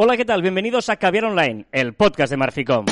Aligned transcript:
Hola, 0.00 0.16
¿qué 0.16 0.24
tal? 0.24 0.42
Bienvenidos 0.42 0.90
a 0.90 0.96
Caviar 0.96 1.24
Online, 1.24 1.66
el 1.72 1.92
podcast 1.92 2.30
de 2.30 2.36
Marficom. 2.36 2.86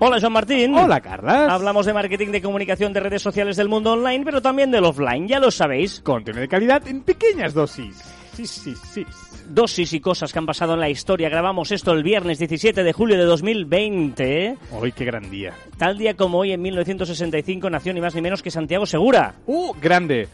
Hola, 0.00 0.20
Joan 0.20 0.32
Martín. 0.34 0.74
Hola, 0.74 1.00
Carlas. 1.00 1.50
Hablamos 1.50 1.86
de 1.86 1.94
marketing, 1.94 2.28
de 2.28 2.42
comunicación, 2.42 2.92
de 2.92 3.00
redes 3.00 3.22
sociales 3.22 3.56
del 3.56 3.70
mundo 3.70 3.94
online, 3.94 4.22
pero 4.22 4.42
también 4.42 4.70
del 4.70 4.84
offline, 4.84 5.26
ya 5.26 5.40
lo 5.40 5.50
sabéis. 5.50 6.02
Contenido 6.02 6.42
de 6.42 6.48
calidad 6.48 6.86
en 6.86 7.00
pequeñas 7.04 7.54
dosis. 7.54 7.96
Sí, 8.34 8.46
sí, 8.46 8.74
sí. 8.92 9.06
Dosis 9.48 9.92
y 9.94 10.00
cosas 10.00 10.32
que 10.32 10.38
han 10.38 10.46
pasado 10.46 10.74
en 10.74 10.80
la 10.80 10.90
historia. 10.90 11.28
Grabamos 11.28 11.72
esto 11.72 11.92
el 11.92 12.02
viernes 12.02 12.38
17 12.38 12.82
de 12.82 12.92
julio 12.92 13.16
de 13.16 13.24
2020. 13.24 14.56
Hoy, 14.72 14.92
qué 14.92 15.04
gran 15.04 15.30
día. 15.30 15.54
Tal 15.78 15.96
día 15.96 16.14
como 16.14 16.38
hoy, 16.38 16.52
en 16.52 16.60
1965, 16.62 17.70
nació 17.70 17.92
ni 17.94 18.00
más 18.00 18.14
ni 18.14 18.20
menos 18.20 18.42
que 18.42 18.50
Santiago 18.50 18.86
Segura. 18.86 19.34
¡Uh! 19.46 19.72
Grande. 19.80 20.28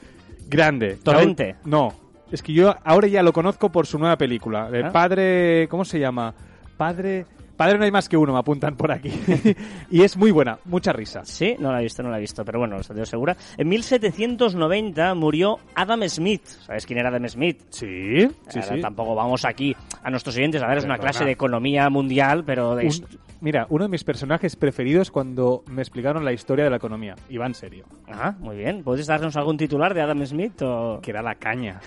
Grande. 0.49 0.97
Torrente. 0.97 1.57
No. 1.65 1.95
Es 2.31 2.43
que 2.43 2.53
yo 2.53 2.75
ahora 2.85 3.07
ya 3.07 3.23
lo 3.23 3.33
conozco 3.33 3.71
por 3.71 3.87
su 3.87 3.99
nueva 3.99 4.17
película. 4.17 4.69
El 4.73 4.87
¿Ah? 4.87 4.93
padre. 4.93 5.69
¿Cómo 5.69 5.85
se 5.85 5.99
llama? 6.01 6.35
Padre. 6.77 7.27
Padre 7.57 7.79
no 7.79 7.85
hay 7.85 7.91
más 7.91 8.09
que 8.09 8.17
uno, 8.17 8.33
me 8.33 8.39
apuntan 8.39 8.77
por 8.77 8.91
aquí. 8.91 9.11
y 9.91 10.03
es 10.03 10.17
muy 10.17 10.31
buena, 10.31 10.59
mucha 10.65 10.93
risa. 10.93 11.25
Sí, 11.25 11.55
no 11.59 11.71
la 11.73 11.81
he 11.81 11.85
visto, 11.85 12.03
no 12.03 12.11
la 12.11 12.19
he 12.19 12.21
visto, 12.21 12.45
pero 12.45 12.59
bueno, 12.59 12.83
Santiago 12.83 13.07
Segura. 13.07 13.37
En 13.57 13.69
1790 13.69 15.15
murió 15.15 15.59
Adam 15.75 16.03
Smith. 16.09 16.45
¿Sabes 16.47 16.87
quién 16.87 16.99
era 16.99 17.09
Adam 17.11 17.29
Smith? 17.29 17.61
Sí, 17.71 18.29
sí, 18.49 18.59
Ahora 18.61 18.75
sí. 18.77 18.81
Tampoco 18.81 19.15
vamos 19.15 19.45
aquí 19.45 19.75
a 20.03 20.11
nuestros 20.11 20.37
oyentes 20.37 20.63
a 20.63 20.67
darles 20.67 20.85
una 20.85 20.95
Perdona. 20.95 21.11
clase 21.13 21.25
de 21.25 21.31
economía 21.33 21.89
mundial, 21.91 22.45
pero 22.45 22.75
de 22.77 22.87
Un- 22.87 23.07
mira, 23.41 23.67
uno 23.71 23.85
de 23.85 23.91
mis 23.91 24.05
personajes 24.05 24.57
preferidos 24.57 25.11
cuando 25.11 25.63
me 25.69 25.83
explicaron 25.83 26.25
la 26.25 26.33
historia 26.33 26.65
de 26.65 26.71
la 26.71 26.77
economía. 26.77 27.15
Y 27.29 27.37
va 27.37 27.47
en 27.47 27.55
serio. 27.55 27.85
Ah, 28.09 28.35
muy 28.41 28.57
bien. 28.57 28.83
¿Puedes 28.83 29.07
darnos 29.07 29.37
algún 29.37 29.57
titular 29.57 29.95
de 29.95 30.03
Adam 30.03 30.25
Smith? 30.27 30.61
O... 30.63 30.99
Que 31.03 31.11
era 31.11 31.23
la 31.23 31.35
caña. 31.37 31.81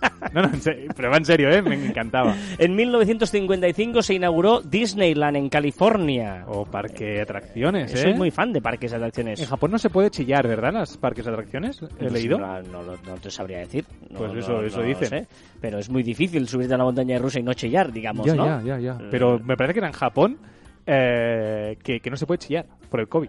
no, 0.32 0.42
no, 0.42 0.50
pero 0.96 1.10
va 1.10 1.16
en 1.18 1.24
serio, 1.24 1.50
¿eh? 1.50 1.60
Me 1.62 1.74
encantaba. 1.74 2.34
En 2.58 2.74
1955 2.74 4.02
se 4.02 4.14
inauguró 4.14 4.60
Disneyland 4.60 5.36
en 5.36 5.48
California. 5.48 6.44
O 6.46 6.64
parque 6.64 7.04
de 7.04 7.20
atracciones, 7.22 7.92
¿eh? 7.94 7.96
Soy 7.96 8.14
muy 8.14 8.30
fan 8.30 8.52
de 8.52 8.62
parques 8.62 8.90
de 8.90 8.96
atracciones. 8.96 9.40
En 9.40 9.46
Japón 9.46 9.70
no 9.72 9.78
se 9.78 9.90
puede 9.90 10.10
chillar, 10.10 10.46
¿verdad? 10.48 10.72
Las 10.72 10.96
parques 10.96 11.24
de 11.24 11.32
atracciones. 11.32 11.82
He 11.82 11.86
Pues 11.86 12.12
leído. 12.12 12.38
No, 12.38 12.62
no, 12.62 12.82
no- 12.82 12.96
no 13.06 13.14
te 13.20 13.30
sabría 13.30 13.58
decir. 13.58 13.84
No, 14.10 14.18
Pues 14.18 14.34
eso- 14.36 14.62
eso 14.62 14.82
dicen. 14.82 15.08
sé. 15.08 15.26
Pero 15.60 15.78
es 15.78 15.90
muy 15.90 16.02
difícil 16.02 16.48
subirte 16.48 16.74
a 16.74 16.78
la 16.78 16.84
montaña 16.84 17.18
rusa 17.18 17.38
y 17.40 17.42
no 17.42 17.52
chillar, 17.54 17.92
digamos, 17.92 18.26
ya, 18.26 18.34
¿no? 18.34 18.46
ya, 18.46 18.62
ya, 18.62 18.78
ya. 18.78 18.98
Pero 19.10 19.38
me 19.38 19.56
parece 19.56 19.74
que 19.74 19.80
era 19.80 19.88
en 19.88 19.94
Japón 19.94 20.38
eh, 20.86 21.76
que, 21.82 22.00
que 22.00 22.10
no 22.10 22.16
se 22.16 22.26
puede 22.26 22.38
chillar 22.38 22.66
por 22.88 23.00
el 23.00 23.08
COVID. 23.08 23.28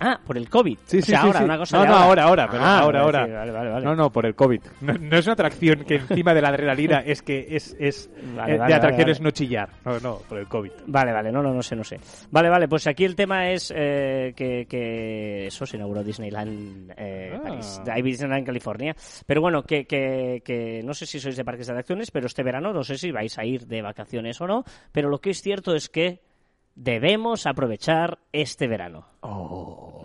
Ah, 0.00 0.20
por 0.26 0.36
el 0.36 0.48
COVID. 0.50 0.78
Sí, 0.86 0.98
O 0.98 1.02
sí, 1.02 1.06
sea, 1.12 1.20
sí, 1.20 1.26
ahora, 1.26 1.38
sí. 1.38 1.44
una 1.44 1.58
cosa 1.58 1.78
No, 1.78 1.84
no, 1.86 1.94
ahora, 1.96 2.22
ahora, 2.24 2.48
pero 2.50 2.62
Ah, 2.64 2.78
ahora, 2.80 3.02
vale, 3.04 3.18
ahora. 3.18 3.38
Vale, 3.38 3.52
vale, 3.52 3.70
vale. 3.70 3.84
No, 3.84 3.94
no, 3.94 4.10
por 4.10 4.26
el 4.26 4.34
COVID. 4.34 4.60
No, 4.80 4.92
no 4.94 5.16
es 5.16 5.26
una 5.26 5.32
atracción 5.34 5.84
que 5.84 5.96
encima 5.96 6.34
de 6.34 6.42
la 6.42 6.48
adrenalina 6.48 6.98
es 7.00 7.22
que 7.22 7.46
es, 7.50 7.76
es 7.78 8.10
eh, 8.16 8.58
de 8.66 8.74
atracciones 8.74 9.18
vale, 9.18 9.24
no 9.24 9.30
chillar. 9.30 9.68
No, 9.84 10.00
no, 10.00 10.18
por 10.28 10.38
el 10.38 10.46
COVID. 10.48 10.70
Vale, 10.86 11.12
vale, 11.12 11.30
no, 11.32 11.42
no, 11.42 11.54
no 11.54 11.62
sé, 11.62 11.76
no 11.76 11.84
sé. 11.84 11.98
Vale, 12.30 12.48
vale, 12.48 12.66
pues 12.68 12.86
aquí 12.86 13.04
el 13.04 13.14
tema 13.14 13.50
es 13.50 13.72
eh, 13.74 14.32
que, 14.36 14.66
que 14.68 15.46
eso 15.46 15.64
se 15.64 15.76
inauguró 15.76 16.02
Disneyland 16.02 16.92
eh, 16.96 17.32
Ah. 17.34 17.40
París, 17.42 17.80
Disneyland 18.04 18.40
en 18.40 18.44
California. 18.44 18.96
Pero 19.26 19.40
bueno, 19.40 19.62
que, 19.62 19.86
que, 19.86 20.42
que 20.44 20.82
no 20.84 20.92
sé 20.94 21.06
si 21.06 21.20
sois 21.20 21.36
de 21.36 21.44
parques 21.44 21.66
de 21.66 21.72
atracciones, 21.72 22.10
pero 22.10 22.26
este 22.26 22.42
verano 22.42 22.72
no 22.72 22.82
sé 22.82 22.98
si 22.98 23.10
vais 23.12 23.38
a 23.38 23.44
ir 23.44 23.66
de 23.66 23.80
vacaciones 23.82 24.40
o 24.40 24.46
no, 24.46 24.64
pero 24.92 25.08
lo 25.08 25.18
que 25.20 25.30
es 25.30 25.40
cierto 25.40 25.74
es 25.74 25.88
que 25.88 26.20
debemos 26.74 27.46
aprovechar 27.46 28.18
este 28.32 28.66
verano. 28.66 29.06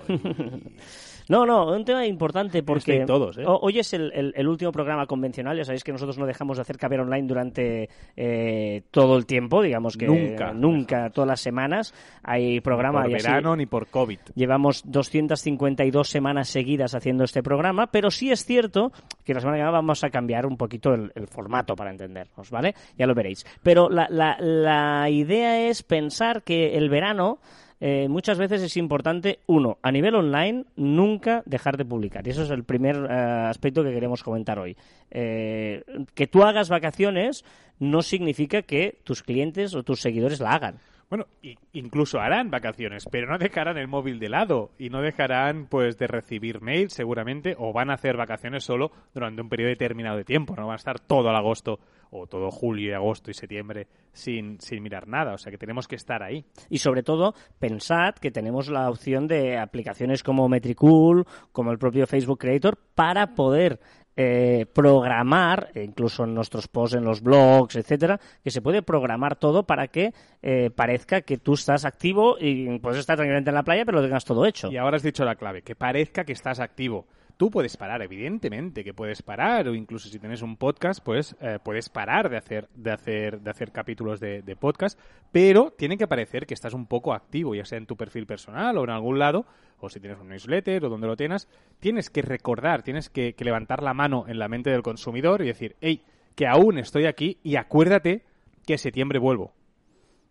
No, 1.29 1.45
no, 1.45 1.67
un 1.71 1.85
tema 1.85 2.05
importante 2.05 2.61
porque 2.63 3.05
todos, 3.05 3.37
¿eh? 3.37 3.43
ho- 3.45 3.59
hoy 3.61 3.79
es 3.79 3.93
el, 3.93 4.11
el- 4.13 4.33
el 4.35 4.47
último 4.47 4.71
programa 4.73 5.05
convencional. 5.05 5.55
Ya 5.55 5.63
sabéis 5.63 5.83
que 5.85 5.91
nosotros 5.93 6.17
no 6.17 6.25
dejamos 6.25 6.57
de 6.57 6.61
hacer 6.63 6.77
Caber 6.77 6.99
Online 6.99 7.27
durante 7.27 7.89
eh, 8.17 8.81
todo 8.91 9.15
el 9.15 9.25
tiempo, 9.25 9.61
digamos 9.61 9.95
que 9.95 10.07
Nunca. 10.07 10.51
nunca, 10.53 11.09
todas 11.11 11.27
las 11.27 11.39
semanas 11.39 11.93
hay 12.23 12.59
programa. 12.61 13.03
por 13.03 13.11
y 13.11 13.15
así 13.15 13.27
verano 13.27 13.55
ni 13.55 13.65
por 13.67 13.87
COVID. 13.87 14.19
Llevamos 14.35 14.81
252 14.85 16.09
semanas 16.09 16.49
seguidas 16.49 16.95
haciendo 16.95 17.23
este 17.23 17.43
programa, 17.43 17.87
pero 17.87 18.11
sí 18.11 18.31
es 18.31 18.43
cierto 18.43 18.91
que 19.23 19.33
la 19.33 19.39
semana 19.39 19.57
que 19.57 19.61
viene 19.61 19.71
vamos 19.71 20.03
a 20.03 20.09
cambiar 20.09 20.45
un 20.45 20.57
poquito 20.57 20.93
el, 20.93 21.11
el 21.15 21.27
formato 21.27 21.75
para 21.75 21.91
entendernos, 21.91 22.49
¿vale? 22.49 22.73
Ya 22.97 23.05
lo 23.05 23.13
veréis. 23.13 23.45
Pero 23.63 23.87
la, 23.89 24.07
la- 24.09 24.37
la 24.39 25.09
idea 25.09 25.67
es 25.69 25.83
pensar 25.83 26.41
que 26.41 26.75
el 26.75 26.89
verano 26.89 27.37
eh, 27.81 28.07
muchas 28.09 28.37
veces 28.37 28.61
es 28.61 28.75
importante, 28.77 29.39
uno, 29.47 29.77
a 29.81 29.91
nivel 29.91 30.15
online, 30.15 30.65
nunca 30.75 31.43
dejar 31.45 31.77
de 31.77 31.85
publicar. 31.85 32.27
Y 32.27 32.31
eso 32.31 32.43
es 32.43 32.49
el 32.49 32.63
primer 32.63 32.95
eh, 32.95 33.13
aspecto 33.49 33.83
que 33.83 33.93
queremos 33.93 34.23
comentar 34.23 34.59
hoy. 34.59 34.75
Eh, 35.11 35.83
que 36.13 36.27
tú 36.27 36.43
hagas 36.43 36.69
vacaciones 36.69 37.45
no 37.79 38.01
significa 38.01 38.61
que 38.61 38.99
tus 39.03 39.23
clientes 39.23 39.73
o 39.75 39.83
tus 39.83 40.01
seguidores 40.01 40.39
la 40.39 40.51
hagan. 40.51 40.75
Bueno, 41.09 41.25
incluso 41.73 42.19
harán 42.19 42.51
vacaciones, 42.51 43.05
pero 43.09 43.27
no 43.27 43.39
dejarán 43.39 43.77
el 43.79 43.87
móvil 43.87 44.19
de 44.19 44.29
lado 44.29 44.69
y 44.77 44.89
no 44.89 45.01
dejarán 45.01 45.65
pues 45.65 45.97
de 45.97 46.05
recibir 46.05 46.61
mails 46.61 46.93
seguramente 46.93 47.55
o 47.57 47.73
van 47.73 47.89
a 47.89 47.95
hacer 47.95 48.15
vacaciones 48.15 48.63
solo 48.63 48.91
durante 49.11 49.41
un 49.41 49.49
periodo 49.49 49.69
determinado 49.69 50.17
de 50.17 50.23
tiempo, 50.23 50.55
no 50.55 50.67
van 50.67 50.73
a 50.73 50.75
estar 50.75 50.99
todo 50.99 51.31
el 51.31 51.35
agosto 51.35 51.79
o 52.11 52.27
todo 52.27 52.51
julio 52.51 52.91
y 52.91 52.93
agosto 52.93 53.31
y 53.31 53.33
septiembre 53.33 53.87
sin, 54.11 54.59
sin 54.61 54.83
mirar 54.83 55.07
nada, 55.07 55.33
o 55.33 55.37
sea 55.39 55.51
que 55.51 55.57
tenemos 55.57 55.87
que 55.87 55.95
estar 55.95 56.21
ahí. 56.21 56.45
Y 56.69 56.77
sobre 56.77 57.01
todo, 57.01 57.33
pensad 57.57 58.13
que 58.15 58.29
tenemos 58.29 58.69
la 58.69 58.87
opción 58.89 59.27
de 59.27 59.57
aplicaciones 59.57 60.21
como 60.21 60.47
Metricool, 60.47 61.25
como 61.51 61.71
el 61.71 61.79
propio 61.79 62.05
Facebook 62.05 62.39
Creator, 62.39 62.77
para 62.93 63.33
poder 63.33 63.79
eh, 64.21 64.65
programar, 64.73 65.69
e 65.73 65.81
incluso 65.81 66.25
en 66.25 66.33
nuestros 66.33 66.67
posts 66.67 66.97
en 66.97 67.05
los 67.05 67.21
blogs, 67.21 67.77
etcétera, 67.77 68.19
que 68.43 68.51
se 68.51 68.61
puede 68.61 68.81
programar 68.81 69.37
todo 69.37 69.63
para 69.63 69.87
que 69.87 70.13
eh, 70.41 70.71
parezca 70.75 71.21
que 71.21 71.37
tú 71.37 71.53
estás 71.53 71.85
activo 71.85 72.35
y 72.37 72.79
puedes 72.79 72.99
estar 72.99 73.15
tranquilamente 73.15 73.49
en 73.49 73.55
la 73.55 73.63
playa, 73.63 73.85
pero 73.85 73.99
lo 73.99 74.03
tengas 74.03 74.25
todo 74.25 74.45
hecho. 74.45 74.69
Y 74.69 74.75
ahora 74.75 74.97
has 74.97 75.03
dicho 75.03 75.23
la 75.23 75.35
clave, 75.35 75.61
que 75.61 75.73
parezca 75.73 76.25
que 76.25 76.33
estás 76.33 76.59
activo. 76.59 77.07
Tú 77.37 77.49
puedes 77.49 77.77
parar, 77.77 78.01
evidentemente 78.01 78.83
que 78.83 78.93
puedes 78.93 79.21
parar, 79.21 79.69
o 79.69 79.73
incluso 79.73 80.09
si 80.09 80.19
tienes 80.19 80.41
un 80.41 80.57
podcast, 80.57 81.01
pues 81.01 81.37
eh, 81.39 81.57
puedes 81.63 81.87
parar 81.87 82.29
de 82.29 82.35
hacer, 82.35 82.67
de 82.75 82.91
hacer, 82.91 83.39
de 83.39 83.49
hacer 83.49 83.71
capítulos 83.71 84.19
de, 84.19 84.41
de 84.41 84.55
podcast, 84.57 84.99
pero 85.31 85.71
tiene 85.71 85.97
que 85.97 86.07
parecer 86.07 86.45
que 86.45 86.53
estás 86.53 86.73
un 86.73 86.87
poco 86.87 87.13
activo, 87.13 87.55
ya 87.55 87.63
sea 87.63 87.77
en 87.77 87.85
tu 87.85 87.95
perfil 87.95 88.25
personal 88.25 88.77
o 88.77 88.83
en 88.83 88.89
algún 88.89 89.17
lado, 89.17 89.45
o 89.85 89.89
si 89.89 89.99
tienes 89.99 90.19
un 90.19 90.29
newsletter 90.29 90.85
o 90.85 90.89
donde 90.89 91.07
lo 91.07 91.15
tengas, 91.15 91.47
tienes 91.79 92.09
que 92.09 92.21
recordar, 92.21 92.83
tienes 92.83 93.09
que, 93.09 93.33
que 93.33 93.45
levantar 93.45 93.81
la 93.83 93.93
mano 93.93 94.25
en 94.27 94.39
la 94.39 94.47
mente 94.47 94.69
del 94.69 94.81
consumidor 94.83 95.41
y 95.41 95.47
decir, 95.47 95.75
hey, 95.81 96.01
que 96.35 96.47
aún 96.47 96.77
estoy 96.77 97.05
aquí 97.05 97.37
y 97.43 97.55
acuérdate 97.55 98.23
que 98.65 98.73
en 98.73 98.79
septiembre 98.79 99.19
vuelvo. 99.19 99.53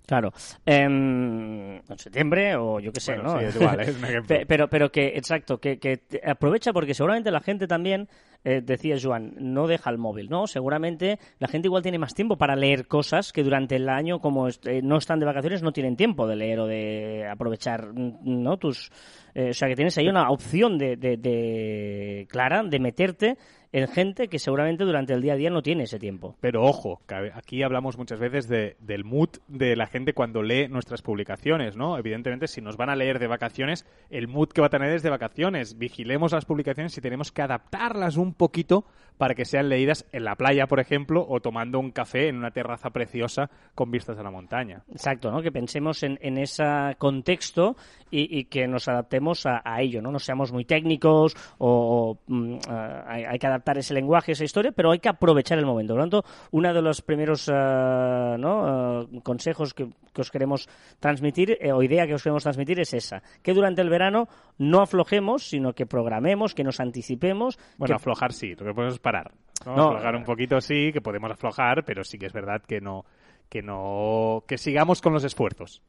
Claro. 0.06 0.32
Em, 0.64 1.76
en 1.76 1.98
septiembre 1.98 2.56
o 2.56 2.80
yo 2.80 2.92
qué 2.92 3.00
sé, 3.00 3.14
Bueno, 3.16 3.34
¿no? 3.34 3.38
sí, 3.40 3.44
es 3.44 3.56
igual, 3.56 3.80
es 3.80 3.94
un 3.96 4.04
ejemplo. 4.06 4.36
Pero, 4.48 4.68
pero 4.68 4.90
que, 4.90 5.08
exacto, 5.08 5.58
que, 5.58 5.78
que 5.78 6.00
aprovecha 6.24 6.72
porque 6.72 6.94
seguramente 6.94 7.30
la 7.30 7.40
gente 7.40 7.66
también, 7.66 8.08
eh, 8.42 8.62
decía 8.64 8.96
Joan, 9.02 9.34
no 9.38 9.66
deja 9.66 9.90
el 9.90 9.98
móvil, 9.98 10.30
¿no? 10.30 10.46
Seguramente 10.46 11.18
la 11.38 11.48
gente 11.48 11.68
igual 11.68 11.82
tiene 11.82 11.98
más 11.98 12.14
tiempo 12.14 12.38
para 12.38 12.56
leer 12.56 12.86
cosas 12.86 13.32
que 13.34 13.42
durante 13.42 13.76
el 13.76 13.88
año, 13.90 14.18
como 14.20 14.48
est- 14.48 14.66
eh, 14.66 14.80
no 14.82 14.96
están 14.96 15.18
de 15.20 15.26
vacaciones, 15.26 15.62
no 15.62 15.72
tienen 15.72 15.96
tiempo 15.96 16.26
de 16.26 16.36
leer 16.36 16.60
o 16.60 16.66
de 16.66 17.26
aprovechar, 17.30 17.92
mm, 17.92 18.18
¿no? 18.42 18.56
Tus, 18.56 18.90
eh, 19.38 19.50
o 19.50 19.54
sea, 19.54 19.68
que 19.68 19.76
tienes 19.76 19.96
ahí 19.98 20.08
una 20.08 20.30
opción 20.30 20.78
de, 20.78 20.96
de- 20.96 21.16
de- 21.16 22.26
clara 22.28 22.62
de 22.64 22.78
meterte 22.80 23.36
en 23.72 23.88
gente 23.88 24.28
que 24.28 24.38
seguramente 24.38 24.84
durante 24.84 25.12
el 25.12 25.22
día 25.22 25.34
a 25.34 25.36
día 25.36 25.50
no 25.50 25.62
tiene 25.62 25.84
ese 25.84 25.98
tiempo. 25.98 26.36
Pero 26.40 26.62
ojo, 26.64 27.00
que 27.06 27.30
aquí 27.34 27.62
hablamos 27.62 27.98
muchas 27.98 28.18
veces 28.18 28.48
de, 28.48 28.76
del 28.80 29.04
mood 29.04 29.30
de 29.48 29.76
la 29.76 29.86
gente 29.86 30.14
cuando 30.14 30.42
lee 30.42 30.68
nuestras 30.68 31.02
publicaciones, 31.02 31.76
¿no? 31.76 31.98
Evidentemente, 31.98 32.46
si 32.48 32.60
nos 32.60 32.76
van 32.76 32.90
a 32.90 32.96
leer 32.96 33.18
de 33.18 33.26
vacaciones, 33.26 33.86
el 34.10 34.28
mood 34.28 34.48
que 34.48 34.60
va 34.60 34.68
a 34.68 34.70
tener 34.70 34.92
es 34.92 35.02
de 35.02 35.10
vacaciones. 35.10 35.78
Vigilemos 35.78 36.32
las 36.32 36.44
publicaciones 36.44 36.96
y 36.96 37.00
tenemos 37.00 37.30
que 37.32 37.42
adaptarlas 37.42 38.16
un 38.16 38.34
poquito 38.34 38.84
para 39.18 39.34
que 39.34 39.44
sean 39.44 39.68
leídas 39.68 40.06
en 40.12 40.24
la 40.24 40.36
playa, 40.36 40.66
por 40.66 40.78
ejemplo, 40.78 41.26
o 41.28 41.40
tomando 41.40 41.80
un 41.80 41.90
café 41.90 42.28
en 42.28 42.36
una 42.36 42.52
terraza 42.52 42.90
preciosa 42.90 43.50
con 43.74 43.90
vistas 43.90 44.16
a 44.16 44.22
la 44.22 44.30
montaña. 44.30 44.84
Exacto, 44.92 45.30
¿no? 45.32 45.42
Que 45.42 45.50
pensemos 45.50 46.04
en, 46.04 46.18
en 46.22 46.38
ese 46.38 46.64
contexto 46.98 47.76
y, 48.10 48.38
y 48.38 48.44
que 48.44 48.68
nos 48.68 48.86
adaptemos 48.88 49.44
a, 49.44 49.60
a 49.64 49.82
ello, 49.82 50.00
¿no? 50.00 50.12
No 50.12 50.20
seamos 50.20 50.52
muy 50.52 50.64
técnicos 50.64 51.36
o, 51.58 52.18
o, 52.28 52.32
mm, 52.32 52.58
hay, 53.06 53.24
hay 53.24 53.38
que 53.38 53.46
adaptar 53.46 53.57
ese 53.78 53.94
lenguaje, 53.94 54.32
esa 54.32 54.44
historia, 54.44 54.72
pero 54.72 54.90
hay 54.90 54.98
que 54.98 55.08
aprovechar 55.08 55.58
el 55.58 55.66
momento. 55.66 55.94
Por 55.94 55.98
lo 56.04 56.08
tanto, 56.10 56.24
uno 56.52 56.72
de 56.72 56.82
los 56.82 57.02
primeros 57.02 57.48
ah, 57.52 58.36
¿no? 58.38 58.62
ah, 58.66 59.06
consejos 59.22 59.74
que, 59.74 59.88
que 60.12 60.20
os 60.20 60.30
queremos 60.30 60.68
transmitir 61.00 61.56
eh, 61.60 61.72
o 61.72 61.82
idea 61.82 62.06
que 62.06 62.14
os 62.14 62.22
queremos 62.22 62.42
transmitir 62.42 62.80
es 62.80 62.94
esa, 62.94 63.22
que 63.42 63.54
durante 63.54 63.82
el 63.82 63.90
verano 63.90 64.28
no 64.58 64.80
aflojemos, 64.80 65.42
sino 65.48 65.72
que 65.72 65.86
programemos, 65.86 66.54
que 66.54 66.64
nos 66.64 66.80
anticipemos. 66.80 67.58
Bueno, 67.76 67.92
que- 67.92 67.96
aflojar 67.96 68.32
sí, 68.32 68.50
lo 68.54 68.64
que 68.66 68.74
podemos 68.74 68.94
es 68.94 69.00
parar. 69.00 69.30
¿no? 69.66 69.74
No, 69.76 69.88
aflojar 69.88 70.14
un 70.16 70.24
poquito 70.24 70.60
sí, 70.60 70.92
que 70.92 71.00
podemos 71.00 71.30
aflojar, 71.30 71.84
pero 71.84 72.04
sí 72.04 72.16
que 72.18 72.26
es 72.26 72.32
verdad 72.32 72.62
que 72.66 72.80
no 72.80 73.04
que 73.48 73.62
no 73.62 74.44
que 74.46 74.58
sigamos 74.58 75.00
con 75.00 75.12
los 75.12 75.24
esfuerzos. 75.24 75.82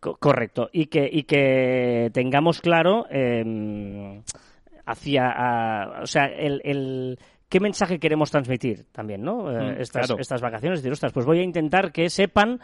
Co- 0.00 0.16
correcto. 0.16 0.70
Y 0.72 0.86
que, 0.86 1.06
y 1.12 1.24
que 1.24 2.10
tengamos 2.14 2.60
claro 2.62 3.04
eh, 3.10 4.22
hacia, 4.86 6.00
o 6.02 6.06
sea, 6.06 6.26
el, 6.26 6.60
el 6.64 7.18
qué 7.48 7.60
mensaje 7.60 7.98
queremos 7.98 8.30
transmitir 8.30 8.86
también, 8.92 9.22
¿no? 9.22 9.50
Eh, 9.50 9.74
Mm, 9.76 9.80
estas, 9.80 10.06
claro. 10.06 10.20
estas 10.20 10.40
vacaciones, 10.40 10.80
decir, 10.80 10.92
ostras, 10.92 11.12
pues 11.12 11.26
voy 11.26 11.40
a 11.40 11.42
intentar 11.42 11.92
que 11.92 12.08
sepan 12.08 12.60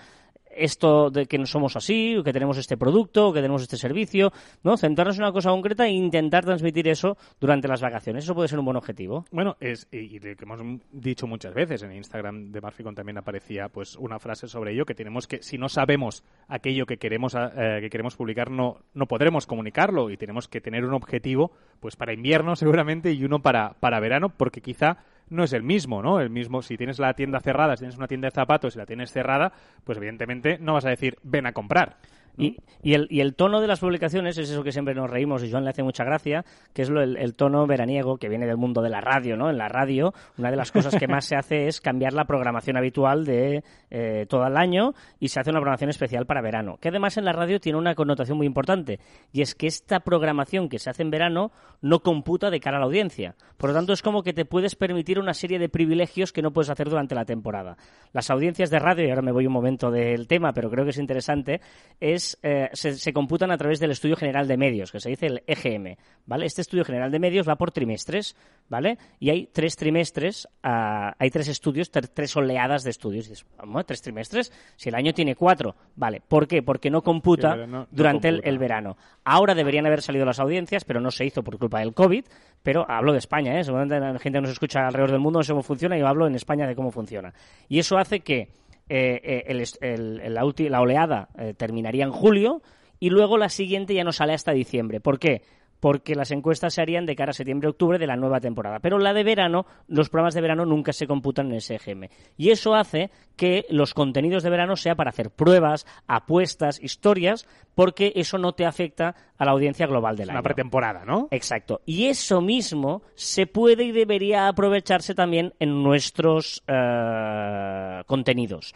esto 0.56 1.10
de 1.10 1.26
que 1.26 1.38
no 1.38 1.46
somos 1.46 1.76
así, 1.76 2.20
que 2.24 2.32
tenemos 2.32 2.58
este 2.58 2.76
producto, 2.76 3.32
que 3.32 3.40
tenemos 3.40 3.62
este 3.62 3.76
servicio, 3.76 4.32
¿no? 4.62 4.76
Centrarnos 4.76 5.16
en 5.16 5.22
una 5.22 5.32
cosa 5.32 5.50
concreta 5.50 5.86
e 5.86 5.90
intentar 5.90 6.44
transmitir 6.44 6.88
eso 6.88 7.16
durante 7.40 7.68
las 7.68 7.80
vacaciones. 7.80 8.24
Eso 8.24 8.34
puede 8.34 8.48
ser 8.48 8.58
un 8.58 8.64
buen 8.64 8.76
objetivo. 8.76 9.24
Bueno, 9.30 9.56
es, 9.60 9.86
y, 9.90 10.16
y 10.16 10.18
lo 10.18 10.36
que 10.36 10.44
hemos 10.44 10.60
dicho 10.92 11.26
muchas 11.26 11.54
veces, 11.54 11.82
en 11.82 11.92
Instagram 11.92 12.52
de 12.52 12.60
Marficon 12.60 12.94
también 12.94 13.18
aparecía 13.18 13.68
pues 13.68 13.96
una 13.96 14.18
frase 14.18 14.48
sobre 14.48 14.72
ello, 14.72 14.84
que 14.84 14.94
tenemos 14.94 15.26
que, 15.26 15.42
si 15.42 15.58
no 15.58 15.68
sabemos 15.68 16.24
aquello 16.48 16.86
que 16.86 16.98
queremos, 16.98 17.34
eh, 17.34 17.78
que 17.80 17.90
queremos 17.90 18.16
publicar, 18.16 18.50
no, 18.50 18.78
no 18.94 19.06
podremos 19.06 19.46
comunicarlo 19.46 20.10
y 20.10 20.16
tenemos 20.16 20.48
que 20.48 20.60
tener 20.60 20.84
un 20.84 20.94
objetivo 20.94 21.52
pues 21.80 21.96
para 21.96 22.12
invierno 22.12 22.56
seguramente 22.56 23.12
y 23.12 23.24
uno 23.24 23.40
para, 23.40 23.74
para 23.80 24.00
verano, 24.00 24.28
porque 24.30 24.60
quizá 24.60 24.98
no 25.28 25.44
es 25.44 25.52
el 25.52 25.62
mismo, 25.62 26.02
¿no? 26.02 26.20
El 26.20 26.30
mismo, 26.30 26.62
si 26.62 26.76
tienes 26.76 26.98
la 26.98 27.14
tienda 27.14 27.40
cerrada, 27.40 27.76
si 27.76 27.80
tienes 27.80 27.96
una 27.96 28.08
tienda 28.08 28.26
de 28.26 28.32
zapatos 28.32 28.74
y 28.74 28.78
la 28.78 28.86
tienes 28.86 29.12
cerrada, 29.12 29.52
pues 29.84 29.98
evidentemente 29.98 30.58
no 30.58 30.74
vas 30.74 30.84
a 30.84 30.90
decir 30.90 31.18
ven 31.22 31.46
a 31.46 31.52
comprar. 31.52 31.96
Y, 32.36 32.58
y, 32.82 32.94
el, 32.94 33.06
y 33.10 33.20
el 33.20 33.34
tono 33.34 33.60
de 33.60 33.66
las 33.66 33.80
publicaciones 33.80 34.36
es 34.38 34.50
eso 34.50 34.62
que 34.62 34.72
siempre 34.72 34.94
nos 34.94 35.08
reímos 35.08 35.42
y 35.42 35.50
Joan 35.50 35.64
le 35.64 35.70
hace 35.70 35.82
mucha 35.82 36.04
gracia, 36.04 36.44
que 36.74 36.82
es 36.82 36.90
lo, 36.90 37.02
el, 37.02 37.16
el, 37.16 37.34
tono 37.34 37.66
veraniego 37.66 38.18
que 38.18 38.28
viene 38.28 38.46
del 38.46 38.56
mundo 38.58 38.82
de 38.82 38.90
la 38.90 39.00
radio, 39.00 39.36
¿no? 39.36 39.48
En 39.48 39.56
la 39.56 39.68
radio, 39.68 40.12
una 40.36 40.50
de 40.50 40.56
las 40.56 40.70
cosas 40.70 40.94
que 40.96 41.08
más 41.08 41.24
se 41.24 41.36
hace 41.36 41.66
es 41.66 41.80
cambiar 41.80 42.12
la 42.12 42.26
programación 42.26 42.76
habitual 42.76 43.24
de 43.24 43.64
eh, 43.90 44.26
todo 44.28 44.46
el 44.46 44.56
año 44.56 44.92
y 45.18 45.28
se 45.28 45.40
hace 45.40 45.50
una 45.50 45.60
programación 45.60 45.90
especial 45.90 46.26
para 46.26 46.42
verano, 46.42 46.78
que 46.80 46.88
además 46.88 47.16
en 47.16 47.24
la 47.24 47.32
radio 47.32 47.60
tiene 47.60 47.78
una 47.78 47.94
connotación 47.94 48.36
muy 48.36 48.46
importante, 48.46 49.00
y 49.32 49.40
es 49.40 49.54
que 49.54 49.66
esta 49.66 50.00
programación 50.00 50.68
que 50.68 50.78
se 50.78 50.90
hace 50.90 51.02
en 51.02 51.10
verano 51.10 51.52
no 51.80 52.00
computa 52.00 52.50
de 52.50 52.60
cara 52.60 52.76
a 52.76 52.80
la 52.80 52.86
audiencia. 52.86 53.34
Por 53.56 53.70
lo 53.70 53.76
tanto, 53.76 53.92
es 53.92 54.02
como 54.02 54.22
que 54.22 54.32
te 54.32 54.44
puedes 54.44 54.74
permitir 54.76 55.18
una 55.18 55.34
serie 55.34 55.58
de 55.58 55.68
privilegios 55.68 56.32
que 56.32 56.42
no 56.42 56.52
puedes 56.52 56.70
hacer 56.70 56.88
durante 56.88 57.14
la 57.14 57.24
temporada. 57.24 57.76
Las 58.12 58.30
audiencias 58.30 58.70
de 58.70 58.78
radio, 58.78 59.06
y 59.06 59.10
ahora 59.10 59.22
me 59.22 59.32
voy 59.32 59.46
un 59.46 59.52
momento 59.52 59.90
del 59.90 60.26
tema, 60.26 60.52
pero 60.52 60.70
creo 60.70 60.84
que 60.84 60.90
es 60.90 60.98
interesante, 60.98 61.60
es 62.00 62.25
eh, 62.42 62.68
se, 62.72 62.94
se, 62.94 63.12
computan 63.12 63.50
a 63.50 63.58
través 63.58 63.80
del 63.80 63.90
Estudio 63.90 64.16
General 64.16 64.48
de 64.48 64.56
Medios, 64.56 64.92
que 64.92 65.00
se 65.00 65.10
dice 65.10 65.26
el 65.26 65.42
EGM, 65.46 65.96
¿vale? 66.26 66.46
Este 66.46 66.60
Estudio 66.60 66.84
General 66.84 67.10
de 67.10 67.18
Medios 67.18 67.48
va 67.48 67.56
por 67.56 67.70
trimestres, 67.70 68.36
¿vale? 68.68 68.98
Y 69.18 69.30
hay 69.30 69.46
tres 69.52 69.76
trimestres, 69.76 70.46
uh, 70.64 71.12
hay 71.18 71.30
tres 71.30 71.48
estudios, 71.48 71.90
tres 71.90 72.36
oleadas 72.36 72.84
de 72.84 72.90
estudios. 72.90 73.28
Dices, 73.28 73.46
vamos, 73.58 73.86
tres 73.86 74.02
trimestres, 74.02 74.52
si 74.76 74.88
el 74.88 74.94
año 74.94 75.12
tiene 75.12 75.34
cuatro, 75.34 75.76
¿vale? 75.94 76.22
¿Por 76.26 76.48
qué? 76.48 76.62
Porque 76.62 76.90
no 76.90 77.02
computa 77.02 77.54
sí, 77.54 77.70
no, 77.70 77.86
durante 77.90 78.28
no 78.28 78.34
computa. 78.34 78.48
El, 78.48 78.54
el, 78.54 78.58
verano. 78.58 78.96
Ahora 79.24 79.54
deberían 79.54 79.86
haber 79.86 80.02
salido 80.02 80.24
las 80.24 80.40
audiencias, 80.40 80.84
pero 80.84 81.00
no 81.00 81.10
se 81.10 81.24
hizo 81.24 81.42
por 81.42 81.58
culpa 81.58 81.80
del 81.80 81.94
COVID, 81.94 82.24
pero 82.62 82.84
hablo 82.90 83.12
de 83.12 83.18
España, 83.18 83.58
¿eh? 83.58 83.64
Seguramente 83.64 84.00
la 84.00 84.18
gente 84.18 84.40
nos 84.40 84.50
escucha 84.50 84.86
alrededor 84.86 85.12
del 85.12 85.20
mundo, 85.20 85.38
no 85.38 85.44
sé 85.44 85.52
cómo 85.52 85.62
funciona, 85.62 85.96
y 85.96 86.00
yo 86.00 86.06
hablo 86.06 86.26
en 86.26 86.34
España 86.34 86.66
de 86.66 86.74
cómo 86.74 86.90
funciona. 86.90 87.32
Y 87.68 87.78
eso 87.78 87.98
hace 87.98 88.20
que 88.20 88.48
eh, 88.88 89.44
el, 89.46 89.64
el, 89.80 90.34
la, 90.34 90.44
la, 90.44 90.80
oleada 90.80 91.28
eh, 91.38 91.54
terminaría 91.56 92.04
en 92.04 92.12
julio 92.12 92.62
y 93.00 93.10
luego 93.10 93.38
la 93.38 93.48
siguiente 93.48 93.94
ya 93.94 94.04
no 94.04 94.12
sale 94.12 94.32
hasta 94.32 94.52
diciembre. 94.52 95.00
¿Por 95.00 95.18
qué? 95.18 95.42
Porque 95.80 96.14
las 96.14 96.30
encuestas 96.30 96.74
se 96.74 96.82
harían 96.82 97.06
de 97.06 97.16
cara 97.16 97.30
a 97.30 97.34
septiembre-octubre 97.34 97.98
de 97.98 98.06
la 98.06 98.16
nueva 98.16 98.40
temporada. 98.40 98.80
Pero 98.80 98.98
la 98.98 99.12
de 99.12 99.24
verano, 99.24 99.66
los 99.88 100.08
programas 100.08 100.34
de 100.34 100.40
verano 100.40 100.64
nunca 100.64 100.92
se 100.92 101.06
computan 101.06 101.48
en 101.48 101.56
ese 101.56 101.76
EGM. 101.76 102.08
Y 102.36 102.50
eso 102.50 102.74
hace 102.74 103.10
que 103.36 103.66
los 103.68 103.94
contenidos 103.94 104.42
de 104.42 104.50
verano 104.50 104.76
sea 104.76 104.94
para 104.94 105.10
hacer 105.10 105.30
pruebas, 105.30 105.86
apuestas, 106.06 106.82
historias, 106.82 107.46
porque 107.74 108.12
eso 108.16 108.38
no 108.38 108.52
te 108.52 108.64
afecta 108.64 109.14
a 109.36 109.44
la 109.44 109.52
audiencia 109.52 109.86
global 109.86 110.16
del 110.16 110.30
Una 110.30 110.38
año. 110.38 110.44
pretemporada, 110.44 111.04
¿no? 111.04 111.28
Exacto. 111.30 111.82
Y 111.84 112.06
eso 112.06 112.40
mismo 112.40 113.02
se 113.14 113.46
puede 113.46 113.84
y 113.84 113.92
debería 113.92 114.48
aprovecharse 114.48 115.14
también 115.14 115.52
en 115.58 115.82
nuestros 115.82 116.62
uh, 116.68 118.02
contenidos. 118.06 118.74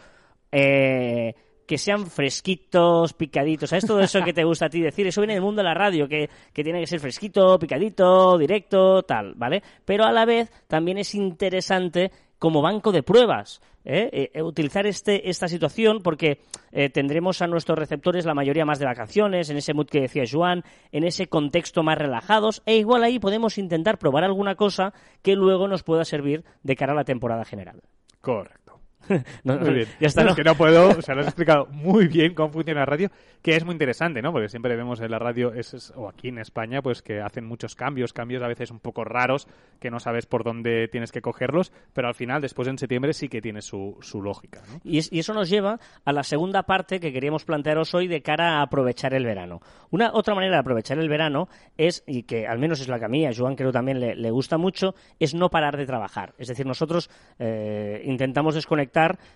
Eh, 0.51 1.33
que 1.71 1.77
sean 1.77 2.05
fresquitos, 2.05 3.13
picaditos. 3.13 3.69
¿Sabes 3.69 3.85
todo 3.85 4.01
eso 4.01 4.21
que 4.25 4.33
te 4.33 4.43
gusta 4.43 4.65
a 4.65 4.69
ti 4.69 4.81
decir? 4.81 5.07
Eso 5.07 5.21
viene 5.21 5.35
del 5.35 5.41
mundo 5.41 5.61
de 5.61 5.69
la 5.69 5.73
radio, 5.73 6.05
que, 6.05 6.29
que, 6.51 6.65
tiene 6.65 6.81
que 6.81 6.85
ser 6.85 6.99
fresquito, 6.99 7.57
picadito, 7.57 8.37
directo, 8.37 9.03
tal, 9.03 9.35
¿vale? 9.35 9.63
Pero 9.85 10.03
a 10.03 10.11
la 10.11 10.25
vez 10.25 10.51
también 10.67 10.97
es 10.97 11.15
interesante 11.15 12.11
como 12.37 12.61
banco 12.61 12.91
de 12.91 13.03
pruebas. 13.03 13.61
¿eh? 13.85 14.31
Eh, 14.33 14.41
utilizar 14.43 14.85
este, 14.85 15.29
esta 15.29 15.47
situación 15.47 16.01
porque 16.03 16.41
eh, 16.73 16.89
tendremos 16.89 17.41
a 17.41 17.47
nuestros 17.47 17.79
receptores 17.79 18.25
la 18.25 18.33
mayoría 18.33 18.65
más 18.65 18.79
de 18.79 18.85
vacaciones, 18.85 19.49
en 19.49 19.55
ese 19.55 19.73
mood 19.73 19.87
que 19.87 20.01
decía 20.01 20.25
Joan, 20.29 20.65
en 20.91 21.05
ese 21.05 21.27
contexto 21.27 21.83
más 21.83 21.97
relajados, 21.97 22.63
e 22.65 22.75
igual 22.75 23.05
ahí 23.05 23.17
podemos 23.17 23.57
intentar 23.57 23.97
probar 23.97 24.25
alguna 24.25 24.55
cosa 24.55 24.93
que 25.21 25.37
luego 25.37 25.69
nos 25.69 25.83
pueda 25.83 26.03
servir 26.03 26.43
de 26.63 26.75
cara 26.75 26.91
a 26.91 26.97
la 26.97 27.05
temporada 27.05 27.45
general. 27.45 27.81
Correcto. 28.19 28.60
No, 29.43 29.57
muy 29.57 29.73
bien. 29.73 29.87
Ya 29.99 30.07
está, 30.07 30.23
no. 30.23 30.31
Es 30.31 30.35
que 30.35 30.43
no 30.43 30.55
puedo, 30.55 30.89
o 30.89 31.01
sea, 31.01 31.15
lo 31.15 31.21
has 31.21 31.27
explicado 31.27 31.67
muy 31.67 32.07
bien 32.07 32.33
cómo 32.33 32.51
funciona 32.51 32.81
la 32.81 32.85
radio, 32.85 33.09
que 33.41 33.55
es 33.55 33.65
muy 33.65 33.73
interesante, 33.73 34.21
¿no? 34.21 34.31
Porque 34.31 34.49
siempre 34.49 34.75
vemos 34.75 34.99
en 35.01 35.11
la 35.11 35.19
radio, 35.19 35.53
es, 35.53 35.73
es, 35.73 35.91
o 35.95 36.07
aquí 36.07 36.29
en 36.29 36.37
España, 36.37 36.81
pues 36.81 37.01
que 37.01 37.21
hacen 37.21 37.45
muchos 37.45 37.75
cambios, 37.75 38.13
cambios 38.13 38.43
a 38.43 38.47
veces 38.47 38.71
un 38.71 38.79
poco 38.79 39.03
raros, 39.03 39.47
que 39.79 39.89
no 39.89 39.99
sabes 39.99 40.25
por 40.25 40.43
dónde 40.43 40.87
tienes 40.87 41.11
que 41.11 41.21
cogerlos, 41.21 41.71
pero 41.93 42.07
al 42.07 42.15
final, 42.15 42.41
después 42.41 42.67
en 42.67 42.77
septiembre, 42.77 43.13
sí 43.13 43.27
que 43.27 43.41
tiene 43.41 43.61
su, 43.61 43.97
su 44.01 44.21
lógica, 44.21 44.61
¿no? 44.69 44.79
Y, 44.83 44.99
es, 44.99 45.11
y, 45.11 45.19
eso 45.19 45.33
nos 45.33 45.49
lleva 45.49 45.79
a 46.05 46.11
la 46.11 46.23
segunda 46.23 46.63
parte 46.63 46.99
que 46.99 47.11
queríamos 47.11 47.45
plantearos 47.45 47.93
hoy 47.93 48.07
de 48.07 48.21
cara 48.21 48.59
a 48.59 48.61
aprovechar 48.63 49.13
el 49.13 49.25
verano. 49.25 49.61
Una 49.89 50.11
otra 50.13 50.35
manera 50.35 50.55
de 50.55 50.59
aprovechar 50.59 50.99
el 50.99 51.09
verano 51.09 51.47
es, 51.77 52.03
y 52.07 52.23
que 52.23 52.47
al 52.47 52.59
menos 52.59 52.79
es 52.81 52.87
la 52.87 52.99
que 52.99 53.05
a 53.05 53.09
mí, 53.09 53.25
a 53.25 53.31
Joan 53.35 53.55
creo 53.55 53.71
también 53.71 53.99
le, 53.99 54.15
le 54.15 54.31
gusta 54.31 54.57
mucho, 54.57 54.95
es 55.19 55.33
no 55.33 55.49
parar 55.49 55.77
de 55.77 55.85
trabajar. 55.85 56.33
Es 56.37 56.47
decir, 56.47 56.65
nosotros 56.65 57.09
eh, 57.39 58.01
intentamos 58.05 58.55
desconectar 58.55 58.90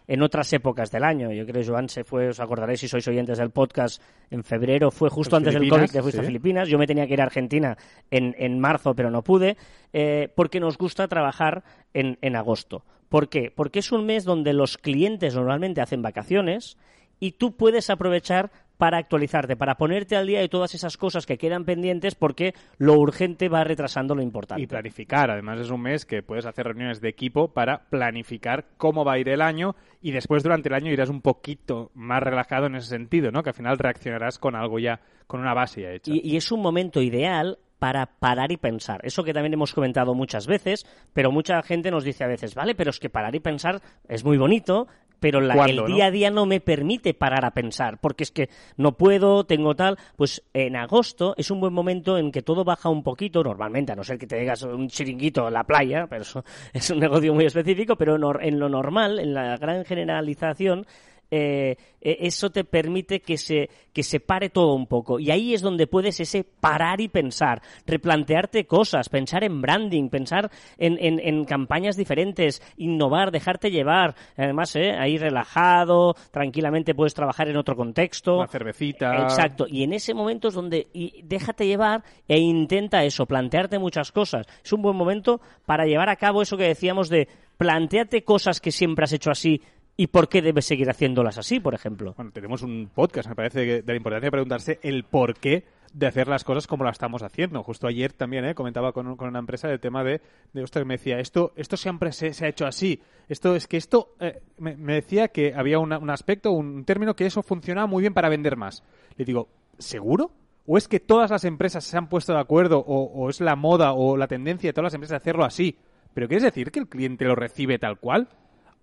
en 0.07 0.21
otras 0.21 0.51
épocas 0.53 0.91
del 0.91 1.03
año. 1.03 1.31
Yo 1.31 1.45
creo 1.45 1.61
que 1.61 1.67
Joan 1.67 1.89
se 1.89 2.03
fue, 2.03 2.29
os 2.29 2.39
acordaréis 2.39 2.79
si 2.79 2.87
sois 2.87 3.07
oyentes 3.07 3.37
del 3.37 3.49
podcast, 3.51 4.01
en 4.29 4.43
febrero, 4.43 4.91
fue 4.91 5.09
justo 5.09 5.35
antes 5.35 5.53
del 5.53 5.69
COVID 5.69 5.89
que 5.89 6.01
fuiste 6.01 6.19
sí. 6.19 6.25
a 6.25 6.27
Filipinas. 6.27 6.67
Yo 6.67 6.77
me 6.77 6.87
tenía 6.87 7.07
que 7.07 7.13
ir 7.13 7.21
a 7.21 7.25
Argentina 7.25 7.77
en, 8.11 8.35
en 8.37 8.59
marzo, 8.59 8.93
pero 8.93 9.09
no 9.09 9.23
pude, 9.23 9.57
eh, 9.93 10.29
porque 10.35 10.59
nos 10.59 10.77
gusta 10.77 11.07
trabajar 11.07 11.63
en, 11.93 12.17
en 12.21 12.35
agosto. 12.35 12.83
¿Por 13.09 13.29
qué? 13.29 13.51
Porque 13.55 13.79
es 13.79 13.91
un 13.91 14.05
mes 14.05 14.25
donde 14.25 14.53
los 14.53 14.77
clientes 14.77 15.35
normalmente 15.35 15.81
hacen 15.81 16.01
vacaciones 16.01 16.77
y 17.19 17.33
tú 17.33 17.55
puedes 17.55 17.89
aprovechar 17.89 18.51
para 18.77 18.97
actualizarte, 18.97 19.55
para 19.55 19.75
ponerte 19.75 20.15
al 20.15 20.27
día 20.27 20.39
de 20.39 20.49
todas 20.49 20.73
esas 20.75 20.97
cosas 20.97 21.25
que 21.25 21.37
quedan 21.37 21.65
pendientes 21.65 22.15
porque 22.15 22.53
lo 22.77 22.93
urgente 22.95 23.49
va 23.49 23.63
retrasando 23.63 24.15
lo 24.15 24.21
importante. 24.21 24.61
Y 24.61 24.67
planificar, 24.67 25.31
además 25.31 25.59
es 25.59 25.69
un 25.69 25.81
mes 25.81 26.05
que 26.05 26.23
puedes 26.23 26.45
hacer 26.45 26.65
reuniones 26.65 27.01
de 27.01 27.09
equipo 27.09 27.53
para 27.53 27.85
planificar 27.89 28.65
cómo 28.77 29.05
va 29.05 29.13
a 29.13 29.19
ir 29.19 29.29
el 29.29 29.41
año 29.41 29.75
y 30.01 30.11
después 30.11 30.43
durante 30.43 30.69
el 30.69 30.75
año 30.75 30.91
irás 30.91 31.09
un 31.09 31.21
poquito 31.21 31.91
más 31.93 32.21
relajado 32.21 32.67
en 32.67 32.75
ese 32.75 32.89
sentido, 32.89 33.31
¿no? 33.31 33.43
Que 33.43 33.49
al 33.49 33.55
final 33.55 33.77
reaccionarás 33.77 34.39
con 34.39 34.55
algo 34.55 34.79
ya, 34.79 34.99
con 35.27 35.39
una 35.39 35.53
base 35.53 35.81
ya 35.81 35.91
hecha. 35.91 36.11
Y, 36.11 36.21
y 36.23 36.35
es 36.35 36.51
un 36.51 36.61
momento 36.61 37.01
ideal 37.01 37.59
para 37.85 38.07
parar 38.07 38.51
y 38.51 38.57
pensar. 38.57 38.99
Eso 39.03 39.23
que 39.23 39.31
también 39.31 39.53
hemos 39.53 39.71
comentado 39.71 40.15
muchas 40.15 40.47
veces, 40.47 40.87
pero 41.13 41.31
mucha 41.31 41.61
gente 41.61 41.91
nos 41.91 42.03
dice 42.03 42.23
a 42.23 42.27
veces, 42.27 42.55
vale, 42.55 42.73
pero 42.73 42.89
es 42.89 42.99
que 42.99 43.11
parar 43.11 43.35
y 43.35 43.39
pensar 43.39 43.79
es 44.09 44.25
muy 44.25 44.39
bonito, 44.39 44.87
pero 45.19 45.39
la, 45.39 45.53
el 45.65 45.75
¿no? 45.75 45.85
día 45.85 46.07
a 46.07 46.11
día 46.11 46.31
no 46.31 46.47
me 46.47 46.61
permite 46.61 47.13
parar 47.13 47.45
a 47.45 47.51
pensar, 47.51 47.99
porque 48.01 48.23
es 48.23 48.31
que 48.31 48.49
no 48.75 48.93
puedo, 48.93 49.43
tengo 49.43 49.75
tal. 49.75 49.99
Pues 50.15 50.41
en 50.55 50.75
agosto 50.75 51.35
es 51.37 51.51
un 51.51 51.59
buen 51.59 51.73
momento 51.73 52.17
en 52.17 52.31
que 52.31 52.41
todo 52.41 52.63
baja 52.63 52.89
un 52.89 53.03
poquito, 53.03 53.43
normalmente, 53.43 53.91
a 53.91 53.95
no 53.95 54.03
ser 54.03 54.17
que 54.17 54.25
te 54.25 54.39
digas 54.39 54.63
un 54.63 54.87
chiringuito 54.87 55.47
en 55.47 55.53
la 55.53 55.63
playa, 55.63 56.07
pero 56.09 56.23
eso 56.23 56.43
es 56.73 56.89
un 56.89 56.97
negocio 56.97 57.35
muy 57.35 57.45
específico, 57.45 57.95
pero 57.97 58.15
en 58.41 58.59
lo 58.59 58.67
normal, 58.67 59.19
en 59.19 59.35
la 59.35 59.57
gran 59.57 59.85
generalización, 59.85 60.87
eh, 61.31 61.75
eso 62.01 62.51
te 62.51 62.63
permite 62.63 63.19
que 63.19 63.37
se, 63.37 63.69
que 63.91 64.03
se 64.03 64.19
pare 64.19 64.49
todo 64.49 64.73
un 64.73 64.85
poco. 64.85 65.19
Y 65.19 65.31
ahí 65.31 65.53
es 65.53 65.61
donde 65.61 65.87
puedes 65.87 66.19
ese 66.19 66.43
parar 66.43 67.01
y 67.01 67.07
pensar, 67.07 67.61
replantearte 67.87 68.65
cosas, 68.65 69.09
pensar 69.09 69.43
en 69.43 69.61
branding, 69.61 70.09
pensar 70.09 70.51
en, 70.77 70.97
en, 70.99 71.19
en 71.19 71.45
campañas 71.45 71.97
diferentes, 71.97 72.61
innovar, 72.77 73.31
dejarte 73.31 73.71
llevar. 73.71 74.15
Además, 74.37 74.75
eh, 74.75 74.91
ahí 74.91 75.17
relajado, 75.17 76.15
tranquilamente 76.31 76.93
puedes 76.93 77.13
trabajar 77.13 77.47
en 77.47 77.57
otro 77.57 77.75
contexto. 77.75 78.37
Una 78.37 78.47
cervecita. 78.47 79.23
Exacto. 79.23 79.65
Y 79.67 79.83
en 79.83 79.93
ese 79.93 80.13
momento 80.13 80.49
es 80.49 80.53
donde 80.53 80.87
y 80.93 81.21
déjate 81.23 81.65
llevar 81.65 82.03
e 82.27 82.39
intenta 82.39 83.03
eso, 83.03 83.25
plantearte 83.25 83.79
muchas 83.79 84.11
cosas. 84.11 84.45
Es 84.63 84.71
un 84.73 84.81
buen 84.81 84.95
momento 84.95 85.41
para 85.65 85.85
llevar 85.85 86.09
a 86.09 86.15
cabo 86.15 86.41
eso 86.41 86.57
que 86.57 86.65
decíamos 86.65 87.09
de 87.09 87.27
planteate 87.57 88.23
cosas 88.23 88.59
que 88.59 88.71
siempre 88.71 89.05
has 89.05 89.13
hecho 89.13 89.31
así 89.31 89.61
¿Y 89.97 90.07
por 90.07 90.27
qué 90.27 90.41
debes 90.41 90.65
seguir 90.65 90.89
haciéndolas 90.89 91.37
así, 91.37 91.61
por 91.61 91.73
ejemplo? 91.73 92.13
Bueno, 92.17 92.31
tenemos 92.31 92.61
un 92.63 92.89
podcast, 92.93 93.29
me 93.29 93.35
parece, 93.35 93.81
de 93.81 93.83
la 93.85 93.95
importancia 93.95 94.27
de 94.27 94.31
preguntarse 94.31 94.79
el 94.83 95.05
por 95.05 95.35
qué 95.35 95.63
de 95.93 96.07
hacer 96.07 96.27
las 96.27 96.43
cosas 96.43 96.67
como 96.67 96.83
las 96.83 96.95
estamos 96.95 97.23
haciendo. 97.23 97.63
Justo 97.63 97.87
ayer 97.87 98.11
también 98.11 98.43
¿eh? 98.43 98.53
comentaba 98.53 98.91
con, 98.91 99.15
con, 99.15 99.29
una 99.29 99.39
empresa 99.39 99.71
el 99.71 99.79
tema 99.79 100.03
de, 100.03 100.19
de 100.51 100.63
ostras, 100.63 100.85
me 100.85 100.95
decía, 100.95 101.19
esto, 101.19 101.53
esto 101.55 101.77
siempre 101.77 102.11
se, 102.11 102.33
ha 102.45 102.49
hecho 102.49 102.65
así. 102.65 103.01
Esto 103.29 103.55
es 103.55 103.67
que 103.67 103.77
esto, 103.77 104.15
eh, 104.19 104.41
me, 104.57 104.75
decía 104.75 105.29
que 105.29 105.53
había 105.55 105.79
un 105.79 106.09
aspecto, 106.09 106.51
un 106.51 106.83
término 106.83 107.15
que 107.15 107.25
eso 107.25 107.41
funcionaba 107.41 107.87
muy 107.87 108.01
bien 108.01 108.13
para 108.13 108.27
vender 108.27 108.57
más. 108.57 108.83
Le 109.15 109.23
digo, 109.23 109.47
¿seguro? 109.77 110.31
¿O 110.65 110.77
es 110.77 110.89
que 110.89 110.99
todas 110.99 111.31
las 111.31 111.45
empresas 111.45 111.85
se 111.85 111.97
han 111.97 112.09
puesto 112.09 112.33
de 112.33 112.39
acuerdo 112.39 112.79
o, 112.79 113.03
o 113.03 113.29
es 113.29 113.39
la 113.39 113.55
moda 113.55 113.93
o 113.93 114.17
la 114.17 114.27
tendencia 114.27 114.67
de 114.67 114.73
todas 114.73 114.87
las 114.87 114.95
empresas 114.95 115.21
hacerlo 115.21 115.45
así? 115.45 115.77
¿Pero 116.13 116.27
quieres 116.27 116.43
decir 116.43 116.71
que 116.71 116.79
el 116.79 116.89
cliente 116.89 117.23
lo 117.23 117.35
recibe 117.35 117.79
tal 117.79 117.99
cual? 117.99 118.27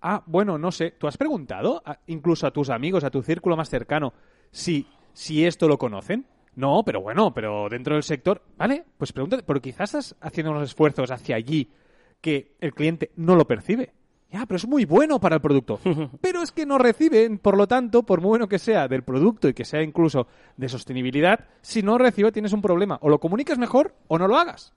Ah, 0.05 0.21
bueno, 0.25 0.57
no 0.57 0.71
sé. 0.71 0.91
¿Tú 0.91 1.07
has 1.07 1.17
preguntado 1.17 1.81
a- 1.85 1.97
incluso 2.07 2.45
a 2.45 2.51
tus 2.51 2.69
amigos, 2.69 3.03
a 3.05 3.09
tu 3.09 3.23
círculo 3.23 3.55
más 3.55 3.69
cercano, 3.69 4.13
si, 4.51 4.85
si 5.13 5.45
esto 5.45 5.67
lo 5.67 5.77
conocen? 5.77 6.25
No, 6.55 6.83
pero 6.85 7.01
bueno, 7.01 7.33
pero 7.33 7.67
dentro 7.69 7.95
del 7.95 8.03
sector, 8.03 8.41
¿vale? 8.57 8.83
Pues 8.97 9.13
pregúntate, 9.13 9.43
pero 9.43 9.61
quizás 9.61 9.95
estás 9.95 10.15
haciendo 10.21 10.51
unos 10.51 10.63
esfuerzos 10.69 11.09
hacia 11.09 11.37
allí 11.37 11.71
que 12.21 12.55
el 12.59 12.73
cliente 12.73 13.11
no 13.15 13.35
lo 13.35 13.47
percibe. 13.47 13.93
Ya, 14.29 14.45
pero 14.45 14.57
es 14.57 14.67
muy 14.67 14.85
bueno 14.85 15.19
para 15.19 15.35
el 15.35 15.41
producto. 15.41 15.79
Pero 16.21 16.41
es 16.41 16.51
que 16.51 16.65
no 16.65 16.79
reciben, 16.79 17.37
por 17.37 17.55
lo 17.55 17.67
tanto, 17.67 18.01
por 18.01 18.19
muy 18.19 18.29
bueno 18.29 18.47
que 18.47 18.57
sea 18.57 18.87
del 18.87 19.03
producto 19.03 19.47
y 19.47 19.53
que 19.53 19.63
sea 19.63 19.83
incluso 19.83 20.25
de 20.57 20.69
sostenibilidad, 20.69 21.41
si 21.61 21.83
no 21.83 21.99
recibe 21.99 22.31
tienes 22.31 22.51
un 22.51 22.61
problema. 22.63 22.97
O 23.03 23.09
lo 23.09 23.19
comunicas 23.19 23.59
mejor 23.59 23.93
o 24.07 24.17
no 24.17 24.27
lo 24.27 24.37
hagas. 24.37 24.73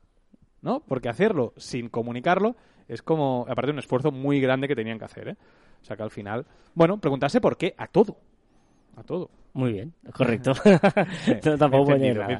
¿No? 0.61 0.80
Porque 0.87 1.09
hacerlo 1.09 1.54
sin 1.56 1.88
comunicarlo 1.88 2.54
es 2.88 3.02
como, 3.02 3.47
aparte, 3.49 3.71
un 3.71 3.78
esfuerzo 3.78 4.11
muy 4.11 4.40
grande 4.40 4.69
que 4.69 4.76
tenían 4.76 4.99
que 4.99 5.05
hacer, 5.05 5.28
¿eh? 5.28 5.37
O 5.83 5.85
sea 5.85 5.97
que 5.97 6.02
al 6.02 6.11
final, 6.11 6.47
bueno, 6.75 6.99
preguntarse 6.99 7.40
por 7.40 7.57
qué 7.57 7.75
a 7.78 7.87
todo. 7.87 8.16
A 8.97 9.03
todo. 9.03 9.29
Muy 9.53 9.73
bien, 9.73 9.95
correcto. 10.12 10.53
No, 11.45 11.57
tampoco 11.57 11.93
entendido, 11.93 12.23
nada. 12.23 12.35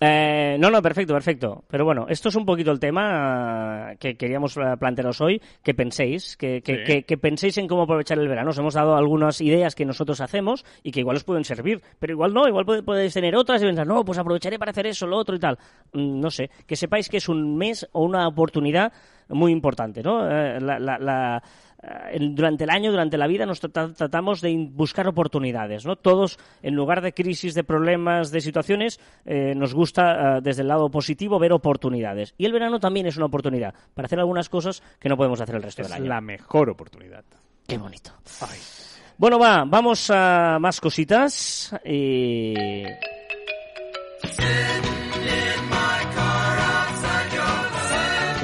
Eh, 0.00 0.56
no, 0.58 0.70
no, 0.70 0.80
perfecto, 0.80 1.12
perfecto. 1.12 1.64
Pero 1.68 1.84
bueno, 1.84 2.06
esto 2.08 2.30
es 2.30 2.36
un 2.36 2.46
poquito 2.46 2.70
el 2.70 2.80
tema 2.80 3.92
que 4.00 4.16
queríamos 4.16 4.56
eh, 4.56 4.60
plantearos 4.78 5.20
hoy, 5.20 5.42
que 5.62 5.74
penséis, 5.74 6.36
que, 6.38 6.62
que, 6.62 6.76
Sí. 6.76 6.84
que- 6.86 7.02
que 7.02 7.18
penséis 7.18 7.58
en 7.58 7.66
cómo 7.68 7.82
aprovechar 7.82 8.18
el 8.18 8.28
verano. 8.28 8.50
Os 8.50 8.58
hemos 8.58 8.72
dado 8.74 8.96
algunas 8.96 9.40
ideas 9.42 9.74
que 9.74 9.84
nosotros 9.84 10.22
hacemos 10.22 10.64
y 10.82 10.90
que 10.90 11.00
igual 11.00 11.16
os 11.16 11.24
pueden 11.24 11.44
servir, 11.44 11.82
pero 11.98 12.14
igual 12.14 12.32
no, 12.32 12.48
igual 12.48 12.64
podéis 12.64 13.12
tener 13.12 13.36
otras 13.36 13.62
y 13.62 13.66
pensar, 13.66 13.86
no, 13.86 14.02
pues 14.04 14.18
aprovecharé 14.18 14.58
para 14.58 14.70
hacer 14.70 14.86
eso, 14.86 15.06
lo 15.06 15.18
otro 15.18 15.36
y 15.36 15.40
tal. 15.40 15.58
Mm, 15.92 16.18
No 16.20 16.30
sé, 16.30 16.48
que 16.66 16.76
sepáis 16.76 17.10
que 17.10 17.18
es 17.18 17.28
un 17.28 17.56
mes 17.58 17.86
o 17.92 18.04
una 18.04 18.26
oportunidad 18.26 18.90
muy 19.28 19.52
importante, 19.52 20.02
¿no? 20.02 20.26
Eh, 20.26 20.58
la- 20.60 20.78
la- 20.78 20.98
la- 20.98 21.42
en- 21.42 21.42
durante 22.18 22.64
el 22.64 22.70
año, 22.70 22.90
durante 22.90 23.16
la 23.16 23.26
vida, 23.26 23.46
nos 23.46 23.60
trata- 23.60 23.92
tratamos 23.92 24.40
de 24.40 24.68
buscar 24.72 25.06
oportunidades, 25.06 25.86
¿no? 25.86 25.94
Todos, 25.96 26.38
en 26.62 26.74
lugar 26.74 27.00
de 27.02 27.12
crisis, 27.12 27.54
de 27.54 27.62
problemas, 27.64 28.30
de 28.32 28.40
situaciones, 28.40 28.98
eh, 29.24 29.54
nos 29.54 29.74
gusta, 29.74 30.38
eh, 30.38 30.40
desde 30.42 30.62
el 30.62 30.68
lado 30.68 30.90
positivo, 30.90 31.38
ver 31.38 31.52
oportunidades. 31.52 32.34
Y 32.36 32.46
el 32.46 32.52
verano 32.52 32.80
también 32.80 33.06
es 33.06 33.16
una 33.16 33.26
oportunidad 33.26 33.74
para 33.94 34.06
hacer 34.06 34.18
algunas 34.18 34.48
cosas 34.48 34.82
que 34.98 35.08
no 35.08 35.16
podemos 35.16 35.40
hacer 35.40 35.54
el 35.54 35.62
resto 35.62 35.82
Es 35.82 35.88
del 35.88 35.96
año. 35.98 36.08
la 36.08 36.20
mejor 36.20 36.68
oportunidad. 36.70 37.24
Qué 37.66 37.78
bonito. 37.78 38.10
Ay. 38.40 38.58
Bueno, 39.16 39.38
va, 39.38 39.64
vamos 39.64 40.10
a 40.10 40.58
más 40.60 40.80
cositas. 40.80 41.74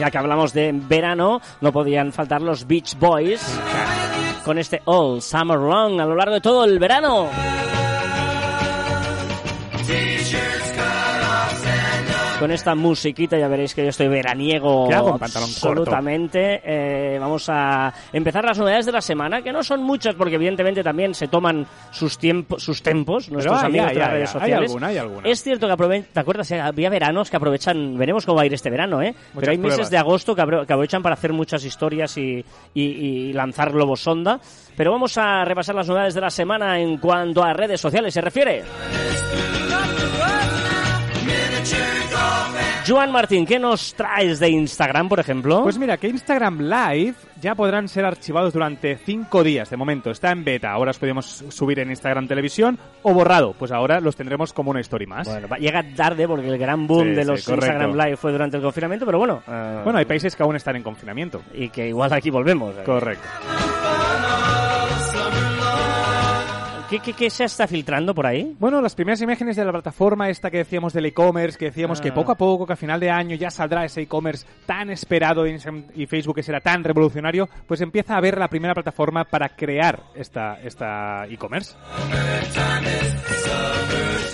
Ya 0.04 0.10
que 0.10 0.18
hablamos 0.18 0.52
de 0.52 0.70
verano, 0.74 1.40
no 1.62 1.72
podían 1.72 2.12
faltar 2.12 2.42
los 2.42 2.66
Beach 2.66 2.94
Boys 2.98 3.40
con 4.44 4.58
este 4.58 4.82
All 4.84 5.22
Summer 5.22 5.58
Long 5.58 5.98
a 5.98 6.04
lo 6.04 6.14
largo 6.14 6.34
de 6.34 6.42
todo 6.42 6.66
el 6.66 6.78
verano. 6.78 7.30
Con 12.40 12.50
esta 12.50 12.74
musiquita 12.74 13.38
ya 13.38 13.46
veréis 13.48 13.74
que 13.74 13.82
yo 13.84 13.88
estoy 13.90 14.08
veraniego 14.08 14.88
¿Qué 14.88 14.94
hago 14.94 15.10
en 15.12 15.18
pantalón 15.18 15.48
corto? 15.48 15.68
absolutamente. 15.82 16.60
Eh, 16.64 17.16
vamos 17.18 17.46
a 17.48 17.94
empezar 18.12 18.44
las 18.44 18.58
novedades 18.58 18.84
de 18.86 18.92
la 18.92 19.00
semana, 19.00 19.40
que 19.40 19.52
no 19.52 19.62
son 19.62 19.82
muchas 19.82 20.14
porque 20.16 20.34
evidentemente 20.34 20.82
también 20.82 21.14
se 21.14 21.28
toman 21.28 21.64
sus 21.92 22.18
tiempos, 22.18 22.62
sus 22.62 22.82
tempos, 22.82 23.30
nuestros 23.30 23.58
hay, 23.60 23.66
amigos 23.66 23.86
hay, 23.88 23.94
de 23.94 24.00
las 24.00 24.08
hay, 24.08 24.14
redes 24.14 24.28
hay 24.34 24.40
sociales. 24.40 24.70
alguna, 24.70 24.86
hay 24.88 24.98
alguna. 24.98 25.28
Es 25.28 25.42
cierto 25.42 25.66
que 25.68 25.72
aprovechan, 25.72 26.08
¿te 26.12 26.20
acuerdas? 26.20 26.52
Había 26.52 26.90
veranos 26.90 27.30
que 27.30 27.36
aprovechan, 27.36 27.96
veremos 27.96 28.26
cómo 28.26 28.36
va 28.36 28.42
a 28.42 28.46
ir 28.46 28.52
este 28.54 28.68
verano, 28.68 29.00
¿eh? 29.00 29.14
Pero 29.38 29.52
hay 29.52 29.58
meses 29.58 29.88
de 29.88 29.96
agosto 29.96 30.34
que, 30.34 30.42
apro- 30.42 30.66
que 30.66 30.72
aprovechan 30.72 31.02
para 31.02 31.14
hacer 31.14 31.32
muchas 31.32 31.64
historias 31.64 32.18
y, 32.18 32.44
y- 32.74 32.82
y 32.82 33.32
lanzar 33.32 33.70
globos 33.72 34.00
sonda. 34.00 34.40
Pero 34.76 34.90
vamos 34.90 35.16
a 35.18 35.44
repasar 35.44 35.76
las 35.76 35.88
novedades 35.88 36.14
de 36.14 36.20
la 36.20 36.30
semana 36.30 36.78
en 36.80 36.98
cuanto 36.98 37.42
a 37.44 37.52
redes 37.54 37.80
sociales 37.80 38.12
se 38.12 38.20
refiere. 38.20 38.64
Joan 42.86 43.12
Martín, 43.12 43.46
¿qué 43.46 43.58
nos 43.58 43.94
traes 43.94 44.38
de 44.40 44.50
Instagram, 44.50 45.08
por 45.08 45.18
ejemplo? 45.18 45.62
Pues 45.62 45.78
mira, 45.78 45.96
que 45.96 46.06
Instagram 46.08 46.60
Live 46.60 47.14
ya 47.40 47.54
podrán 47.54 47.88
ser 47.88 48.04
archivados 48.04 48.52
durante 48.52 48.96
cinco 48.98 49.42
días. 49.42 49.70
De 49.70 49.76
momento 49.78 50.10
está 50.10 50.30
en 50.32 50.44
beta. 50.44 50.70
Ahora 50.70 50.90
os 50.90 50.98
podemos 50.98 51.44
subir 51.48 51.78
en 51.78 51.88
Instagram 51.88 52.28
Televisión 52.28 52.78
o 53.02 53.14
borrado. 53.14 53.54
Pues 53.58 53.72
ahora 53.72 54.00
los 54.00 54.16
tendremos 54.16 54.52
como 54.52 54.70
una 54.70 54.80
story 54.80 55.06
más. 55.06 55.26
Bueno, 55.26 55.48
llega 55.56 55.82
tarde 55.96 56.28
porque 56.28 56.46
el 56.48 56.58
gran 56.58 56.86
boom 56.86 57.04
Sí, 57.08 57.14
de 57.14 57.22
sí, 57.22 57.28
los 57.30 57.44
correcto. 57.46 57.66
Instagram 57.66 57.96
Live 57.96 58.16
fue 58.18 58.32
durante 58.32 58.56
el 58.58 58.62
confinamiento, 58.62 59.06
pero 59.06 59.18
bueno. 59.18 59.42
eh, 59.48 59.80
Bueno, 59.82 59.98
hay 59.98 60.04
países 60.04 60.36
que 60.36 60.42
aún 60.42 60.56
están 60.56 60.76
en 60.76 60.82
confinamiento. 60.82 61.40
y 61.54 61.70
que 61.70 61.88
igual 61.88 62.12
aquí 62.12 62.28
volvemos. 62.28 62.74
eh. 62.76 62.82
Correcto. 62.84 63.26
¿Qué, 66.94 67.00
qué, 67.00 67.12
qué 67.12 67.28
se 67.30 67.42
está 67.42 67.66
filtrando 67.66 68.14
por 68.14 68.24
ahí? 68.24 68.54
Bueno, 68.60 68.80
las 68.80 68.94
primeras 68.94 69.20
imágenes 69.20 69.56
de 69.56 69.64
la 69.64 69.72
plataforma 69.72 70.28
esta 70.28 70.48
que 70.48 70.58
decíamos 70.58 70.92
del 70.92 71.06
e-commerce, 71.06 71.58
que 71.58 71.64
decíamos 71.64 71.98
Ah. 71.98 72.02
que 72.04 72.12
poco 72.12 72.30
a 72.30 72.36
poco, 72.36 72.66
que 72.68 72.74
a 72.74 72.76
final 72.76 73.00
de 73.00 73.10
año 73.10 73.34
ya 73.34 73.50
saldrá 73.50 73.84
ese 73.84 74.02
e-commerce 74.02 74.46
tan 74.64 74.90
esperado 74.90 75.42
de 75.42 75.50
Instagram 75.50 75.86
y 75.96 76.06
Facebook 76.06 76.36
que 76.36 76.44
será 76.44 76.60
tan 76.60 76.84
revolucionario, 76.84 77.48
pues 77.66 77.80
empieza 77.80 78.16
a 78.16 78.20
ver 78.20 78.38
la 78.38 78.46
primera 78.46 78.74
plataforma 78.74 79.24
para 79.24 79.48
crear 79.56 80.04
esta 80.14 80.60
esta 80.62 81.26
e-commerce. 81.26 81.74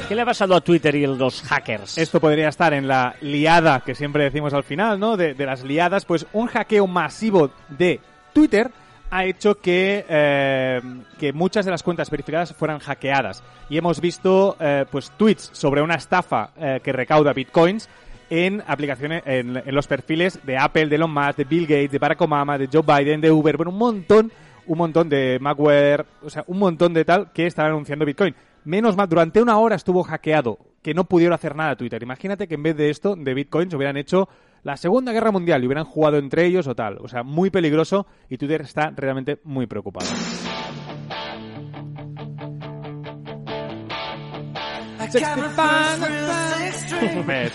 ¿Qué 0.06 0.14
le 0.14 0.20
ha 0.20 0.26
pasado 0.26 0.54
a 0.54 0.60
Twitter 0.60 0.94
y 0.96 1.06
los 1.06 1.40
hackers? 1.42 1.96
Esto 1.96 2.20
podría 2.20 2.48
estar 2.50 2.74
en 2.74 2.86
la 2.86 3.14
liada 3.22 3.80
que 3.80 3.94
siempre 3.94 4.24
decimos 4.24 4.52
al 4.52 4.64
final, 4.64 5.00
¿no? 5.00 5.16
De, 5.16 5.32
de 5.32 5.46
las 5.46 5.64
liadas, 5.64 6.04
pues 6.04 6.26
un 6.34 6.46
hackeo 6.48 6.86
masivo 6.86 7.50
de 7.70 8.00
Twitter 8.34 8.70
ha 9.10 9.24
hecho 9.24 9.56
que, 9.56 10.04
eh, 10.08 10.80
que 11.18 11.32
muchas 11.32 11.64
de 11.64 11.70
las 11.70 11.82
cuentas 11.82 12.10
verificadas 12.10 12.54
fueran 12.54 12.78
hackeadas. 12.78 13.42
Y 13.68 13.76
hemos 13.76 14.00
visto 14.00 14.56
eh, 14.60 14.86
pues 14.90 15.10
tweets 15.16 15.50
sobre 15.52 15.82
una 15.82 15.96
estafa 15.96 16.50
eh, 16.56 16.80
que 16.82 16.92
recauda 16.92 17.32
bitcoins 17.32 17.88
en 18.30 18.62
aplicaciones, 18.66 19.22
en, 19.26 19.56
en 19.56 19.74
los 19.74 19.88
perfiles 19.88 20.38
de 20.44 20.56
Apple, 20.56 20.86
de 20.86 20.96
Elon 20.96 21.12
Musk, 21.12 21.36
de 21.36 21.44
Bill 21.44 21.66
Gates, 21.66 21.90
de 21.90 21.98
Barack 21.98 22.20
Obama, 22.20 22.56
de 22.56 22.68
Joe 22.72 22.82
Biden, 22.82 23.20
de 23.20 23.32
Uber, 23.32 23.56
bueno, 23.56 23.72
un 23.72 23.78
montón, 23.78 24.32
un 24.66 24.78
montón 24.78 25.08
de 25.08 25.38
Macware, 25.40 26.06
o 26.22 26.30
sea, 26.30 26.44
un 26.46 26.58
montón 26.58 26.94
de 26.94 27.04
tal 27.04 27.32
que 27.32 27.46
estaban 27.46 27.72
anunciando 27.72 28.04
Bitcoin. 28.04 28.34
Menos 28.64 28.96
mal, 28.96 29.08
durante 29.08 29.42
una 29.42 29.58
hora 29.58 29.74
estuvo 29.74 30.04
hackeado, 30.04 30.58
que 30.80 30.94
no 30.94 31.04
pudieron 31.04 31.34
hacer 31.34 31.56
nada 31.56 31.74
Twitter. 31.74 32.00
Imagínate 32.02 32.46
que 32.46 32.54
en 32.54 32.62
vez 32.62 32.76
de 32.76 32.90
esto, 32.90 33.16
de 33.16 33.34
Bitcoins, 33.34 33.74
hubieran 33.74 33.96
hecho 33.96 34.28
la 34.62 34.76
Segunda 34.76 35.12
Guerra 35.12 35.30
Mundial 35.30 35.62
y 35.62 35.66
hubieran 35.66 35.84
jugado 35.84 36.18
entre 36.18 36.46
ellos 36.46 36.66
o 36.66 36.74
tal. 36.74 36.98
O 37.00 37.08
sea, 37.08 37.22
muy 37.22 37.50
peligroso 37.50 38.06
y 38.28 38.36
Twitter 38.38 38.62
está 38.62 38.90
realmente 38.94 39.38
muy 39.44 39.66
preocupado. 39.66 40.06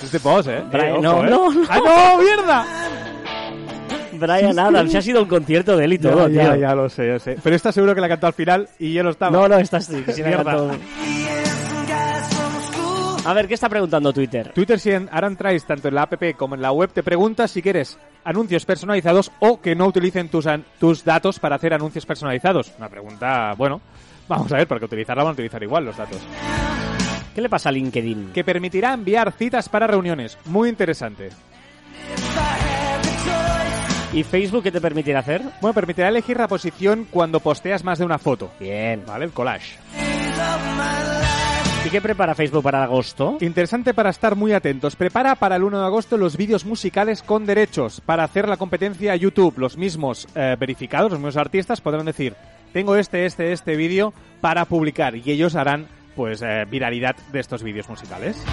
Es 0.01 0.11
de 0.11 0.17
boss, 0.23 0.47
¿eh? 0.47 0.63
Brian, 0.71 0.87
Eh, 0.87 0.91
ojo, 0.93 1.01
no, 1.01 1.23
¿eh? 1.25 1.29
no, 1.29 1.51
no. 1.51 1.61
¡Ah, 1.69 1.79
no! 1.79 2.21
¡Mierda! 2.21 2.65
Brian 4.13 4.57
Adams, 4.59 4.91
se 4.91 4.97
ha 4.97 5.01
sido 5.01 5.21
un 5.21 5.27
concierto 5.27 5.75
de 5.75 5.85
él 5.85 5.93
y 5.93 5.97
todo, 5.99 6.27
ya, 6.29 6.43
ya, 6.43 6.51
tío. 6.53 6.61
ya 6.61 6.75
lo 6.75 6.89
sé, 6.89 7.07
yo 7.07 7.19
sé. 7.19 7.37
Pero 7.43 7.55
está 7.55 7.71
seguro 7.71 7.93
que 7.93 8.01
la 8.01 8.07
cantó 8.07 8.27
al 8.27 8.33
final 8.33 8.69
y 8.79 8.93
yo 8.93 9.03
lo 9.03 9.09
estaba. 9.11 9.31
No, 9.31 9.47
no, 9.47 9.57
estás 9.57 9.85
sí, 9.85 10.03
sí, 10.07 10.21
la 10.21 10.27
Mierda. 10.27 10.43
cantó. 10.43 10.71
A 13.25 13.33
ver, 13.33 13.47
¿qué 13.47 13.55
está 13.55 13.69
preguntando 13.69 14.13
Twitter? 14.13 14.51
Twitter, 14.53 14.79
si 14.79 14.91
en- 14.91 15.09
ahora 15.11 15.27
entráis 15.27 15.65
tanto 15.65 15.87
en 15.87 15.95
la 15.95 16.03
app 16.03 16.13
como 16.37 16.53
en 16.55 16.61
la 16.61 16.71
web, 16.71 16.91
te 16.93 17.01
pregunta 17.01 17.47
si 17.47 17.61
quieres 17.61 17.97
anuncios 18.23 18.65
personalizados 18.65 19.31
o 19.39 19.59
que 19.61 19.73
no 19.75 19.87
utilicen 19.87 20.29
tus, 20.29 20.45
an- 20.45 20.63
tus 20.79 21.03
datos 21.03 21.39
para 21.39 21.55
hacer 21.55 21.73
anuncios 21.73 22.05
personalizados. 22.05 22.71
Una 22.77 22.87
pregunta, 22.87 23.53
bueno, 23.57 23.81
vamos 24.27 24.51
a 24.51 24.57
ver, 24.57 24.67
porque 24.67 24.85
utilizarla 24.85 25.23
van 25.23 25.31
a 25.31 25.33
utilizar 25.33 25.61
igual 25.63 25.85
los 25.85 25.97
datos. 25.97 26.19
¿Qué 27.33 27.41
le 27.41 27.49
pasa 27.49 27.69
a 27.69 27.71
LinkedIn? 27.71 28.31
Que 28.31 28.43
permitirá 28.43 28.93
enviar 28.93 29.31
citas 29.31 29.69
para 29.69 29.87
reuniones. 29.87 30.37
Muy 30.45 30.69
interesante. 30.69 31.29
¿Y 34.13 34.23
Facebook 34.23 34.63
qué 34.63 34.71
te 34.71 34.79
permitirá 34.79 35.19
hacer? 35.19 35.41
Bueno, 35.61 35.73
permitirá 35.73 36.07
elegir 36.09 36.37
la 36.37 36.47
posición 36.47 37.07
cuando 37.09 37.39
posteas 37.39 37.83
más 37.83 37.97
de 37.99 38.05
una 38.05 38.19
foto. 38.19 38.51
Bien. 38.59 39.03
¿Vale? 39.05 39.25
El 39.25 39.31
collage. 39.31 39.75
¿Y 41.85 41.89
qué 41.91 42.01
prepara 42.01 42.33
Facebook 42.33 42.63
para 42.63 42.83
agosto? 42.83 43.37
Interesante 43.41 43.93
para 43.93 44.09
estar 44.09 44.35
muy 44.35 44.53
atentos. 44.53 44.95
Prepara 44.95 45.35
para 45.35 45.55
el 45.55 45.63
1 45.63 45.81
de 45.81 45.85
agosto 45.85 46.17
los 46.17 46.35
vídeos 46.35 46.65
musicales 46.65 47.21
con 47.21 47.45
derechos 47.45 48.01
para 48.01 48.23
hacer 48.23 48.49
la 48.49 48.57
competencia 48.57 49.11
a 49.11 49.15
YouTube. 49.15 49.59
Los 49.59 49.77
mismos 49.77 50.27
eh, 50.33 50.55
verificados, 50.59 51.11
los 51.11 51.19
mismos 51.19 51.37
artistas 51.37 51.81
podrán 51.81 52.07
decir, 52.07 52.33
tengo 52.73 52.95
este, 52.95 53.27
este, 53.27 53.51
este 53.51 53.75
vídeo 53.75 54.15
para 54.41 54.65
publicar 54.65 55.15
y 55.15 55.29
ellos 55.29 55.55
harán 55.55 55.85
pues 56.15 56.41
eh, 56.41 56.65
viralidad 56.67 57.15
de 57.31 57.39
estos 57.39 57.61
vídeos 57.61 57.87
musicales. 57.87 58.43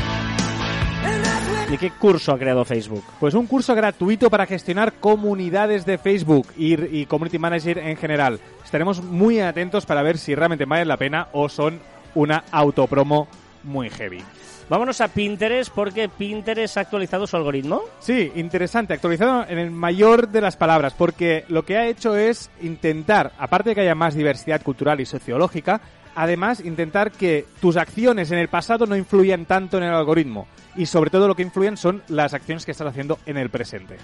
¿Y 1.72 1.78
qué 1.78 1.90
curso 1.90 2.32
ha 2.32 2.38
creado 2.38 2.66
Facebook? 2.66 3.04
Pues 3.18 3.32
un 3.32 3.46
curso 3.46 3.74
gratuito 3.74 4.28
para 4.28 4.44
gestionar 4.44 4.92
comunidades 5.00 5.86
de 5.86 5.96
Facebook 5.96 6.48
y, 6.54 6.74
y 6.98 7.06
Community 7.06 7.38
Manager 7.38 7.78
en 7.78 7.96
general. 7.96 8.40
Estaremos 8.62 9.02
muy 9.02 9.40
atentos 9.40 9.86
para 9.86 10.02
ver 10.02 10.18
si 10.18 10.34
realmente 10.34 10.66
valen 10.66 10.88
la 10.88 10.98
pena 10.98 11.28
o 11.32 11.48
son 11.48 11.80
una 12.14 12.44
autopromo 12.50 13.28
muy 13.64 13.90
heavy. 13.90 14.22
Vámonos 14.68 15.00
a 15.00 15.08
Pinterest 15.08 15.72
porque 15.74 16.08
Pinterest 16.08 16.78
ha 16.78 16.80
actualizado 16.80 17.26
su 17.26 17.36
algoritmo. 17.36 17.82
Sí, 17.98 18.32
interesante, 18.36 18.94
actualizado 18.94 19.44
en 19.48 19.58
el 19.58 19.70
mayor 19.70 20.28
de 20.28 20.40
las 20.40 20.56
palabras, 20.56 20.94
porque 20.94 21.44
lo 21.48 21.64
que 21.64 21.76
ha 21.76 21.86
hecho 21.86 22.16
es 22.16 22.50
intentar, 22.62 23.32
aparte 23.38 23.70
de 23.70 23.74
que 23.74 23.80
haya 23.82 23.94
más 23.94 24.14
diversidad 24.14 24.62
cultural 24.62 25.00
y 25.00 25.06
sociológica, 25.06 25.80
además 26.14 26.60
intentar 26.60 27.12
que 27.12 27.44
tus 27.60 27.76
acciones 27.76 28.30
en 28.30 28.38
el 28.38 28.48
pasado 28.48 28.86
no 28.86 28.96
influyan 28.96 29.44
tanto 29.44 29.76
en 29.76 29.84
el 29.84 29.94
algoritmo 29.94 30.46
y 30.76 30.86
sobre 30.86 31.10
todo 31.10 31.28
lo 31.28 31.34
que 31.34 31.42
influyen 31.42 31.76
son 31.76 32.02
las 32.08 32.34
acciones 32.34 32.64
que 32.64 32.72
estás 32.72 32.88
haciendo 32.88 33.18
en 33.26 33.36
el 33.36 33.50
presente. 33.50 33.98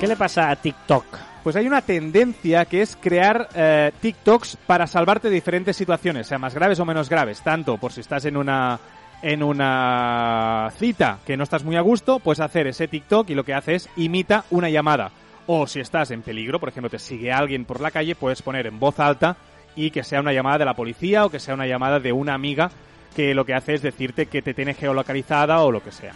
¿Qué 0.00 0.06
le 0.06 0.16
pasa 0.16 0.50
a 0.50 0.56
TikTok? 0.56 1.31
Pues 1.42 1.56
hay 1.56 1.66
una 1.66 1.82
tendencia 1.82 2.64
que 2.66 2.82
es 2.82 2.96
crear 2.96 3.48
eh, 3.54 3.90
TikToks 4.00 4.58
para 4.66 4.86
salvarte 4.86 5.28
de 5.28 5.34
diferentes 5.34 5.76
situaciones, 5.76 6.28
sea 6.28 6.38
más 6.38 6.54
graves 6.54 6.78
o 6.78 6.84
menos 6.84 7.08
graves, 7.08 7.40
tanto 7.42 7.78
por 7.78 7.92
si 7.92 8.00
estás 8.00 8.24
en 8.26 8.36
una 8.36 8.78
en 9.22 9.42
una 9.42 10.72
cita 10.76 11.18
que 11.24 11.36
no 11.36 11.44
estás 11.44 11.64
muy 11.64 11.76
a 11.76 11.80
gusto, 11.80 12.18
puedes 12.18 12.40
hacer 12.40 12.66
ese 12.66 12.88
TikTok 12.88 13.30
y 13.30 13.34
lo 13.34 13.44
que 13.44 13.54
hace 13.54 13.76
es 13.76 13.88
imita 13.96 14.44
una 14.50 14.68
llamada. 14.68 15.12
O 15.46 15.66
si 15.66 15.80
estás 15.80 16.10
en 16.10 16.22
peligro, 16.22 16.60
por 16.60 16.68
ejemplo, 16.68 16.90
te 16.90 16.98
sigue 16.98 17.32
alguien 17.32 17.64
por 17.64 17.80
la 17.80 17.90
calle, 17.90 18.14
puedes 18.14 18.42
poner 18.42 18.66
en 18.66 18.78
voz 18.78 18.98
alta 19.00 19.36
y 19.74 19.90
que 19.90 20.04
sea 20.04 20.20
una 20.20 20.32
llamada 20.32 20.58
de 20.58 20.64
la 20.64 20.74
policía 20.74 21.24
o 21.24 21.30
que 21.30 21.40
sea 21.40 21.54
una 21.54 21.66
llamada 21.66 21.98
de 22.00 22.12
una 22.12 22.34
amiga 22.34 22.70
que 23.14 23.34
lo 23.34 23.44
que 23.44 23.54
hace 23.54 23.74
es 23.74 23.82
decirte 23.82 24.26
que 24.26 24.42
te 24.42 24.54
tiene 24.54 24.74
geolocalizada 24.74 25.60
o 25.60 25.70
lo 25.70 25.82
que 25.82 25.92
sea. 25.92 26.12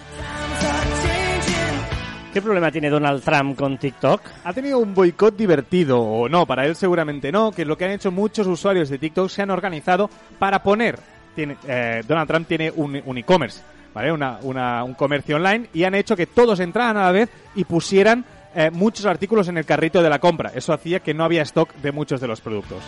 ¿Qué 2.36 2.42
problema 2.42 2.70
tiene 2.70 2.90
Donald 2.90 3.22
Trump 3.22 3.56
con 3.56 3.78
TikTok? 3.78 4.20
Ha 4.44 4.52
tenido 4.52 4.78
un 4.78 4.94
boicot 4.94 5.34
divertido, 5.34 5.98
o 6.02 6.28
no, 6.28 6.44
para 6.44 6.66
él 6.66 6.76
seguramente 6.76 7.32
no, 7.32 7.50
que 7.50 7.62
es 7.62 7.68
lo 7.68 7.78
que 7.78 7.86
han 7.86 7.92
hecho 7.92 8.12
muchos 8.12 8.46
usuarios 8.46 8.90
de 8.90 8.98
TikTok, 8.98 9.30
se 9.30 9.40
han 9.40 9.48
organizado 9.48 10.10
para 10.38 10.62
poner, 10.62 10.98
tiene, 11.34 11.56
eh, 11.66 12.02
Donald 12.06 12.28
Trump 12.28 12.46
tiene 12.46 12.70
un, 12.76 13.00
un 13.06 13.16
e-commerce, 13.16 13.62
¿vale? 13.94 14.12
Una, 14.12 14.38
una- 14.42 14.84
un 14.84 14.92
comercio 14.92 15.36
online, 15.36 15.70
y 15.72 15.84
han 15.84 15.94
hecho 15.94 16.14
que 16.14 16.26
todos 16.26 16.60
entraran 16.60 16.98
a 16.98 17.04
la 17.04 17.12
vez 17.12 17.30
y 17.54 17.64
pusieran 17.64 18.22
eh, 18.54 18.70
muchos 18.70 19.06
artículos 19.06 19.48
en 19.48 19.56
el 19.56 19.64
carrito 19.64 20.02
de 20.02 20.10
la 20.10 20.18
compra. 20.18 20.52
Eso 20.54 20.74
hacía 20.74 21.00
que 21.00 21.14
no 21.14 21.24
había 21.24 21.40
stock 21.40 21.72
de 21.76 21.90
muchos 21.90 22.20
de 22.20 22.26
los 22.28 22.42
productos. 22.42 22.82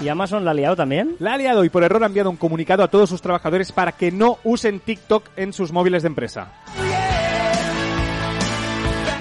¿Y 0.00 0.08
Amazon 0.08 0.44
la 0.44 0.52
ha 0.52 0.54
liado 0.54 0.76
también? 0.76 1.16
La 1.18 1.34
ha 1.34 1.36
liado 1.36 1.62
y 1.64 1.68
por 1.68 1.84
error 1.84 2.02
ha 2.02 2.06
enviado 2.06 2.30
un 2.30 2.36
comunicado 2.36 2.82
a 2.82 2.88
todos 2.88 3.10
sus 3.10 3.20
trabajadores 3.20 3.70
para 3.70 3.92
que 3.92 4.10
no 4.10 4.38
usen 4.44 4.80
TikTok 4.80 5.28
en 5.36 5.52
sus 5.52 5.72
móviles 5.72 6.02
de 6.02 6.08
empresa. 6.08 6.52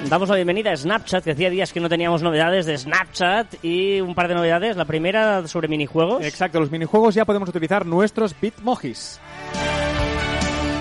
Damos 0.09 0.29
la 0.29 0.36
bienvenida 0.36 0.71
a 0.71 0.77
Snapchat, 0.77 1.24
que 1.24 1.31
hacía 1.31 1.50
días 1.50 1.74
que 1.74 1.79
no 1.79 1.89
teníamos 1.89 2.24
novedades 2.24 2.65
de 2.65 2.77
Snapchat 2.77 3.63
y 3.63 4.00
un 4.01 4.15
par 4.15 4.27
de 4.27 4.36
novedades. 4.36 4.77
La 4.77 4.86
primera 4.86 5.45
sobre 5.48 5.67
minijuegos. 5.67 6.24
Exacto, 6.24 6.59
los 6.59 6.71
minijuegos 6.71 7.13
ya 7.13 7.25
podemos 7.25 7.50
utilizar 7.50 7.86
nuestros 7.86 8.33
Bitmojis. 8.39 9.19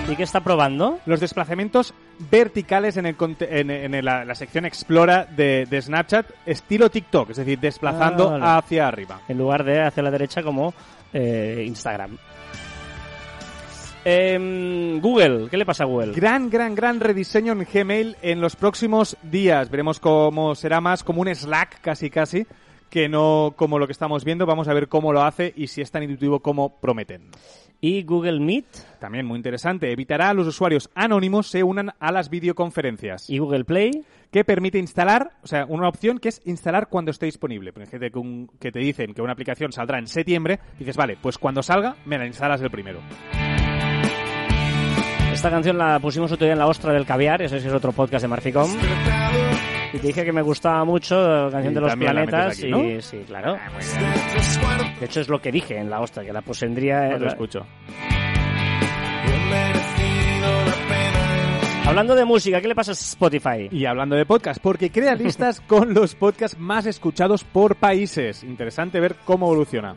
¿Y 0.09 0.15
qué 0.15 0.23
está 0.23 0.41
probando? 0.41 0.99
Los 1.05 1.19
desplazamientos 1.19 1.93
verticales 2.31 2.97
en, 2.97 3.05
el, 3.05 3.15
en, 3.41 3.69
en 3.93 4.03
la, 4.05 4.25
la 4.25 4.33
sección 4.33 4.65
Explora 4.65 5.25
de, 5.25 5.67
de 5.69 5.81
Snapchat, 5.81 6.25
estilo 6.47 6.89
TikTok, 6.89 7.29
es 7.29 7.37
decir, 7.37 7.59
desplazando 7.59 8.27
Ah, 8.29 8.31
vale. 8.31 8.45
hacia 8.45 8.87
arriba. 8.87 9.21
En 9.27 9.37
lugar 9.37 9.63
de 9.63 9.81
hacia 9.83 10.01
la 10.01 10.09
derecha 10.09 10.41
como 10.41 10.73
eh, 11.13 11.63
Instagram. 11.67 12.17
Em, 14.03 14.99
Google, 14.99 15.47
¿qué 15.49 15.57
le 15.57 15.65
pasa 15.65 15.83
a 15.83 15.87
Google? 15.87 16.13
Gran, 16.13 16.49
gran, 16.49 16.73
gran 16.73 16.99
rediseño 16.99 17.51
en 17.53 17.67
Gmail 17.71 18.17
en 18.23 18.41
los 18.41 18.55
próximos 18.55 19.15
días. 19.21 19.69
Veremos 19.69 19.99
cómo 19.99 20.55
será 20.55 20.81
más 20.81 21.03
como 21.03 21.21
un 21.21 21.35
Slack, 21.35 21.81
casi, 21.81 22.09
casi, 22.09 22.47
que 22.89 23.07
no 23.09 23.53
como 23.55 23.77
lo 23.77 23.85
que 23.85 23.91
estamos 23.93 24.23
viendo. 24.25 24.47
Vamos 24.47 24.67
a 24.69 24.73
ver 24.73 24.87
cómo 24.87 25.13
lo 25.13 25.21
hace 25.21 25.53
y 25.55 25.67
si 25.67 25.81
es 25.81 25.91
tan 25.91 26.01
intuitivo 26.01 26.39
como 26.39 26.79
prometen. 26.79 27.29
Y 27.81 28.03
Google 28.03 28.39
Meet 28.41 28.65
También 28.99 29.25
muy 29.25 29.37
interesante, 29.37 29.91
evitará 29.91 30.29
a 30.29 30.33
los 30.33 30.45
usuarios 30.47 30.89
anónimos 30.95 31.47
se 31.47 31.63
unan 31.63 31.91
a 31.99 32.11
las 32.11 32.29
videoconferencias. 32.29 33.29
y 33.29 33.37
Google 33.39 33.63
Play. 33.63 34.03
que 34.31 34.43
permite 34.43 34.77
instalar, 34.77 35.31
o 35.41 35.47
sea, 35.47 35.65
una 35.65 35.87
opción 35.87 36.19
que 36.19 36.29
es 36.29 36.41
instalar 36.45 36.87
cuando 36.89 37.09
esté 37.11 37.25
disponible. 37.25 37.71
Por 37.73 37.81
ejemplo, 37.83 38.11
que, 38.11 38.19
un- 38.19 38.47
que 38.59 38.71
te 38.71 38.79
dicen 38.79 39.13
que 39.13 39.21
una 39.21 39.31
aplicación 39.33 39.71
saldrá 39.71 39.97
en 39.97 40.05
septiembre, 40.07 40.59
dices, 40.77 40.95
vale, 40.97 41.17
pues 41.21 41.37
cuando 41.37 41.63
salga 41.63 41.95
me 42.05 42.17
la 42.17 42.27
instalas 42.27 42.61
el 42.61 42.69
primero. 42.69 42.99
Esta 45.33 45.49
canción 45.49 45.77
la 45.77 45.99
pusimos 45.99 46.31
otro 46.31 46.45
día 46.45 46.53
en 46.53 46.59
la 46.59 46.67
ostra 46.67 46.91
del 46.91 47.05
caviar, 47.05 47.41
ese 47.41 47.57
es 47.57 47.65
otro 47.67 47.91
podcast 47.93 48.23
de 48.23 48.27
Marficom. 48.27 48.69
Y 49.93 49.97
te 49.99 50.07
dije 50.07 50.25
que 50.25 50.33
me 50.33 50.41
gustaba 50.41 50.83
mucho 50.83 51.15
la 51.45 51.49
canción 51.49 51.71
Y 51.71 51.75
de 51.75 51.81
los 51.81 51.95
planetas. 51.95 52.57
aquí, 52.57 52.67
y 52.67 52.71
¿no? 52.71 53.01
sí, 53.01 53.23
claro. 53.25 53.57
De 54.99 55.05
hecho, 55.05 55.21
es 55.21 55.29
lo 55.29 55.41
que 55.41 55.51
dije 55.51 55.77
en 55.77 55.89
la 55.89 56.01
ostra, 56.01 56.23
que 56.23 56.33
la 56.33 56.41
pondría. 56.41 56.99
No 56.99 57.05
en 57.05 57.11
lo 57.13 57.25
la- 57.25 57.27
escucho. 57.31 57.65
Hablando 61.85 62.13
de 62.13 62.23
música, 62.23 62.61
¿qué 62.61 62.67
le 62.67 62.75
pasa 62.75 62.91
a 62.91 62.93
Spotify? 62.93 63.67
Y 63.71 63.85
hablando 63.85 64.15
de 64.15 64.25
podcast, 64.25 64.61
porque 64.61 64.91
crea 64.91 65.15
listas 65.15 65.59
con 65.67 65.93
los 65.93 66.13
podcasts 66.13 66.57
más 66.59 66.85
escuchados 66.85 67.43
por 67.43 67.77
países. 67.77 68.43
Interesante 68.43 68.99
ver 68.99 69.15
cómo 69.25 69.47
evoluciona. 69.47 69.95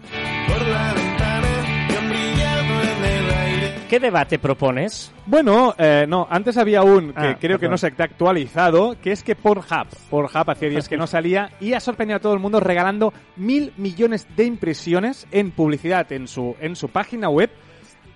¿Qué 3.92 4.00
debate 4.00 4.38
propones? 4.38 5.12
Bueno, 5.26 5.74
eh, 5.76 6.06
no, 6.08 6.26
antes 6.30 6.56
había 6.56 6.82
un 6.82 7.12
que 7.12 7.14
Ah, 7.14 7.36
creo 7.38 7.58
que 7.58 7.68
no 7.68 7.76
se 7.76 7.88
está 7.88 8.04
actualizado, 8.04 8.96
que 8.98 9.12
es 9.12 9.22
que 9.22 9.36
Pornhub, 9.36 9.86
Pornhub 10.08 10.50
hacía 10.50 10.70
días 10.70 10.88
que 10.88 10.96
no 10.96 11.06
salía 11.06 11.50
y 11.60 11.74
ha 11.74 11.80
sorprendido 11.80 12.16
a 12.16 12.20
todo 12.20 12.32
el 12.32 12.40
mundo 12.40 12.58
regalando 12.58 13.12
mil 13.36 13.74
millones 13.76 14.26
de 14.34 14.44
impresiones 14.44 15.26
en 15.30 15.50
publicidad 15.50 16.10
en 16.10 16.26
su, 16.26 16.56
en 16.62 16.74
su 16.74 16.88
página 16.88 17.28
web 17.28 17.50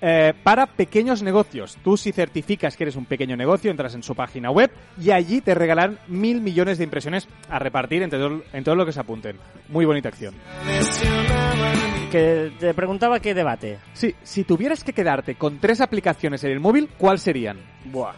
eh, 0.00 0.35
para 0.42 0.66
pequeños 0.66 1.22
negocios. 1.22 1.76
Tú 1.82 1.96
si 1.96 2.12
certificas 2.12 2.76
que 2.76 2.85
eres 2.85 2.96
un 2.96 3.06
pequeño 3.06 3.37
negocio, 3.37 3.70
entras 3.70 3.94
en 3.94 4.02
su 4.02 4.14
página 4.14 4.50
web 4.50 4.70
y 5.00 5.11
allí 5.11 5.40
te 5.40 5.54
regalan 5.54 5.98
mil 6.09 6.40
millones 6.40 6.78
de 6.78 6.85
impresiones 6.85 7.28
a 7.48 7.59
repartir 7.59 8.02
entre 8.02 8.18
todo, 8.18 8.42
en 8.52 8.64
todo 8.64 8.74
lo 8.74 8.85
que 8.85 8.92
se 8.92 9.00
apunten. 9.00 9.38
Muy 9.68 9.85
bonita 9.85 10.09
acción. 10.09 10.35
Que 12.11 12.52
te 12.59 12.74
preguntaba 12.74 13.20
qué 13.20 13.35
debate. 13.35 13.78
Sí, 13.92 14.14
si 14.22 14.44
tuvieras 14.44 14.85
que 14.85 14.92
quedarte 14.92 15.35
con 15.35 15.59
tres 15.59 15.80
aplicaciones 15.80 16.44
en 16.44 16.52
el 16.52 16.61
móvil, 16.61 16.88
¿cuáles 16.96 17.22
serían? 17.22 17.59
Buah. 17.87 18.14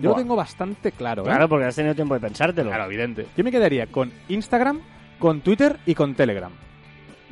Yo 0.00 0.10
lo 0.10 0.16
tengo 0.16 0.34
bastante 0.34 0.92
claro. 0.92 1.22
¿eh? 1.22 1.26
Claro, 1.26 1.48
porque 1.48 1.66
has 1.66 1.76
tenido 1.76 1.94
tiempo 1.94 2.14
de 2.14 2.20
pensártelo. 2.20 2.70
Claro, 2.70 2.86
evidente. 2.86 3.26
Yo 3.36 3.44
me 3.44 3.52
quedaría 3.52 3.86
con 3.86 4.12
Instagram, 4.28 4.80
con 5.18 5.40
Twitter 5.40 5.78
y 5.86 5.94
con 5.94 6.14
Telegram. 6.14 6.50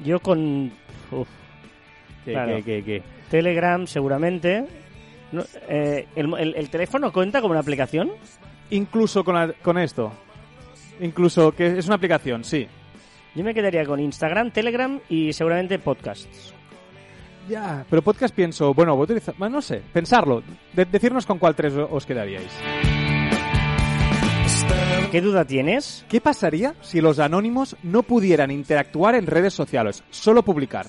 Yo 0.04 0.20
con 0.20 0.72
uf, 1.10 1.28
¿Qué, 2.24 2.32
Claro. 2.32 2.56
qué, 2.56 2.62
qué, 2.62 2.82
qué? 2.84 3.02
Telegram, 3.30 3.86
seguramente. 3.86 4.64
No, 5.32 5.42
eh, 5.68 6.06
el, 6.14 6.32
el- 6.38 6.54
el 6.56 6.70
teléfono 6.70 7.12
cuenta 7.12 7.40
como 7.40 7.52
una 7.52 7.60
aplicación? 7.60 8.10
Incluso 8.70 9.24
con, 9.24 9.34
la- 9.34 9.52
con 9.62 9.78
esto. 9.78 10.12
Incluso 11.00 11.52
que 11.52 11.78
es 11.78 11.86
una 11.86 11.96
aplicación, 11.96 12.44
sí. 12.44 12.66
Yo 13.34 13.42
me 13.42 13.54
quedaría 13.54 13.84
con 13.86 13.98
Instagram, 13.98 14.50
Telegram 14.50 15.00
y 15.08 15.32
seguramente 15.32 15.78
podcasts. 15.78 16.52
Ya. 17.48 17.84
Pero 17.90 18.02
podcast 18.02 18.34
pienso, 18.34 18.72
bueno, 18.74 18.92
voy 18.94 19.02
a 19.02 19.04
utilizar, 19.04 19.34
bueno, 19.38 19.56
no 19.56 19.62
sé, 19.62 19.82
pensarlo. 19.92 20.42
De- 20.74 20.84
decirnos 20.84 21.26
con 21.26 21.38
cuál 21.38 21.56
tres 21.56 21.72
os 21.74 22.04
quedaríais. 22.06 22.52
¿Qué 25.10 25.20
duda 25.20 25.44
tienes? 25.44 26.06
¿Qué 26.08 26.20
pasaría 26.20 26.74
si 26.80 27.00
los 27.00 27.18
anónimos 27.18 27.76
no 27.82 28.02
pudieran 28.02 28.50
interactuar 28.50 29.14
en 29.14 29.26
redes 29.26 29.52
sociales, 29.52 30.02
solo 30.10 30.42
publicar? 30.42 30.86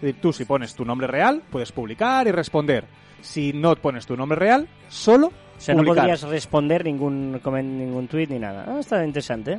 Es 0.00 0.02
decir, 0.02 0.20
tú 0.22 0.32
si 0.32 0.46
pones 0.46 0.74
tu 0.74 0.82
nombre 0.82 1.06
real, 1.06 1.42
puedes 1.50 1.72
publicar 1.72 2.26
y 2.26 2.32
responder. 2.32 2.86
Si 3.20 3.52
no 3.52 3.76
pones 3.76 4.06
tu 4.06 4.16
nombre 4.16 4.38
real, 4.38 4.66
solo 4.88 5.26
O 5.26 5.32
sea, 5.58 5.74
no 5.74 5.84
podrías 5.84 6.22
responder 6.22 6.86
ningún 6.86 7.32
ningún 7.32 8.08
tweet 8.08 8.28
ni 8.28 8.38
nada. 8.38 8.64
Ah, 8.66 8.80
está 8.80 9.04
interesante. 9.04 9.58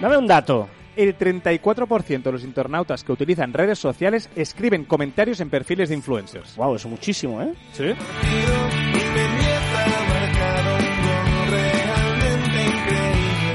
Dame 0.00 0.16
un 0.16 0.26
dato. 0.26 0.70
El 0.96 1.18
34% 1.18 2.22
de 2.22 2.32
los 2.32 2.44
internautas 2.44 3.04
que 3.04 3.12
utilizan 3.12 3.52
redes 3.52 3.78
sociales 3.78 4.30
escriben 4.36 4.86
comentarios 4.86 5.40
en 5.40 5.50
perfiles 5.50 5.90
de 5.90 5.94
influencers. 5.94 6.56
Wow, 6.56 6.76
es 6.76 6.86
muchísimo, 6.86 7.42
¿eh? 7.42 7.52
¿Sí? 7.72 7.92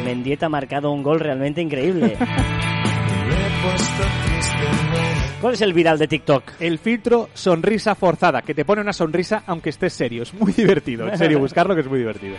Mendieta 0.06 0.46
ha 0.46 0.50
marcado 0.50 0.92
un 0.92 1.02
gol 1.02 1.20
realmente 1.20 1.60
increíble. 1.60 2.18
¿Cuál 5.42 5.54
es 5.54 5.62
el 5.62 5.74
viral 5.74 6.00
de 6.00 6.08
TikTok? 6.08 6.44
El 6.60 6.80
filtro 6.80 7.30
sonrisa 7.34 7.94
forzada, 7.96 8.42
que 8.42 8.54
te 8.56 8.66
pone 8.66 8.82
una 8.82 8.94
sonrisa 8.94 9.44
aunque 9.46 9.70
estés 9.70 9.94
serio. 9.94 10.24
Es 10.24 10.34
muy 10.34 10.52
divertido, 10.52 11.08
en 11.08 11.18
serio, 11.18 11.40
buscarlo 11.40 11.76
que 11.76 11.82
es 11.82 11.88
muy 11.88 12.00
divertido. 12.00 12.36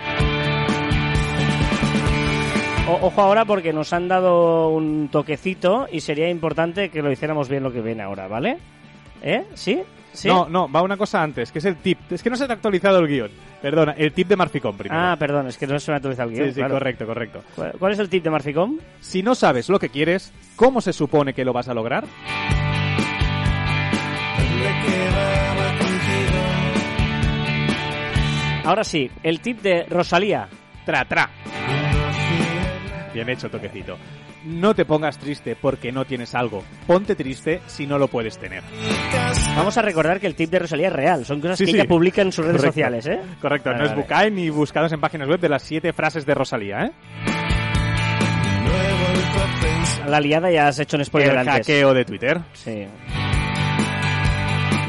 O- 2.89 3.07
ojo 3.07 3.21
ahora 3.23 3.45
porque 3.45 3.73
nos 3.73 3.93
han 3.93 4.09
dado 4.09 4.71
un 4.71 5.09
toquecito 5.13 5.87
y 5.93 6.01
sería 6.01 6.29
importante 6.31 6.89
que 6.89 7.03
lo 7.03 7.13
hiciéramos 7.13 7.49
bien 7.49 7.63
lo 7.63 7.73
que 7.73 7.83
viene 7.83 8.03
ahora, 8.03 8.29
¿vale? 8.29 8.59
¿Eh? 9.23 9.45
¿Sí? 9.55 9.81
¿Sí? 10.19 10.27
No, 10.27 10.49
no, 10.49 10.69
va 10.69 10.83
una 10.83 10.97
cosa 10.97 11.23
antes, 11.23 11.53
que 11.53 11.61
es 11.61 11.65
el 11.65 11.77
tip. 11.77 11.97
Es 12.11 12.25
que 12.25 12.29
no 12.29 12.35
se 12.35 12.47
te 12.47 12.53
ha 12.53 12.57
actualizado 12.57 12.99
el 12.99 13.07
guion. 13.07 13.31
Perdona, 13.63 13.93
el 13.93 14.13
tip 14.13 14.27
de 14.27 14.35
Marficom 14.35 14.77
primero. 14.77 15.01
Ah, 15.01 15.15
perdón, 15.17 15.47
es 15.47 15.57
que 15.57 15.65
no 15.69 15.79
se 15.79 15.93
me 15.93 15.95
ha 15.95 15.99
actualizado 15.99 16.29
el 16.29 16.35
guion. 16.35 16.49
sí, 16.49 16.55
sí, 16.55 16.61
claro. 16.61 16.75
correcto, 16.75 17.07
correcto. 17.07 17.45
¿Cuál 17.55 17.73
cuál 17.79 17.93
es 17.93 18.01
el 18.01 18.09
tip 18.09 18.25
de 18.25 18.31
Marficom? 18.31 18.79
Si 19.01 19.23
no 19.23 19.37
sabes 19.37 19.69
lo 19.69 19.79
que 19.79 19.91
quieres, 19.91 20.33
¿cómo 20.57 20.81
se 20.81 20.93
supone 20.93 21.35
que 21.35 21.45
lo 21.45 21.53
vas 21.53 21.69
a 21.69 21.75
lograr? 21.75 22.05
Ahora 28.65 28.83
sí, 28.83 29.09
el 29.23 29.41
tip 29.41 29.63
de 29.63 29.85
Rosalía. 29.89 30.49
Tra, 30.85 31.05
tra. 31.05 31.31
Bien 33.15 33.29
hecho, 33.29 33.49
toquecito. 33.49 33.97
No 34.45 34.75
te 34.75 34.85
pongas 34.85 35.19
triste 35.19 35.57
porque 35.61 35.91
no 35.93 36.05
tienes 36.05 36.35
algo. 36.35 36.63
Ponte 36.87 37.15
triste 37.17 37.61
si 37.67 37.87
no 37.87 37.99
lo 37.99 38.09
puedes 38.09 38.39
tener. 38.39 38.63
Vamos 39.57 39.77
a 39.79 39.83
recordar 39.83 40.21
que 40.21 40.27
el 40.29 40.35
tip 40.37 40.51
de 40.51 40.61
Rosalía 40.61 40.87
es 40.89 40.93
real. 40.93 41.25
Son 41.25 41.41
cosas 41.41 41.59
Sí, 41.59 41.65
que 41.65 41.73
sí. 41.73 41.77
ella 41.77 41.89
publica 41.89 42.23
en 42.23 42.31
sus 42.33 42.45
redes 42.45 42.59
Correcto. 42.61 42.73
sociales, 42.75 43.07
¿eh? 43.07 43.21
Correcto, 43.41 43.71
Vale, 43.71 43.83
no 43.85 43.91
es. 43.91 43.97
Bucay 43.97 44.31
ni 44.31 44.49
buscados 44.51 44.93
en 44.93 45.01
páginas 45.01 45.29
web 45.29 45.41
de 45.41 45.49
las 45.49 45.63
siete 45.63 45.93
frases 45.93 46.25
de 46.25 46.35
Rosalía, 46.35 46.85
¿eh? 46.85 46.93
La 50.09 50.21
liada 50.21 50.51
ya 50.51 50.69
has 50.69 50.79
hecho 50.79 50.97
un 50.97 51.05
spoiler 51.05 51.33
El 51.33 51.39
antes. 51.39 51.55
hackeo 51.55 51.93
de 51.93 52.05
Twitter. 52.05 52.41
Sí. 52.55 52.87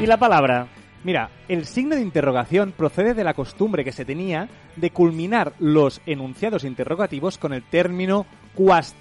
¿Y 0.02 0.06
la 0.06 0.16
palabra? 0.16 0.66
Mira, 1.04 1.30
el 1.48 1.66
signo 1.66 1.94
de 1.96 2.02
interrogación 2.02 2.72
procede 2.76 3.14
de 3.14 3.24
la 3.24 3.34
costumbre 3.34 3.84
que 3.84 3.92
se 3.92 4.04
tenía 4.04 4.48
de 4.76 4.90
culminar 4.90 5.52
los 5.58 6.00
enunciados 6.06 6.64
interrogativos 6.64 7.36
con 7.38 7.52
el 7.52 7.62
término 7.62 8.26
cuas, 8.54 8.94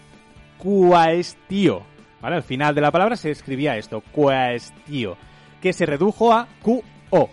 cuaestio. 0.59 1.83
¿Vale? 2.21 2.35
Al 2.35 2.43
final 2.43 2.75
de 2.75 2.81
la 2.81 2.91
palabra 2.91 3.15
se 3.15 3.31
escribía 3.31 3.77
esto, 3.77 4.01
cuaestio, 4.11 5.15
que 5.61 5.71
se 5.71 5.85
redujo 5.85 6.33
a 6.33 6.47
QO, 6.61 7.29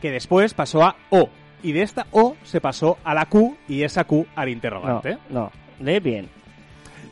que 0.00 0.10
después 0.12 0.54
pasó 0.54 0.84
a 0.84 0.94
O, 1.10 1.28
y 1.62 1.72
de 1.72 1.82
esta 1.82 2.06
O 2.12 2.36
se 2.44 2.60
pasó 2.60 2.98
a 3.02 3.14
la 3.14 3.26
Q 3.26 3.56
y 3.68 3.82
esa 3.82 4.04
Q 4.04 4.26
al 4.36 4.46
No, 4.46 4.52
interrogante. 4.52 5.18
no. 5.28 5.50
Lee 5.80 5.98
bien. 5.98 6.28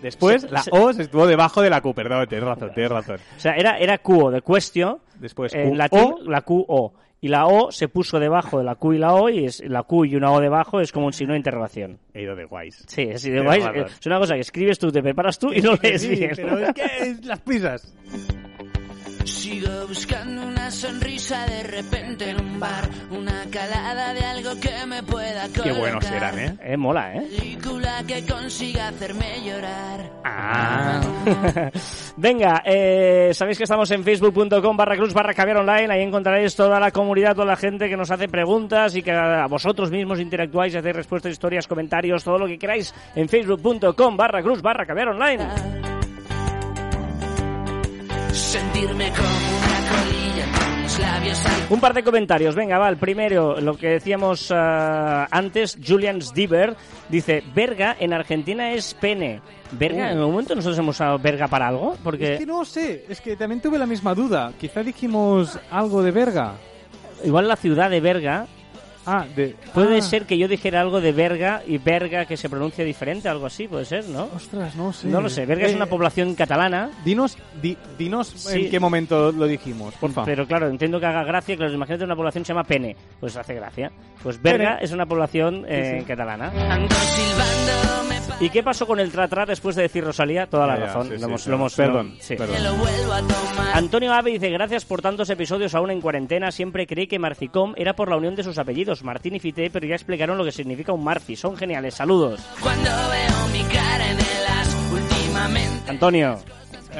Después 0.02 0.42
Se- 0.42 0.50
la 0.50 0.62
se- 0.62 0.70
O 0.72 0.92
se 0.92 1.02
estuvo 1.02 1.26
debajo 1.26 1.62
de 1.62 1.70
la 1.70 1.80
Q, 1.80 1.94
perdón, 1.94 2.26
tienes 2.28 2.46
razón, 2.46 2.70
tienes 2.72 2.92
razón. 2.92 3.18
O 3.36 3.40
sea, 3.40 3.54
era, 3.56 3.76
era 3.78 3.98
QO 3.98 4.30
de 4.30 4.42
question, 4.42 4.98
Después 5.18 5.52
en 5.54 5.70
QO, 5.70 5.74
latín 5.76 6.14
la 6.26 6.42
QO. 6.42 6.92
Y 7.26 7.28
la 7.28 7.46
O 7.48 7.72
se 7.72 7.88
puso 7.88 8.20
debajo 8.20 8.58
de 8.58 8.64
la 8.64 8.76
Q 8.76 8.92
y 8.92 8.98
la 8.98 9.12
O, 9.14 9.28
y 9.28 9.46
es, 9.46 9.60
la 9.66 9.82
Q 9.82 10.04
y 10.04 10.14
una 10.14 10.30
O 10.30 10.40
debajo 10.40 10.80
es 10.80 10.92
como 10.92 11.06
un 11.06 11.12
signo 11.12 11.32
de 11.32 11.38
interrogación. 11.38 11.98
he 12.14 12.22
ido 12.22 12.36
de 12.36 12.44
guays. 12.44 12.84
Sí, 12.86 13.10
así 13.12 13.30
de 13.30 13.40
Tienes 13.40 13.44
guay. 13.44 13.60
razón. 13.82 13.92
Es 13.98 14.06
una 14.06 14.18
cosa 14.20 14.34
que 14.34 14.40
escribes 14.42 14.78
tú, 14.78 14.92
te 14.92 15.02
preparas 15.02 15.36
tú 15.36 15.52
y 15.52 15.60
no 15.60 15.74
lees 15.82 16.08
bien. 16.08 16.30
pero 16.36 16.56
es 16.60 16.72
que 16.72 16.84
es 17.00 17.24
las 17.24 17.40
prisas. 17.40 17.92
Sigo 19.26 19.88
buscando 19.88 20.46
una 20.46 20.70
sonrisa 20.70 21.46
de 21.46 21.64
repente 21.64 22.30
en 22.30 22.40
un 22.40 22.60
bar, 22.60 22.88
una 23.10 23.44
calada 23.50 24.14
de 24.14 24.24
algo 24.24 24.50
que 24.60 24.86
me 24.86 25.02
pueda 25.02 25.48
Qué 25.48 25.60
colocar. 25.62 25.80
buenos 25.80 26.10
eran, 26.12 26.38
¿eh? 26.38 26.56
Eh, 26.62 26.76
mola, 26.76 27.12
¿eh? 27.16 27.22
Película 27.36 28.04
que 28.06 28.24
consiga 28.24 28.88
hacerme 28.88 29.44
llorar. 29.44 30.10
Ah. 30.24 31.00
Venga, 32.16 32.62
eh, 32.64 33.30
sabéis 33.34 33.58
que 33.58 33.64
estamos 33.64 33.90
en 33.90 34.04
facebook.com 34.04 34.76
barra 34.76 34.96
cruz 34.96 35.12
barra 35.12 35.34
caviar 35.34 35.56
online. 35.56 35.92
Ahí 35.92 36.02
encontraréis 36.02 36.54
toda 36.54 36.78
la 36.78 36.92
comunidad, 36.92 37.34
toda 37.34 37.46
la 37.46 37.56
gente 37.56 37.88
que 37.88 37.96
nos 37.96 38.10
hace 38.12 38.28
preguntas 38.28 38.94
y 38.94 39.02
que 39.02 39.10
a 39.10 39.46
vosotros 39.48 39.90
mismos 39.90 40.20
interactuáis 40.20 40.72
y 40.74 40.78
hacéis 40.78 40.94
respuestas, 40.96 41.32
historias, 41.32 41.66
comentarios, 41.66 42.22
todo 42.22 42.38
lo 42.38 42.46
que 42.46 42.58
queráis 42.58 42.94
en 43.16 43.28
facebook.com 43.28 44.16
barra 44.16 44.40
cruz 44.40 44.62
barra 44.62 44.86
caviar 44.86 45.08
online. 45.08 45.95
Sentirme 48.36 49.10
como 49.12 49.28
una 49.28 49.90
colilla 49.90 50.44
con 50.52 50.82
los 50.82 50.98
labios 50.98 51.46
al 51.46 51.72
Un 51.72 51.80
par 51.80 51.94
de 51.94 52.04
comentarios. 52.04 52.54
Venga, 52.54 52.76
va, 52.76 52.90
el 52.90 52.98
primero, 52.98 53.58
lo 53.62 53.78
que 53.78 53.88
decíamos 53.88 54.50
ah, 54.54 55.26
antes, 55.30 55.78
Julian 55.82 56.20
Sdiver 56.20 56.76
dice, 57.08 57.42
verga 57.54 57.96
en 57.98 58.12
Argentina 58.12 58.72
es 58.72 58.92
pene. 58.92 59.40
¿Verga? 59.72 60.04
Oh. 60.04 60.10
¿En 60.10 60.18
algún 60.18 60.32
momento 60.32 60.54
nosotros 60.54 60.78
hemos 60.78 60.96
usado 60.96 61.18
verga 61.18 61.48
para 61.48 61.68
algo? 61.68 61.96
Porque 62.04 62.34
Es 62.34 62.40
que 62.40 62.46
no 62.46 62.62
sé, 62.66 63.06
es 63.08 63.22
que 63.22 63.36
también 63.36 63.62
tuve 63.62 63.78
la 63.78 63.86
misma 63.86 64.14
duda. 64.14 64.52
Quizá 64.60 64.82
dijimos 64.82 65.58
algo 65.70 66.02
de 66.02 66.10
verga. 66.10 66.56
igual 67.24 67.48
la 67.48 67.56
ciudad 67.56 67.88
de 67.88 68.00
Verga 68.00 68.46
Ah, 69.06 69.24
de... 69.36 69.54
Puede 69.72 69.98
ah, 69.98 70.02
ser 70.02 70.26
que 70.26 70.36
yo 70.36 70.48
dijera 70.48 70.80
algo 70.80 71.00
de 71.00 71.12
Berga 71.12 71.62
y 71.66 71.78
Berga 71.78 72.24
que 72.26 72.36
se 72.36 72.48
pronuncia 72.50 72.84
diferente, 72.84 73.28
algo 73.28 73.46
así, 73.46 73.68
puede 73.68 73.84
ser, 73.84 74.04
¿no? 74.08 74.28
Ostras, 74.34 74.74
no 74.74 74.92
sé. 74.92 75.08
No 75.08 75.20
lo 75.20 75.28
sé. 75.28 75.46
Berga 75.46 75.66
es 75.66 75.72
Eh, 75.72 75.76
una 75.76 75.86
población 75.86 76.34
catalana, 76.34 76.90
Dinos, 77.04 77.38
di- 77.62 77.76
dinos 77.98 78.28
Sí. 78.28 78.64
en 78.64 78.70
qué 78.70 78.80
momento 78.80 79.30
lo 79.32 79.46
dijimos, 79.46 79.94
por 79.94 80.12
favor. 80.12 80.28
pero 80.28 80.46
claro, 80.46 80.68
entiendo 80.68 80.98
que 81.00 81.06
haga 81.06 81.22
gracia. 81.24 81.56
Claro, 81.56 81.72
imagínate 81.72 82.04
una 82.04 82.16
población 82.16 82.42
que 82.42 82.46
se 82.46 82.52
llama 82.52 82.64
Pene, 82.64 82.96
pues 83.20 83.36
hace 83.36 83.54
gracia. 83.54 83.90
Pues 84.22 84.42
Berga 84.42 84.74
Pene. 84.74 84.84
es 84.84 84.92
una 84.92 85.06
población 85.06 85.64
eh, 85.68 85.98
sí. 86.00 86.04
catalana. 86.04 86.52
¿Y 88.38 88.50
qué 88.50 88.62
pasó 88.62 88.86
con 88.86 89.00
el 89.00 89.10
tra-tra 89.10 89.46
después 89.46 89.76
de 89.76 89.82
decir 89.82 90.04
Rosalía? 90.04 90.46
Toda 90.46 90.66
la 90.66 90.76
razón. 90.76 91.08
lo 91.08 91.14
hemos, 91.26 91.42
sí. 91.42 91.48
lo 91.48 91.56
hemos- 91.56 91.74
Perdón. 91.74 92.16
Antonio 93.72 94.12
Ave 94.12 94.32
dice, 94.32 94.50
gracias 94.50 94.84
por 94.84 95.00
tantos 95.00 95.30
episodios 95.30 95.74
aún 95.74 95.90
en 95.90 96.00
cuarentena. 96.00 96.50
Siempre 96.50 96.86
creí 96.86 97.06
que 97.06 97.18
Marficom 97.18 97.72
era 97.76 97.94
por 97.94 98.10
la 98.10 98.16
unión 98.16 98.34
de 98.34 98.42
sus 98.42 98.58
apellidos, 98.58 98.95
Martín 99.02 99.34
y 99.36 99.40
Fité, 99.40 99.70
pero 99.70 99.86
ya 99.86 99.94
explicaron 99.94 100.36
lo 100.38 100.44
que 100.44 100.52
significa 100.52 100.92
un 100.92 101.04
Marfi. 101.04 101.36
Son 101.36 101.56
geniales. 101.56 101.94
Saludos. 101.94 102.40
Cuando 102.60 102.90
veo 102.90 103.48
mi 103.52 103.62
cara 103.72 104.10
en 104.10 104.18
el 104.18 104.46
as, 104.48 104.76
últimamente 104.92 105.90
Antonio, 105.90 106.38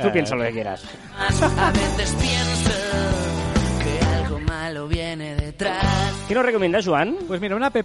tú 0.02 0.08
Eh, 0.08 0.10
piensa 0.12 0.34
lo 0.36 0.44
que 0.44 0.52
quieras. 0.52 0.84
a 1.18 1.70
veces 1.72 2.14
pienso 2.20 2.70
que 3.82 4.04
algo 4.16 4.40
malo 4.40 4.88
viene 4.88 5.34
detrás. 5.36 5.84
¿Qué 6.28 6.34
nos 6.34 6.44
recomiendas, 6.44 6.84
Joan? 6.86 7.16
Pues 7.26 7.40
mira, 7.40 7.56
una 7.56 7.68
app 7.68 7.76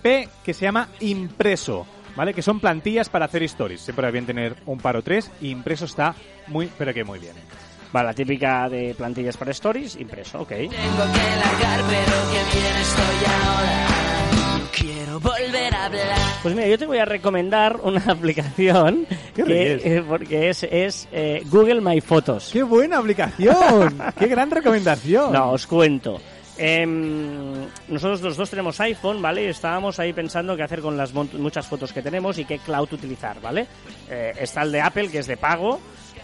que 0.44 0.54
se 0.54 0.66
llama 0.66 0.90
Impreso, 1.00 1.86
¿vale? 2.16 2.34
Que 2.34 2.42
son 2.42 2.60
plantillas 2.60 3.10
para 3.10 3.26
hacer 3.26 3.44
stories. 3.44 3.82
Siempre 3.82 4.06
va 4.06 4.12
bien 4.12 4.26
tener 4.26 4.56
un 4.66 4.80
par 4.80 4.96
o 4.98 5.02
tres 5.04 5.32
y 5.42 5.50
Impreso 5.50 5.86
está 5.86 6.16
muy, 6.48 6.70
pero 6.78 6.94
que 6.94 7.04
muy 7.04 7.20
bien. 7.20 7.34
Vale, 7.92 8.08
la 8.08 8.14
típica 8.14 8.70
de 8.70 8.96
plantillas 8.96 9.36
para 9.36 9.52
stories, 9.52 9.98
impreso, 9.98 10.42
ok. 10.42 10.50
Tengo 10.50 10.70
que 10.70 10.76
largar, 10.76 11.82
pero 11.90 12.18
que 12.32 12.58
bien 12.58 12.76
estoy 12.78 13.18
ahora. 13.44 13.88
Quiero 14.72 15.20
volver 15.20 15.76
a 15.76 15.86
hablar. 15.86 16.18
Pues 16.42 16.56
mira, 16.56 16.68
yo 16.68 16.78
te 16.78 16.86
voy 16.86 17.00
a 17.00 17.06
recomendar 17.06 17.82
una 17.84 18.02
aplicación 18.08 19.06
¿Qué 19.36 19.44
que, 19.44 19.74
eh, 19.84 20.04
porque 20.08 20.50
es, 20.50 20.64
es 20.64 21.08
eh, 21.12 21.44
Google 21.48 21.82
My 21.82 22.00
Photos. 22.00 22.50
¡Qué 22.54 22.64
buena 22.64 22.98
aplicación! 23.00 24.02
¡Qué 24.18 24.28
gran 24.28 24.50
recomendación! 24.50 25.34
No, 25.34 25.52
os 25.52 25.68
cuento. 25.68 26.20
Em, 26.58 27.66
nosotros 27.88 28.22
los 28.22 28.38
dos 28.38 28.50
tenemos 28.50 28.80
iPhone, 28.80 29.22
¿vale? 29.22 29.44
Y 29.44 29.48
estábamos 29.48 30.00
ahí 30.00 30.14
pensando 30.14 30.56
qué 30.56 30.64
hacer 30.64 30.82
con 30.82 30.96
las 30.96 31.14
muchas 31.14 31.66
fotos 31.66 31.92
que 31.92 32.02
tenemos 32.02 32.38
y 32.38 32.46
qué 32.46 32.60
cloud 32.60 32.94
utilizar, 32.94 33.42
¿vale? 33.42 33.68
Eh, 34.10 34.34
está 34.40 34.62
el 34.62 34.72
de 34.72 34.82
Apple, 34.82 35.10
que 35.10 35.20
es 35.20 35.28
de 35.28 35.38
pago, 35.38 35.80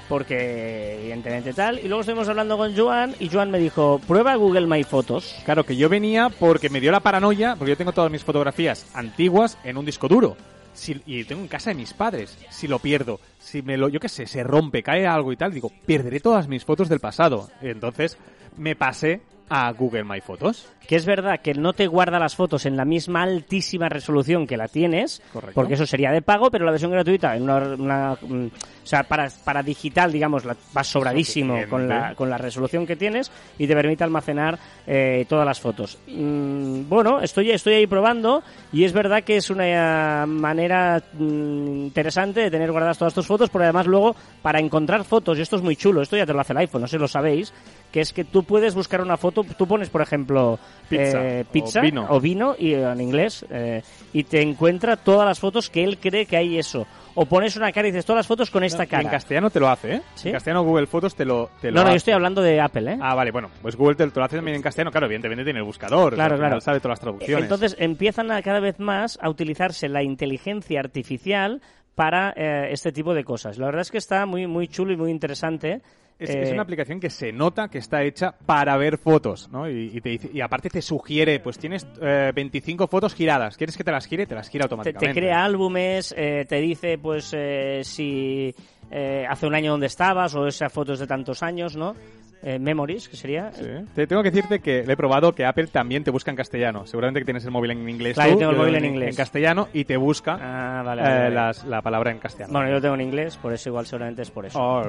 porque 0.10 1.00
evidentemente 1.02 1.54
tal. 1.54 1.80
Y 1.80 1.88
luego 1.88 2.02
estuvimos 2.02 2.28
hablando 2.30 2.58
con 2.58 2.76
Joan 2.76 3.15
y 3.20 3.30
Joan 3.30 3.52
me 3.52 3.60
dijo, 3.60 4.00
prueba 4.08 4.36
Google 4.36 4.67
My 4.67 4.84
Photos. 4.84 5.36
Claro, 5.46 5.63
que 5.65 5.76
yo 5.76 5.89
venía 5.89 6.30
porque 6.30 6.70
me 6.70 6.80
dio 6.82 6.91
la 6.91 7.00
paranoia, 7.00 7.56
porque 7.56 7.72
yo 7.72 7.78
tengo 7.78 7.91
todas 7.93 8.12
mis 8.12 8.24
fotografías 8.24 8.86
antiguas 8.93 9.58
en 9.63 9.78
un 9.78 9.86
disco 9.86 10.08
duro. 10.08 10.38
Si- 10.74 11.02
y 11.06 11.24
tengo 11.24 11.41
en 11.41 11.48
casa 11.48 11.72
de 11.72 11.76
mis 11.76 11.93
padres. 11.93 12.38
Si 12.50 12.67
lo 12.67 12.80
pierdo, 12.80 13.20
si 13.39 13.62
me 13.63 13.78
lo, 13.78 13.89
yo 13.89 14.00
qué 14.00 14.10
sé, 14.10 14.28
se 14.28 14.43
rompe, 14.43 14.84
cae 14.84 15.08
algo 15.08 15.32
y 15.32 15.38
tal, 15.38 15.52
digo, 15.54 15.72
perderé 15.86 16.20
todas 16.20 16.48
mis 16.48 16.63
fotos 16.65 16.88
del 16.89 17.00
pasado. 17.00 17.50
Entonces 17.62 18.17
me 18.58 18.76
pasé 18.76 19.22
a 19.50 19.72
Google 19.72 20.04
My 20.04 20.22
Fotos. 20.22 20.68
Que 20.88 20.96
es 20.96 21.06
verdad 21.06 21.42
que 21.42 21.54
no 21.54 21.74
te 21.74 21.88
guarda 21.88 22.18
las 22.18 22.36
fotos 22.36 22.66
en 22.66 22.78
la 22.78 22.86
misma 22.86 23.24
altísima 23.24 23.90
resolución 23.90 24.48
que 24.48 24.56
la 24.56 24.70
tienes, 24.70 25.22
Correcto. 25.34 25.54
porque 25.54 25.74
eso 25.74 25.86
sería 25.86 26.12
de 26.12 26.22
pago, 26.22 26.50
pero 26.50 26.64
la 26.66 26.72
versión 26.72 26.92
gratuita, 26.92 27.36
en 27.36 27.44
una, 27.44 27.58
una- 27.58 28.18
mm, 28.22 28.46
o 28.48 28.88
sea, 28.88 29.04
para, 29.04 29.28
para 29.44 29.62
digital, 29.64 30.14
digamos, 30.14 30.46
la, 30.46 30.56
va 30.76 30.84
sobradísimo 30.86 31.58
con 31.70 31.90
la, 31.90 32.16
con 32.16 32.30
la 32.30 32.38
resolución 32.38 32.86
que 32.88 32.96
tienes 32.96 33.30
y 33.58 33.68
te 33.68 33.74
permite 33.76 34.06
almacenar 34.06 34.58
eh, 34.86 35.26
todas 35.28 35.46
las 35.46 35.60
fotos. 35.60 35.98
Mm, 36.08 36.88
bueno, 36.88 37.20
estoy, 37.20 37.52
estoy 37.52 37.74
ahí 37.74 37.88
probando 37.88 38.44
y 38.72 38.86
es 38.86 38.94
verdad 38.94 39.24
que 39.26 39.36
es 39.36 39.50
una 39.50 40.26
manera 40.26 41.04
mm, 41.14 41.84
interesante 41.88 42.40
de 42.42 42.52
tener 42.52 42.72
guardadas 42.72 42.98
todas 42.98 43.14
tus 43.14 43.28
fotos, 43.28 43.50
porque 43.50 43.66
además 43.66 43.88
luego 43.88 44.16
para 44.42 44.60
encontrar 44.62 45.04
fotos, 45.04 45.38
y 45.38 45.42
esto 45.42 45.58
es 45.58 45.62
muy 45.62 45.76
chulo, 45.76 46.02
esto 46.02 46.16
ya 46.16 46.26
te 46.26 46.32
lo 46.32 46.40
hace 46.40 46.54
el 46.54 46.60
iPhone, 46.60 46.82
no 46.82 46.88
sé 46.88 46.96
si 46.96 47.02
lo 47.02 47.10
sabéis, 47.10 47.54
que 47.91 48.02
es 48.02 48.13
que 48.13 48.23
tú 48.23 48.43
puedes 48.43 48.76
buscar 48.76 49.02
una 49.02 49.17
foto, 49.17 49.43
tú 49.43 49.67
pones, 49.67 49.89
por 49.89 50.02
ejemplo, 50.02 50.60
Pizza, 50.89 51.21
eh, 51.21 51.45
o 51.52 51.82
vino. 51.82 52.06
o 52.10 52.19
vino 52.19 52.56
y 52.58 52.73
en 52.73 53.02
inglés 53.02 53.45
eh, 53.50 53.82
y 54.13 54.23
te 54.23 54.41
encuentra 54.41 54.97
todas 54.97 55.26
las 55.26 55.39
fotos 55.39 55.69
que 55.69 55.84
él 55.84 55.97
cree 55.97 56.26
que 56.26 56.38
hay 56.38 56.58
eso 56.58 56.86
o 57.19 57.26
pones 57.26 57.56
una 57.56 57.71
cara 57.71 57.88
y 57.88 57.91
dices 57.91 58.06
todas 58.06 58.19
las 58.19 58.28
fotos 58.28 58.52
con 58.52 58.63
esta 58.63 58.84
Y 58.84 58.86
en 58.86 58.89
cara 58.89 59.10
castellano 59.10 59.50
te 59.50 59.60
lo 59.60 59.67
hace, 59.67 59.95
¿eh? 59.95 60.02
¿Sí? 60.13 60.30
En 60.30 60.34
castellano 60.36 60.63
Google 60.63 60.86
Fotos 60.86 61.15
te 61.15 61.26
lo, 61.26 61.50
te 61.60 61.71
lo 61.71 61.80
no 61.80 61.86
no 61.86 61.89
yo 61.89 61.95
estoy 61.95 62.13
hablando 62.13 62.41
de 62.43 62.62
Apple 62.62 62.93
¿eh? 62.93 63.00
Ah, 63.02 63.15
vale, 63.15 63.32
bueno, 63.32 63.50
pues 63.62 63.76
Google 63.76 63.95
te, 63.95 64.06
lo 64.06 64.23
hace 64.23 64.36
también 64.36 64.56
en 64.56 64.62
castellano, 64.62 64.91
claro, 64.91 65.08
evidentemente 65.08 65.43
tiene 65.43 65.60
el 65.60 65.65
buscador, 65.65 66.13
Claro, 66.13 66.36
al 66.36 66.38
final 66.38 66.50
claro. 66.52 66.62
sabe 66.62 66.80
todas 66.80 66.91
las 66.91 67.00
traducciones. 67.00 67.43
entonces 67.43 67.76
empiezan 67.80 68.32
a 68.32 68.41
cada 68.43 68.60
vez 68.60 68.80
más 68.80 69.17
a 69.21 69.30
utilizarse 69.30 69.89
la 69.89 70.04
inteligencia 70.04 70.80
artificial 70.80 71.62
para 71.95 72.34
eh, 72.38 72.69
este 72.71 72.91
tipo 72.91 73.15
de 73.15 73.23
cosas 73.23 73.58
la 73.58 73.65
verdad 73.65 73.82
es 73.82 73.89
que 73.89 73.97
está 73.97 74.26
muy 74.28 74.45
muy 74.45 74.67
chulo 74.67 74.93
y 74.93 74.97
muy 74.97 75.10
interesante 75.10 75.82
Es, 76.20 76.32
es 76.32 76.50
Eh, 76.50 76.54
una 76.54 76.64
aplicación 76.64 77.00
que 77.00 77.10
se 77.12 77.32
nota 77.32 77.68
que 77.70 77.78
está 77.78 78.04
hecha 78.04 78.34
para 78.46 78.76
ver 78.78 78.98
fotos, 78.98 79.50
¿no? 79.52 79.70
Y, 79.70 79.92
y 79.94 80.02
te 80.02 80.10
dice- 80.10 80.30
y 80.34 80.42
aparte 80.42 80.70
te 80.70 80.82
sugiere, 80.82 81.40
pues 81.40 81.60
tienes 81.60 81.86
eh, 82.02 82.32
25 82.34 82.88
fotos 82.88 83.14
giradas. 83.14 83.56
¿Quieres 83.56 83.78
que 83.78 83.84
te 83.84 83.92
las 83.92 84.08
gire? 84.08 84.26
Te 84.26 84.34
las 84.34 84.50
gira 84.50 84.64
te, 84.64 84.66
automáticamente. 84.74 85.14
te 85.14 85.20
crea 85.20 85.44
álbumes, 85.46 86.16
eh, 86.18 86.46
te 86.50 86.56
dice 86.60 86.98
pues 86.98 87.32
eh, 87.36 87.82
si 87.84 88.54
eh, 88.91 89.26
hace 89.30 89.45
un 89.47 89.56
año 89.56 89.71
dónde 89.71 89.88
estabas 89.88 90.34
o 90.36 90.47
esas 90.47 90.71
fotos 90.71 91.00
de 91.00 91.08
tantos 91.08 91.43
años, 91.43 91.76
¿no? 91.76 91.95
Eh, 92.43 92.60
memories, 92.60 93.10
que 93.10 93.17
sería. 93.17 93.52
Sí. 93.52 93.65
Te 93.95 94.06
tengo 94.06 94.21
que 94.21 94.30
decirte 94.30 94.60
que 94.60 94.84
le 94.86 94.93
he 94.93 94.95
probado 94.97 95.34
que 95.34 95.43
Apple 95.43 95.67
también 95.67 96.04
te 96.04 96.12
busca 96.12 96.30
en 96.30 96.38
castellano. 96.38 96.86
Seguramente 96.86 97.21
que 97.21 97.26
tienes 97.26 97.43
el 97.45 97.50
móvil 97.52 97.71
en 97.71 97.89
inglés. 97.89 98.13
Claro, 98.13 98.34
tú, 98.34 98.36
yo 98.36 98.39
tengo 98.41 98.52
el 98.52 98.58
móvil 98.60 98.76
en 98.76 98.86
en 98.86 98.91
inglés. 98.93 99.17
castellano 99.17 99.69
y 99.73 99.86
te 99.86 99.97
busca 99.97 100.38
Ah, 100.39 100.84
vale, 100.86 101.02
eh, 101.02 101.06
vale, 101.06 101.19
vale. 101.23 101.36
las- 101.36 101.65
la 101.65 101.82
palabra 101.82 102.12
en 102.12 102.19
castellano. 102.19 102.54
Bueno, 102.54 102.67
yo 102.69 102.76
lo 102.76 102.82
tengo 102.82 102.93
en 102.95 103.02
inglés, 103.02 103.38
por 103.38 103.54
eso 103.54 103.69
igual 103.69 103.88
seguramente 103.88 104.21
es 104.21 104.30
por 104.30 104.45
eso. 104.45 104.60
Oh, 104.62 104.84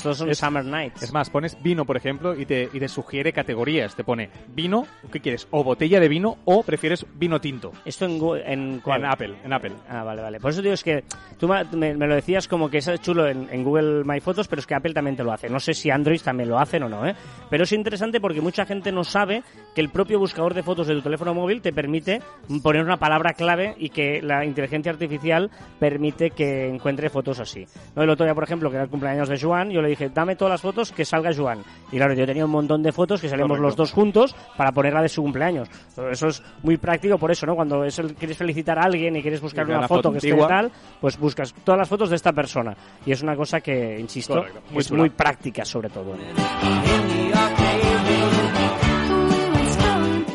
Estos 0.00 0.18
son 0.18 0.30
Es- 0.30 0.38
Summer 0.38 0.64
Nights. 0.64 1.02
Es 1.02 1.12
más, 1.12 1.30
pones 1.30 1.56
vino, 1.62 1.84
por 1.84 1.96
ejemplo, 1.96 2.34
y 2.38 2.46
te, 2.46 2.68
y 2.72 2.78
te 2.78 2.88
sugiere 2.88 3.32
categorías. 3.32 3.94
Te 3.94 4.04
pone 4.04 4.30
vino, 4.54 4.86
¿qué 5.12 5.20
quieres? 5.20 5.46
O 5.50 5.62
botella 5.64 6.00
de 6.00 6.08
vino 6.08 6.38
o 6.44 6.62
prefieres 6.62 7.04
vino 7.14 7.40
tinto. 7.40 7.72
Esto 7.84 8.04
en, 8.06 8.20
en 8.46 8.80
cuál? 8.80 9.00
En 9.00 9.06
Apple, 9.06 9.34
en 9.44 9.52
Apple. 9.52 9.72
Ah, 9.88 10.02
vale, 10.04 10.22
vale. 10.22 10.40
Por 10.40 10.50
eso 10.50 10.62
digo, 10.62 10.74
es 10.74 10.82
que 10.84 11.04
tú 11.38 11.48
me, 11.48 11.94
me 11.94 12.06
lo 12.06 12.14
decías 12.14 12.48
como 12.48 12.68
que 12.70 12.78
es 12.78 12.90
chulo 13.00 13.26
en, 13.28 13.48
en 13.50 13.64
Google 13.64 14.04
My 14.04 14.20
Photos, 14.20 14.48
pero 14.48 14.60
es 14.60 14.66
que 14.66 14.74
Apple 14.74 14.94
también 14.94 15.16
te 15.16 15.24
lo 15.24 15.32
hace. 15.32 15.48
No 15.48 15.60
sé 15.60 15.74
si 15.74 15.90
Android 15.90 16.20
también 16.20 16.48
lo 16.48 16.58
hacen 16.58 16.82
o 16.82 16.88
no, 16.88 17.06
¿eh? 17.06 17.14
Pero 17.50 17.64
es 17.64 17.72
interesante 17.72 18.20
porque 18.20 18.40
mucha 18.40 18.64
gente 18.66 18.92
no 18.92 19.04
sabe 19.04 19.42
que 19.74 19.80
el 19.80 19.88
propio 19.90 20.18
buscador 20.18 20.54
de 20.54 20.62
fotos 20.62 20.86
de 20.86 20.94
tu 20.94 21.02
teléfono 21.02 21.34
móvil 21.34 21.60
te 21.62 21.72
permite 21.72 22.20
poner 22.62 22.82
una 22.82 22.96
palabra 22.98 23.32
clave 23.34 23.74
y 23.78 23.90
que 23.90 24.20
la 24.22 24.44
inteligencia 24.44 24.92
artificial 24.92 25.50
permite 25.78 26.30
que 26.30 26.68
encuentre 26.68 27.10
fotos 27.10 27.40
así. 27.40 27.66
¿No? 27.94 28.02
El 28.02 28.10
otro 28.10 28.24
día, 28.24 28.34
por 28.34 28.44
ejemplo, 28.44 28.70
que 28.70 28.76
era 28.76 28.84
el 28.84 28.90
cumpleaños 28.90 29.28
de 29.28 29.38
Joan, 29.38 29.70
yo 29.70 29.80
le 29.86 29.90
dije, 29.90 30.10
dame 30.10 30.36
todas 30.36 30.52
las 30.52 30.60
fotos 30.60 30.92
que 30.92 31.04
salga 31.04 31.30
Joan. 31.34 31.62
Y 31.90 31.96
claro, 31.96 32.14
yo 32.14 32.26
tenía 32.26 32.44
un 32.44 32.50
montón 32.50 32.82
de 32.82 32.92
fotos 32.92 33.20
que 33.20 33.28
salíamos 33.28 33.58
Correcto. 33.58 33.66
los 33.66 33.76
dos 33.76 33.92
juntos 33.92 34.34
para 34.56 34.72
ponerla 34.72 35.02
de 35.02 35.08
su 35.08 35.22
cumpleaños. 35.22 35.68
Eso 36.10 36.28
es 36.28 36.42
muy 36.62 36.76
práctico 36.76 37.18
por 37.18 37.30
eso, 37.30 37.46
¿no? 37.46 37.54
Cuando 37.54 37.84
es 37.84 37.98
el- 37.98 38.14
quieres 38.14 38.36
felicitar 38.36 38.78
a 38.78 38.82
alguien 38.82 39.16
y 39.16 39.22
quieres 39.22 39.40
buscar 39.40 39.66
Y 39.66 39.70
una 39.70 39.88
foto, 39.88 40.10
foto 40.10 40.12
que 40.12 40.18
esté 40.18 40.34
tal, 40.46 40.70
pues 41.00 41.18
buscas 41.18 41.54
todas 41.64 41.78
las 41.78 41.88
fotos 41.88 42.10
de 42.10 42.16
esta 42.16 42.32
persona. 42.32 42.76
Y 43.04 43.12
es 43.12 43.22
una 43.22 43.34
cosa 43.36 43.60
que, 43.60 43.98
insisto, 43.98 44.34
Correcto, 44.34 44.60
muy 44.70 44.78
es 44.80 44.88
chula. 44.88 45.00
muy 45.00 45.10
práctica 45.10 45.64
sobre 45.64 45.88
todo. 45.88 46.14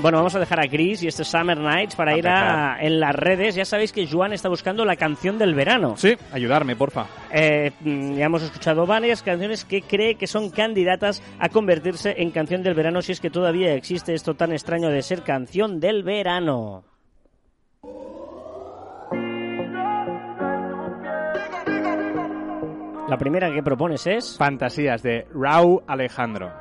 Bueno, 0.01 0.17
vamos 0.17 0.33
a 0.33 0.39
dejar 0.39 0.59
a 0.59 0.67
Chris 0.67 1.03
y 1.03 1.07
este 1.07 1.23
Summer 1.23 1.59
Nights 1.59 1.95
para 1.95 2.13
A 2.13 2.17
ir 2.17 2.27
a, 2.27 2.77
en 2.81 2.99
las 2.99 3.13
redes. 3.13 3.53
Ya 3.53 3.65
sabéis 3.65 3.91
que 3.91 4.07
Joan 4.07 4.33
está 4.33 4.49
buscando 4.49 4.83
la 4.83 4.95
canción 4.95 5.37
del 5.37 5.53
verano. 5.53 5.95
Sí, 5.95 6.15
ayudarme, 6.31 6.75
porfa. 6.75 7.05
Eh, 7.31 7.71
mm, 7.81 8.15
ya 8.15 8.25
hemos 8.25 8.41
escuchado 8.41 8.87
varias 8.87 9.21
canciones 9.21 9.63
que 9.63 9.83
cree 9.83 10.15
que 10.15 10.25
son 10.25 10.49
candidatas 10.49 11.21
a 11.37 11.49
convertirse 11.49 12.15
en 12.17 12.31
canción 12.31 12.63
del 12.63 12.73
verano 12.73 13.03
si 13.03 13.11
es 13.11 13.19
que 13.19 13.29
todavía 13.29 13.75
existe 13.75 14.15
esto 14.15 14.33
tan 14.33 14.51
extraño 14.51 14.89
de 14.89 15.03
ser 15.03 15.21
canción 15.21 15.79
del 15.79 16.01
verano. 16.01 16.83
La 23.07 23.17
primera 23.19 23.53
que 23.53 23.61
propones 23.61 24.07
es... 24.07 24.37
Fantasías 24.37 25.03
de 25.03 25.27
Raúl 25.31 25.83
Alejandro. 25.85 26.60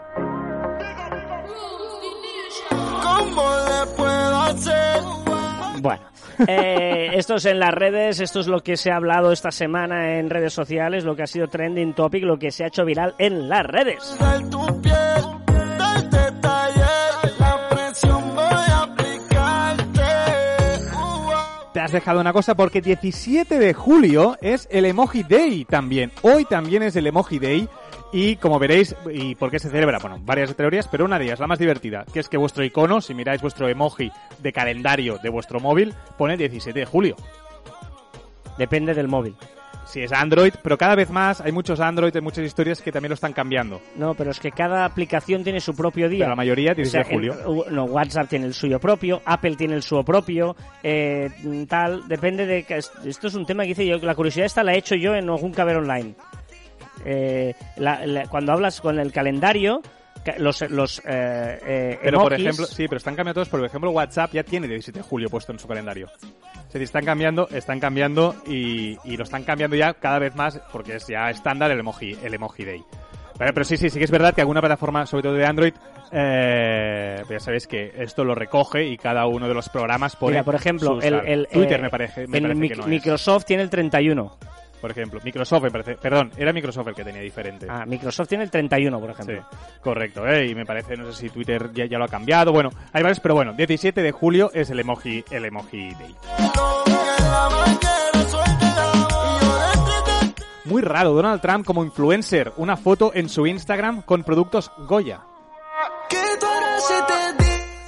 Bueno, 5.81 6.03
eh, 6.47 7.11
esto 7.15 7.37
es 7.37 7.45
en 7.47 7.59
las 7.59 7.73
redes, 7.73 8.21
esto 8.21 8.41
es 8.41 8.47
lo 8.47 8.61
que 8.61 8.77
se 8.77 8.91
ha 8.91 8.97
hablado 8.97 9.33
esta 9.33 9.51
semana 9.51 10.19
en 10.19 10.31
redes 10.31 10.53
sociales, 10.53 11.05
lo 11.05 11.17
que 11.17 11.23
ha 11.23 11.27
sido 11.27 11.49
trending 11.49 11.95
topic, 11.95 12.25
lo 12.25 12.39
que 12.39 12.51
se 12.51 12.65
ha 12.65 12.67
hecho 12.69 12.85
viral 12.85 13.15
en 13.19 13.49
las 13.49 13.65
redes. 13.65 14.17
Te 21.73 21.81
has 21.81 21.93
dejado 21.93 22.21
una 22.21 22.33
cosa 22.33 22.57
porque 22.57 22.81
17 22.81 23.59
de 23.59 23.73
julio 23.75 24.37
es 24.41 24.69
el 24.71 24.85
Emoji 24.85 25.23
Day 25.23 25.65
también. 25.65 26.11
Hoy 26.23 26.45
también 26.45 26.83
es 26.83 26.97
el 26.97 27.07
Emoji 27.07 27.39
Day. 27.39 27.69
Y 28.13 28.37
como 28.37 28.59
veréis, 28.59 28.95
¿y 29.13 29.37
por 29.37 29.51
qué 29.53 29.59
se 29.61 29.71
celebra? 29.71 29.99
Bueno, 30.01 30.19
varias 30.23 30.55
teorías, 30.57 30.89
pero 30.89 31.05
una 31.05 31.19
de 31.19 31.27
ellas, 31.27 31.39
la 31.39 31.47
más 31.47 31.61
divertida, 31.61 32.05
que 32.13 32.19
es 32.21 32.29
que 32.29 32.37
vuestro 32.37 32.65
icono, 32.65 33.01
si 33.01 33.15
miráis 33.15 33.41
vuestro 33.41 33.69
emoji 33.69 34.11
de 34.41 34.53
calendario 34.53 35.19
de 35.23 35.29
vuestro 35.31 35.61
móvil, 35.61 35.95
pone 36.19 36.37
17 36.37 36.77
de 36.79 36.87
julio. 36.87 37.15
Depende 38.59 38.95
del 38.95 39.09
móvil. 39.09 39.35
Si 39.87 40.01
es 40.03 40.13
Android, 40.13 40.53
pero 40.63 40.79
cada 40.79 40.95
vez 40.95 41.11
más 41.11 41.41
hay 41.41 41.51
muchos 41.51 41.81
Android, 41.81 42.15
hay 42.15 42.21
muchas 42.21 42.45
historias 42.45 42.81
que 42.81 42.93
también 42.93 43.11
lo 43.11 43.15
están 43.15 43.33
cambiando. 43.33 43.81
No, 43.97 44.15
pero 44.15 44.31
es 44.31 44.39
que 44.39 44.53
cada 44.53 44.85
aplicación 44.85 45.43
tiene 45.43 45.59
su 45.61 45.75
propio 45.75 46.09
día. 46.09 46.21
Pero 46.21 46.31
la 46.31 46.37
mayoría 46.37 46.73
O 46.73 46.75
17 46.77 46.91
sea, 46.91 47.09
de 47.09 47.15
julio. 47.15 47.65
en- 47.69 47.75
no, 47.75 47.85
WhatsApp 47.87 48.29
tiene 48.29 48.47
el 48.47 48.55
suyo 48.55 48.79
propio, 48.79 49.21
Apple 49.25 49.57
tiene 49.57 49.75
el 49.75 49.83
suyo 49.83 50.05
propio, 50.05 50.55
eh, 50.85 51.29
tal, 51.69 52.07
depende 52.07 52.47
de... 52.47 52.65
Esto 53.05 53.27
es 53.29 53.35
un 53.35 53.47
tema 53.47 53.65
que 53.65 53.71
hice 53.71 53.87
yo, 53.87 53.99
la 53.99 54.15
curiosidad 54.15 54.47
esta 54.47 54.63
la 54.63 54.75
he 54.75 54.79
hecho 54.79 54.95
yo 54.95 55.15
en 55.15 55.29
algún 55.29 55.53
caber 55.53 55.77
online. 55.79 56.15
Eh, 57.05 57.55
la- 57.77 58.07
la- 58.07 58.27
cuando 58.29 58.53
hablas 58.53 58.81
con 58.81 58.99
el 58.99 59.13
calendario, 59.13 59.81
ca- 60.25 60.35
los, 60.39 60.61
los 60.71 60.99
eh, 61.01 61.59
eh, 61.67 61.99
Pero 62.03 62.21
por 62.21 62.33
emojis- 62.33 62.41
ejemplo, 62.41 62.67
sí, 62.67 62.87
pero 62.89 62.99
están 62.99 63.15
cambiando 63.15 63.35
todos. 63.41 63.49
Por 63.49 63.65
ejemplo, 63.65 63.91
WhatsApp 63.91 64.33
ya 64.33 64.43
tiene 64.43 64.67
17 64.69 64.99
de 64.99 65.03
julio 65.03 65.29
puesto 65.31 65.53
en 65.53 65.59
su 65.59 65.67
calendario. 65.69 66.09
Es 66.57 66.65
decir, 66.75 66.83
están 66.83 67.05
cambiando, 67.05 67.49
están 67.51 67.81
cambiando 67.81 68.37
y, 68.47 68.97
y 69.05 69.17
lo 69.17 69.25
están 69.25 69.43
cambiando 69.45 69.77
ya 69.77 69.95
cada 69.95 70.19
vez 70.19 70.35
más 70.37 70.61
porque 70.73 70.97
es 70.97 71.07
ya 71.07 71.29
estándar 71.31 71.71
el 71.71 71.81
emoji, 71.81 72.17
el 72.23 72.35
emoji 72.35 72.65
day. 72.65 72.83
Pero, 73.39 73.55
pero 73.55 73.65
sí, 73.65 73.77
sí, 73.79 73.89
sí 73.89 73.99
que 73.99 74.05
es 74.05 74.11
verdad 74.11 74.35
que 74.35 74.43
alguna 74.43 74.61
plataforma, 74.61 75.07
sobre 75.07 75.23
todo 75.23 75.33
de 75.33 75.47
Android, 75.47 75.73
eh, 76.13 77.23
ya 77.29 77.41
sabéis 77.41 77.67
que 77.67 77.93
esto 77.99 78.23
lo 78.25 78.35
recoge 78.35 78.85
y 78.87 78.97
cada 78.99 79.27
uno 79.27 79.49
de 79.49 79.55
los 79.55 79.69
programas 79.69 80.15
pone. 80.17 80.33
Mira, 80.33 80.45
por 80.45 80.55
ejemplo, 80.55 80.97
sus- 80.97 81.05
el, 81.05 81.15
el, 81.27 81.49
Twitter 81.51 81.81
eh, 81.81 81.83
me 81.83 81.91
parece, 81.91 82.27
me 82.27 82.39
en 82.39 82.43
parece 82.45 82.61
Mic- 82.61 82.69
que 82.71 82.77
no 82.77 82.83
es. 82.83 82.89
Microsoft 82.89 83.45
tiene 83.47 83.63
el 83.63 83.71
31. 83.71 84.37
Por 84.81 84.91
ejemplo, 84.91 85.21
Microsoft 85.23 85.63
me 85.65 85.71
parece, 85.71 85.97
perdón, 85.97 86.33
era 86.37 86.53
Microsoft 86.53 86.89
el 86.89 86.95
que 86.95 87.05
tenía 87.05 87.21
diferente. 87.23 87.67
Ah, 87.69 87.85
Microsoft 87.87 88.29
tiene 88.29 88.45
el 88.45 88.51
31, 88.51 88.99
por 88.99 89.15
Sí, 89.15 89.23
ejemplo. 89.23 89.47
correcto, 89.83 90.27
¿eh? 90.27 90.47
Y 90.47 90.55
me 90.55 90.65
parece, 90.65 90.97
no 90.97 91.11
sé 91.13 91.21
si 91.23 91.29
Twitter 91.31 91.71
ya, 91.73 91.85
ya 91.87 91.99
lo 91.99 92.05
ha 92.05 92.09
cambiado. 92.09 92.53
Bueno, 92.53 92.71
hay 92.93 93.03
varios, 93.03 93.21
pero 93.21 93.35
bueno, 93.35 93.53
17 93.53 94.01
de 94.03 94.13
julio 94.13 94.51
es 94.55 94.71
el 94.71 94.81
emoji, 94.81 95.25
el 95.31 95.45
emoji 95.45 95.91
day. 95.95 96.17
Muy 100.65 100.83
raro, 100.83 101.13
Donald 101.13 101.41
Trump 101.41 101.67
como 101.67 101.85
influencer, 101.85 102.53
una 102.57 102.77
foto 102.77 103.11
en 103.15 103.29
su 103.29 103.47
Instagram 103.47 104.03
con 104.03 104.23
productos 104.25 104.71
Goya. 104.79 105.21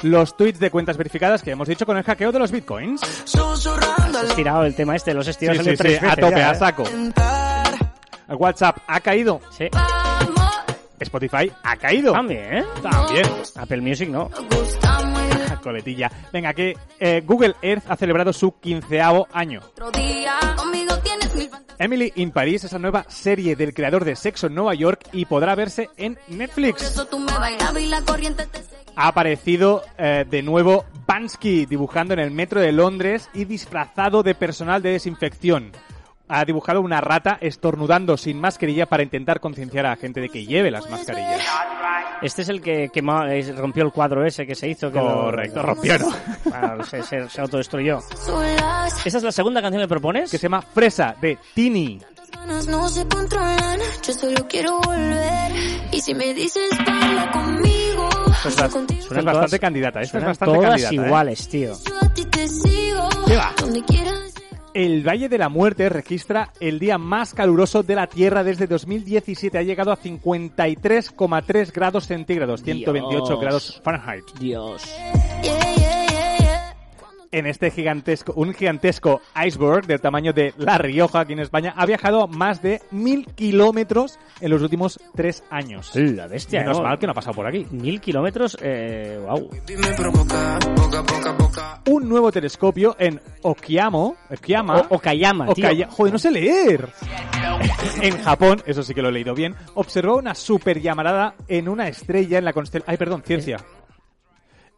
Los 0.02 0.36
tweets 0.36 0.58
de 0.58 0.70
cuentas 0.70 0.96
verificadas 0.96 1.42
que 1.42 1.52
hemos 1.52 1.68
dicho 1.68 1.86
con 1.86 1.96
el 1.96 2.02
hackeo 2.02 2.32
de 2.32 2.38
los 2.38 2.50
bitcoins. 2.50 3.02
Has 3.02 4.28
estirado 4.30 4.64
el 4.64 4.74
tema 4.74 4.96
este, 4.96 5.14
los 5.14 5.24
Sí, 5.26 5.30
estiros 5.30 5.58
sí, 5.58 5.76
sí, 5.76 5.96
a 6.00 6.16
tope, 6.16 6.36
ya, 6.36 6.50
a 6.50 6.52
¿eh? 6.52 6.58
saco. 6.58 6.84
WhatsApp 8.28 8.78
ha 8.86 9.00
caído. 9.00 9.40
Sí, 9.50 9.68
Spotify 10.98 11.52
ha 11.62 11.76
caído. 11.76 12.12
también. 12.12 12.64
También. 12.82 13.26
Apple 13.56 13.80
Music 13.80 14.08
no. 14.08 14.30
Coletilla. 15.62 16.10
Venga, 16.32 16.52
que 16.54 16.76
eh, 16.98 17.22
Google 17.24 17.54
Earth 17.62 17.84
ha 17.88 17.96
celebrado 17.96 18.32
su 18.32 18.58
quinceavo 18.58 19.28
año. 19.32 19.60
Emily 21.78 22.12
in 22.16 22.30
Paris 22.32 22.64
es 22.64 22.72
la 22.72 22.78
nueva 22.78 23.04
serie 23.08 23.54
del 23.56 23.72
creador 23.72 24.04
de 24.04 24.16
Sexo 24.16 24.48
en 24.48 24.54
Nueva 24.54 24.74
York 24.74 25.08
y 25.12 25.24
podrá 25.26 25.54
verse 25.54 25.88
en 25.96 26.18
Netflix. 26.28 26.96
Ha 28.96 29.08
aparecido 29.08 29.82
eh, 29.98 30.24
de 30.28 30.42
nuevo 30.42 30.84
Bansky 31.06 31.66
dibujando 31.66 32.14
en 32.14 32.20
el 32.20 32.30
metro 32.30 32.60
de 32.60 32.72
Londres 32.72 33.28
y 33.34 33.44
disfrazado 33.46 34.22
de 34.22 34.34
personal 34.34 34.82
de 34.82 34.92
desinfección. 34.92 35.72
Ha 36.28 36.44
dibujado 36.44 36.80
una 36.80 37.00
rata 37.00 37.36
estornudando 37.40 38.16
sin 38.16 38.40
mascarilla 38.40 38.86
para 38.86 39.02
intentar 39.02 39.40
concienciar 39.40 39.84
a 39.86 39.90
la 39.90 39.96
gente 39.96 40.20
de 40.20 40.28
que 40.28 40.46
lleve 40.46 40.70
las 40.70 40.88
mascarillas. 40.88 41.40
Este 42.22 42.42
es 42.42 42.48
el 42.48 42.60
que 42.62 42.84
eh, 42.94 43.54
rompió 43.56 43.82
el 43.84 43.90
cuadro 43.92 44.24
ese 44.24 44.46
que 44.46 44.54
se 44.54 44.68
hizo. 44.68 44.90
Que 44.92 44.98
lo- 44.98 45.24
Correcto, 45.24 45.62
rompió, 45.62 45.98
¿no? 45.98 46.08
Bueno, 46.44 46.84
se, 46.84 47.02
se, 47.02 47.28
se 47.28 47.40
autodestruyó. 47.40 47.98
¿Esa 49.04 49.18
es 49.18 49.22
la 49.24 49.32
segunda 49.32 49.60
canción 49.60 49.82
que 49.82 49.88
propones? 49.88 50.30
Que 50.30 50.38
se 50.38 50.44
llama 50.44 50.62
Fresa 50.62 51.16
de 51.20 51.38
Tini. 51.54 52.00
no 52.68 52.88
se 52.88 53.06
controlan. 53.08 53.80
Yo 54.06 54.12
solo 54.12 54.46
quiero 54.48 54.78
volver. 54.80 55.52
Y 55.90 56.00
si 56.00 56.14
me 56.14 56.32
dices 56.32 56.70
baila 56.86 57.30
conmigo, 57.32 57.81
Es 58.44 59.24
bastante 59.24 59.58
candidata, 59.58 60.00
esta 60.00 60.02
es 60.02 60.10
suenan 60.10 60.28
bastante 60.30 60.54
todas 60.54 60.70
candidata. 60.82 60.94
¿eh? 60.94 61.06
iguales, 61.06 61.48
tío. 61.48 61.72
¿Qué 63.26 63.36
va? 63.36 63.52
El 64.74 65.06
Valle 65.06 65.28
de 65.28 65.36
la 65.36 65.50
Muerte 65.50 65.88
registra 65.90 66.50
el 66.58 66.78
día 66.78 66.96
más 66.96 67.34
caluroso 67.34 67.82
de 67.82 67.94
la 67.94 68.06
Tierra 68.06 68.42
desde 68.42 68.66
2017. 68.66 69.58
Ha 69.58 69.62
llegado 69.62 69.92
a 69.92 69.98
53,3 69.98 71.72
grados 71.72 72.06
centígrados, 72.06 72.62
128 72.62 73.26
Dios. 73.26 73.40
grados 73.40 73.80
Fahrenheit. 73.84 74.24
Dios. 74.38 74.82
En 77.32 77.46
este 77.46 77.70
gigantesco, 77.70 78.32
un 78.36 78.52
gigantesco 78.54 79.20
iceberg 79.44 79.86
del 79.86 80.00
tamaño 80.00 80.32
de 80.32 80.54
La 80.58 80.78
Rioja 80.78 81.20
aquí 81.20 81.32
en 81.32 81.40
España 81.40 81.72
ha 81.76 81.86
viajado 81.86 82.28
más 82.28 82.62
de 82.62 82.80
mil 82.90 83.26
kilómetros 83.34 84.18
en 84.40 84.50
los 84.50 84.62
últimos 84.62 85.00
tres 85.14 85.42
años. 85.50 85.90
La 85.94 86.26
bestia, 86.28 86.60
Menos 86.60 86.78
¿no? 86.78 86.84
mal 86.84 86.98
que 86.98 87.06
no 87.06 87.12
ha 87.12 87.14
pasado 87.14 87.34
por 87.34 87.46
aquí. 87.46 87.66
Mil 87.70 88.00
kilómetros, 88.00 88.56
eh, 88.60 89.18
wow. 89.26 89.50
Un 91.88 92.08
nuevo 92.08 92.30
telescopio 92.30 92.94
en 92.98 93.20
Okiamo, 93.42 94.14
Okiyama, 94.30 94.80
O, 94.90 94.96
Okayama, 94.96 95.52
tío. 95.54 95.68
Joder, 95.88 96.12
no 96.12 96.18
sé 96.18 96.30
leer. 96.30 96.88
En 98.00 98.18
Japón, 98.22 98.62
eso 98.66 98.82
sí 98.82 98.94
que 98.94 99.02
lo 99.02 99.08
he 99.08 99.12
leído 99.12 99.34
bien, 99.34 99.54
observó 99.74 100.16
una 100.16 100.34
super 100.34 100.80
llamarada 100.80 101.34
en 101.48 101.68
una 101.68 101.88
estrella 101.88 102.38
en 102.38 102.44
la 102.44 102.52
constelación. 102.52 102.90
Ay, 102.92 102.96
perdón, 102.98 103.22
ciencia. 103.24 103.58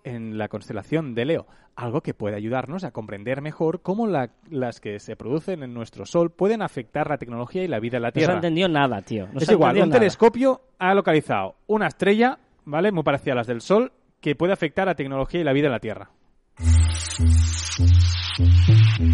En 0.05 0.39
la 0.39 0.49
constelación 0.49 1.15
de 1.15 1.25
Leo. 1.25 1.47
Algo 1.77 2.03
que 2.03 2.15
puede 2.15 2.37
ayudarnos 2.37 2.85
a 2.85 2.93
comprender 2.93 3.41
mejor 3.41 3.81
cómo 3.83 4.07
la- 4.07 4.31
las 4.51 4.79
que 4.81 5.01
se 5.01 5.17
producen 5.17 5.63
en 5.63 5.75
nuestro 5.75 6.05
Sol 6.07 6.31
pueden 6.31 6.63
afectar 6.63 7.09
la 7.09 7.17
tecnología 7.19 7.65
y 7.65 7.69
la 7.69 7.81
vida 7.81 7.97
en 7.97 8.03
la 8.03 8.09
No 8.09 8.13
se 8.13 8.19
ha 8.19 8.21
Tierra. 8.21 8.35
entendido 8.35 8.69
nada, 8.69 9.03
tío. 9.03 9.27
No 9.33 9.41
es 9.41 9.49
igual, 9.51 9.75
un 9.77 9.89
nada. 9.89 9.99
telescopio 9.99 10.61
ha 10.79 10.95
localizado 10.95 11.57
una 11.67 11.89
estrella, 11.89 12.39
¿vale? 12.65 12.93
Muy 12.93 13.03
parecida 13.03 13.33
a 13.33 13.37
las 13.37 13.47
del 13.49 13.61
Sol, 13.61 13.93
que 14.21 14.37
puede 14.37 14.53
afectar 14.53 14.87
a 14.89 14.93
la 14.93 14.95
tecnología 14.95 15.41
y 15.41 15.45
la 15.45 15.53
vida 15.53 15.67
en 15.67 15.73
la 15.73 15.81
Tierra. 15.81 16.11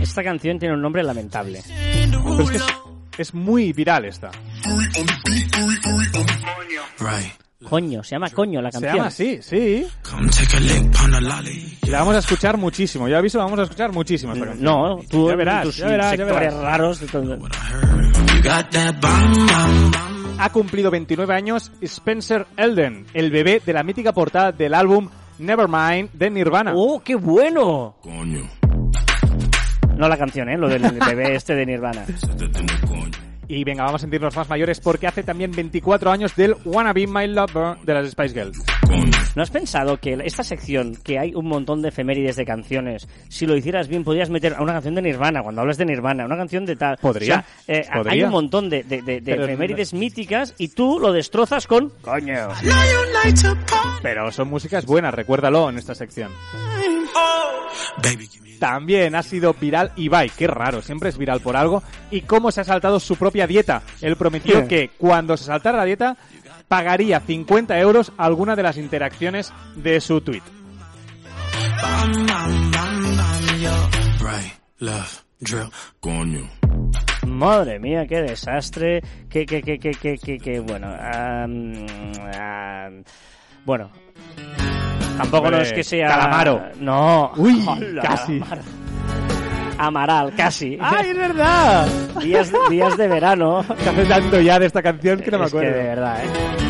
Esta 0.02 0.22
canción 0.22 0.58
tiene 0.58 0.74
un 0.74 0.82
nombre 0.82 1.02
lamentable. 1.02 1.60
Pero 1.66 2.40
es 2.40 2.50
que 2.50 2.56
es, 2.56 2.66
es 3.18 3.34
muy 3.34 3.72
viral 3.72 4.04
esta. 4.04 4.30
Coño, 7.68 8.02
se 8.02 8.12
llama 8.12 8.30
Coño 8.30 8.62
la 8.62 8.70
Se 8.72 8.76
canción. 8.76 8.96
llama 8.96 9.08
así, 9.08 9.38
sí. 9.42 9.86
Y 11.82 11.90
la 11.90 11.98
vamos 12.00 12.14
a 12.16 12.18
escuchar 12.20 12.56
muchísimo. 12.56 13.06
Ya 13.08 13.18
aviso, 13.18 13.36
la 13.38 13.44
vamos 13.44 13.60
a 13.60 13.62
escuchar 13.64 13.92
muchísimo. 13.92 14.32
esta 14.32 14.46
canción. 14.46 14.64
No, 14.64 14.98
tú 15.10 15.28
Ya 15.28 15.36
verás, 15.36 15.64
tus 15.64 15.76
ya 15.76 15.86
verás, 15.88 16.16
ya 16.16 16.24
verás. 16.24 16.54
raros. 16.54 17.00
de 17.00 17.06
todo- 17.06 17.38
Ha 20.38 20.50
cumplido 20.52 20.90
29 20.90 21.34
años 21.34 21.70
Spencer 21.82 22.46
Elden, 22.56 23.06
el 23.12 23.30
bebé 23.30 23.60
de 23.64 23.72
la 23.74 23.82
mítica 23.82 24.12
portada 24.12 24.52
del 24.52 24.72
álbum 24.72 25.08
Nevermind 25.38 26.10
de 26.12 26.30
Nirvana. 26.30 26.72
¡Oh, 26.74 27.02
qué 27.04 27.14
bueno! 27.14 27.96
No 29.96 30.08
la 30.08 30.16
canción, 30.16 30.48
¿eh? 30.48 30.56
Lo 30.56 30.66
del 30.68 30.80
bebé 30.82 31.34
este 31.34 31.54
de 31.54 31.66
Nirvana. 31.66 32.06
Y 33.52 33.64
venga, 33.64 33.82
vamos 33.82 34.00
a 34.00 34.02
sentirnos 34.02 34.36
más 34.36 34.48
mayores 34.48 34.78
porque 34.78 35.08
hace 35.08 35.24
también 35.24 35.50
24 35.50 36.12
años 36.12 36.36
del 36.36 36.54
Wanna 36.64 36.92
Be 36.92 37.08
My 37.08 37.26
Lover 37.26 37.78
de 37.82 37.94
las 37.94 38.08
Spice 38.10 38.32
Girls. 38.32 38.62
¿No 39.34 39.42
has 39.42 39.50
pensado 39.50 39.96
que 39.96 40.16
esta 40.24 40.44
sección, 40.44 40.94
que 41.02 41.18
hay 41.18 41.34
un 41.34 41.46
montón 41.48 41.82
de 41.82 41.88
efemérides 41.88 42.36
de 42.36 42.44
canciones, 42.44 43.08
si 43.28 43.46
lo 43.46 43.56
hicieras 43.56 43.88
bien, 43.88 44.04
podrías 44.04 44.30
meter 44.30 44.54
a 44.54 44.62
una 44.62 44.74
canción 44.74 44.94
de 44.94 45.02
Nirvana, 45.02 45.42
cuando 45.42 45.62
hablas 45.62 45.78
de 45.78 45.84
Nirvana, 45.86 46.26
una 46.26 46.36
canción 46.36 46.64
de 46.64 46.76
tal... 46.76 46.96
Podría, 46.98 47.38
O 47.40 47.72
sea, 47.72 47.76
eh, 47.76 47.86
podría. 47.92 48.12
Hay 48.12 48.22
un 48.22 48.30
montón 48.30 48.70
de, 48.70 48.84
de- 48.84 49.02
de- 49.02 49.20
de 49.20 49.32
Pero- 49.32 49.44
efemérides 49.46 49.94
míticas 49.94 50.54
y 50.56 50.68
tú 50.68 51.00
lo 51.00 51.12
destrozas 51.12 51.66
con... 51.66 51.90
¡Coño! 52.02 52.50
Pero 54.00 54.30
son 54.30 54.48
músicas 54.48 54.86
buenas, 54.86 55.12
recuérdalo 55.12 55.70
en 55.70 55.78
esta 55.78 55.94
sección. 55.96 56.30
También 58.60 59.16
ha 59.16 59.22
sido 59.24 59.54
viral 59.54 59.90
Ibai, 59.96 60.30
qué 60.30 60.46
raro, 60.46 60.82
siempre 60.82 61.08
es 61.08 61.18
viral 61.18 61.40
por 61.40 61.56
algo. 61.56 61.82
Y 62.12 62.20
cómo 62.20 62.52
se 62.52 62.60
ha 62.60 62.64
saltado 62.64 63.00
su 63.00 63.16
propia 63.16 63.46
dieta. 63.48 63.82
Él 64.00 64.14
prometió 64.16 64.60
¿Qué? 64.62 64.68
que 64.68 64.90
cuando 64.96 65.36
se 65.36 65.44
saltara 65.44 65.78
la 65.78 65.84
dieta 65.84 66.16
pagaría 66.68 67.18
50 67.20 67.76
euros 67.80 68.12
alguna 68.16 68.54
de 68.54 68.62
las 68.62 68.76
interacciones 68.76 69.52
de 69.76 70.00
su 70.00 70.20
tweet. 70.20 70.42
Madre 77.26 77.78
mía, 77.78 78.06
qué 78.06 78.22
desastre, 78.22 79.02
qué, 79.28 79.46
qué, 79.46 79.62
qué, 79.62 79.78
qué, 79.78 79.90
qué, 79.92 80.16
qué, 80.18 80.38
qué- 80.38 80.60
bueno, 80.60 80.88
bueno, 83.64 83.90
tampoco 85.22 85.44
Hombre, 85.44 85.56
no 85.58 85.62
es 85.62 85.72
que 85.72 85.84
sea... 85.84 86.08
Calamaro. 86.08 86.62
No. 86.80 87.32
Uy, 87.36 87.64
Hola, 87.66 88.02
casi. 88.02 88.38
Calamaro. 88.40 88.62
Amaral, 89.78 90.34
casi. 90.36 90.76
¡Ay, 90.80 91.10
es 91.10 91.16
verdad! 91.16 91.86
días, 92.20 92.52
días 92.68 92.96
de 92.98 93.08
verano. 93.08 93.64
Que 93.82 93.88
hace 93.88 94.04
tanto 94.04 94.40
ya 94.40 94.58
de 94.58 94.66
esta 94.66 94.82
canción 94.82 95.20
que 95.20 95.30
no 95.30 95.38
me 95.38 95.46
Es 95.46 95.52
que 95.52 95.58
acuerdo. 95.58 95.78
de 95.78 95.84
verdad, 95.84 96.18
¿eh? 96.24 96.69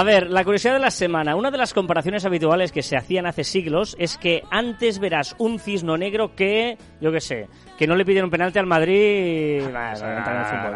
A 0.00 0.02
ver, 0.02 0.30
la 0.30 0.44
curiosidad 0.44 0.72
de 0.72 0.78
la 0.80 0.90
semana. 0.90 1.36
Una 1.36 1.50
de 1.50 1.58
las 1.58 1.74
comparaciones 1.74 2.24
habituales 2.24 2.72
que 2.72 2.80
se 2.82 2.96
hacían 2.96 3.26
hace 3.26 3.44
siglos 3.44 3.94
es 3.98 4.16
que 4.16 4.42
antes 4.50 4.98
verás 4.98 5.34
un 5.36 5.58
cisno 5.58 5.98
negro 5.98 6.34
que, 6.34 6.78
yo 7.02 7.12
qué 7.12 7.20
sé, 7.20 7.48
que 7.76 7.86
no 7.86 7.94
le 7.96 8.06
pidieron 8.06 8.28
un 8.28 8.30
penalti 8.30 8.58
al 8.58 8.64
Madrid. 8.64 9.62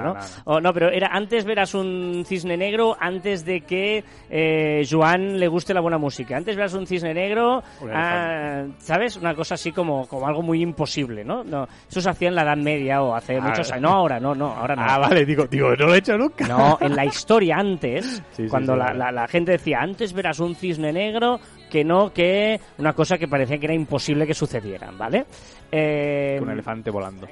No. 0.02 0.14
O, 0.44 0.60
no, 0.60 0.74
pero 0.74 0.90
era 0.90 1.08
antes 1.10 1.46
verás 1.46 1.72
un 1.72 2.24
cisne 2.26 2.58
negro 2.58 2.98
antes 3.00 3.46
de 3.46 3.62
que 3.62 4.04
eh, 4.28 4.86
Joan 4.90 5.38
le 5.40 5.48
guste 5.48 5.72
la 5.72 5.80
buena 5.80 5.96
música. 5.96 6.36
Antes 6.36 6.54
verás 6.54 6.74
un 6.74 6.86
cisne 6.86 7.14
negro, 7.14 7.62
ah, 7.94 8.64
¿sabes? 8.76 9.16
Una 9.16 9.34
cosa 9.34 9.54
así 9.54 9.72
como, 9.72 10.06
como 10.06 10.26
algo 10.26 10.42
muy 10.42 10.60
imposible, 10.60 11.24
¿no? 11.24 11.42
no 11.44 11.66
Eso 11.88 12.02
se 12.02 12.10
hacía 12.10 12.28
en 12.28 12.34
la 12.34 12.42
Edad 12.42 12.58
Media 12.58 13.00
o 13.02 13.14
hace 13.14 13.40
muchos 13.40 13.72
años. 13.72 13.82
No 13.84 13.88
ahora, 13.96 14.20
no, 14.20 14.34
no, 14.34 14.48
ahora 14.52 14.76
no. 14.76 14.82
Ah, 14.86 14.98
vale, 14.98 15.24
digo, 15.24 15.46
digo, 15.46 15.74
no 15.76 15.86
lo 15.86 15.94
he 15.94 15.98
hecho 15.98 16.18
nunca. 16.18 16.46
No, 16.46 16.76
en 16.78 16.94
la 16.94 17.06
historia 17.06 17.56
antes, 17.56 18.22
Sí, 18.32 18.42
sí, 18.44 18.48
cuando 18.48 18.74
sí, 18.74 18.78
la, 18.78 18.92
la- 18.92 19.13
la 19.14 19.26
gente 19.28 19.52
decía, 19.52 19.78
antes 19.80 20.12
verás 20.12 20.40
un 20.40 20.54
cisne 20.54 20.92
negro 20.92 21.40
que 21.70 21.84
no 21.84 22.12
que 22.12 22.60
una 22.78 22.92
cosa 22.92 23.16
que 23.18 23.28
parecía 23.28 23.58
que 23.58 23.66
era 23.66 23.74
imposible 23.74 24.26
que 24.26 24.34
sucediera, 24.34 24.90
¿vale? 24.96 25.24
Eh, 25.72 26.38
Un 26.42 26.50
elefante 26.50 26.90
volando. 26.90 27.26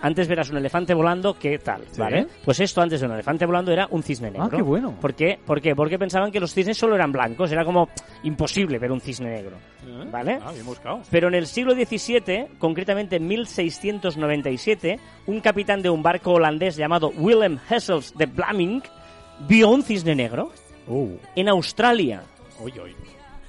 antes 0.00 0.26
verás 0.28 0.50
un 0.50 0.56
elefante 0.56 0.94
volando 0.94 1.34
que 1.38 1.58
tal, 1.58 1.82
¿Sí? 1.90 2.00
¿vale? 2.00 2.26
Pues 2.44 2.58
esto 2.60 2.80
antes 2.80 3.00
de 3.00 3.06
un 3.06 3.12
elefante 3.12 3.44
volando 3.46 3.70
era 3.70 3.86
un 3.90 4.02
cisne 4.02 4.30
negro. 4.30 4.44
Ah, 4.46 4.50
qué 4.56 4.62
bueno. 4.62 4.96
¿Por 5.00 5.14
qué? 5.14 5.38
¿Por 5.44 5.60
qué? 5.60 5.74
Porque 5.76 5.98
pensaban 5.98 6.30
que 6.32 6.40
los 6.40 6.52
cisnes 6.54 6.76
solo 6.78 6.94
eran 6.96 7.12
blancos, 7.12 7.52
era 7.52 7.64
como 7.64 7.88
imposible 8.24 8.78
ver 8.78 8.90
un 8.90 9.00
cisne 9.00 9.30
negro, 9.30 9.56
¿vale? 10.10 10.38
Ah, 10.42 10.50
bien 10.52 10.66
buscado. 10.66 11.00
Pero 11.10 11.28
en 11.28 11.34
el 11.34 11.46
siglo 11.46 11.74
XVII, 11.74 12.46
concretamente 12.58 13.16
en 13.16 13.28
1697, 13.28 14.98
un 15.26 15.40
capitán 15.40 15.82
de 15.82 15.90
un 15.90 16.02
barco 16.02 16.32
holandés 16.32 16.76
llamado 16.76 17.12
Willem 17.16 17.58
Hessels 17.70 18.12
de 18.16 18.26
Blaming 18.26 18.82
vio 19.46 19.68
un 19.70 19.82
cisne 19.82 20.14
negro 20.14 20.50
Uh, 20.86 21.16
en 21.36 21.48
Australia. 21.48 22.22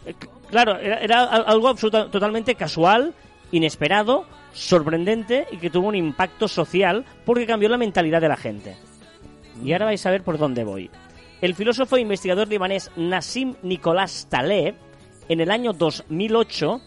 Eh, 0.05 0.13
Claro, 0.49 0.77
era, 0.77 0.97
era 0.99 1.23
al- 1.23 1.45
algo 1.47 1.67
absoluta- 1.67 2.11
totalmente 2.11 2.53
casual, 2.55 3.13
inesperado, 3.51 4.25
sorprendente 4.53 5.47
y 5.51 5.57
que 5.57 5.71
tuvo 5.71 5.87
un 5.87 5.95
impacto 5.95 6.47
social 6.47 7.05
porque 7.25 7.47
cambió 7.47 7.69
la 7.69 7.77
mentalidad 7.77 8.21
de 8.21 8.27
la 8.29 8.37
gente. 8.37 8.75
Y 9.63 9.73
ahora 9.73 9.85
vais 9.85 10.05
a 10.05 10.11
ver 10.11 10.21
por 10.23 10.37
dónde 10.37 10.63
voy. 10.63 10.91
El 11.41 11.55
filósofo 11.55 11.97
e 11.97 12.01
investigador 12.01 12.47
libanés 12.47 12.91
Nassim 12.95 13.55
Nicolás 13.63 14.27
Taleb, 14.29 14.75
en 15.27 15.39
el 15.41 15.49
año 15.49 15.73
2008, 15.73 16.81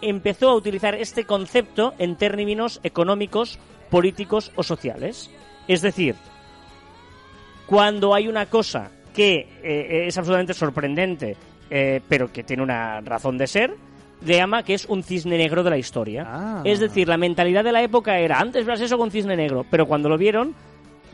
empezó 0.00 0.50
a 0.50 0.54
utilizar 0.56 0.96
este 0.96 1.24
concepto 1.24 1.94
en 1.98 2.16
términos 2.16 2.80
económicos, 2.82 3.58
políticos 3.88 4.50
o 4.56 4.64
sociales. 4.64 5.30
Es 5.68 5.80
decir, 5.80 6.16
cuando 7.66 8.14
hay 8.14 8.28
una 8.28 8.46
cosa 8.46 8.90
que 9.14 9.46
eh, 9.62 10.04
es 10.06 10.16
absolutamente 10.18 10.54
sorprendente, 10.54 11.36
eh, 11.70 12.00
pero 12.08 12.32
que 12.32 12.42
tiene 12.42 12.62
una 12.62 13.00
razón 13.00 13.38
de 13.38 13.46
ser, 13.46 13.74
le 14.24 14.36
llama 14.36 14.62
que 14.62 14.74
es 14.74 14.86
un 14.86 15.02
cisne 15.02 15.36
negro 15.36 15.62
de 15.62 15.70
la 15.70 15.78
historia. 15.78 16.24
Ah. 16.26 16.62
Es 16.64 16.80
decir, 16.80 17.08
la 17.08 17.16
mentalidad 17.16 17.64
de 17.64 17.72
la 17.72 17.82
época 17.82 18.18
era, 18.18 18.38
antes 18.38 18.64
verás 18.64 18.80
eso 18.80 18.96
con 18.98 19.10
cisne 19.10 19.36
negro, 19.36 19.66
pero 19.70 19.86
cuando 19.86 20.08
lo 20.08 20.16
vieron, 20.16 20.54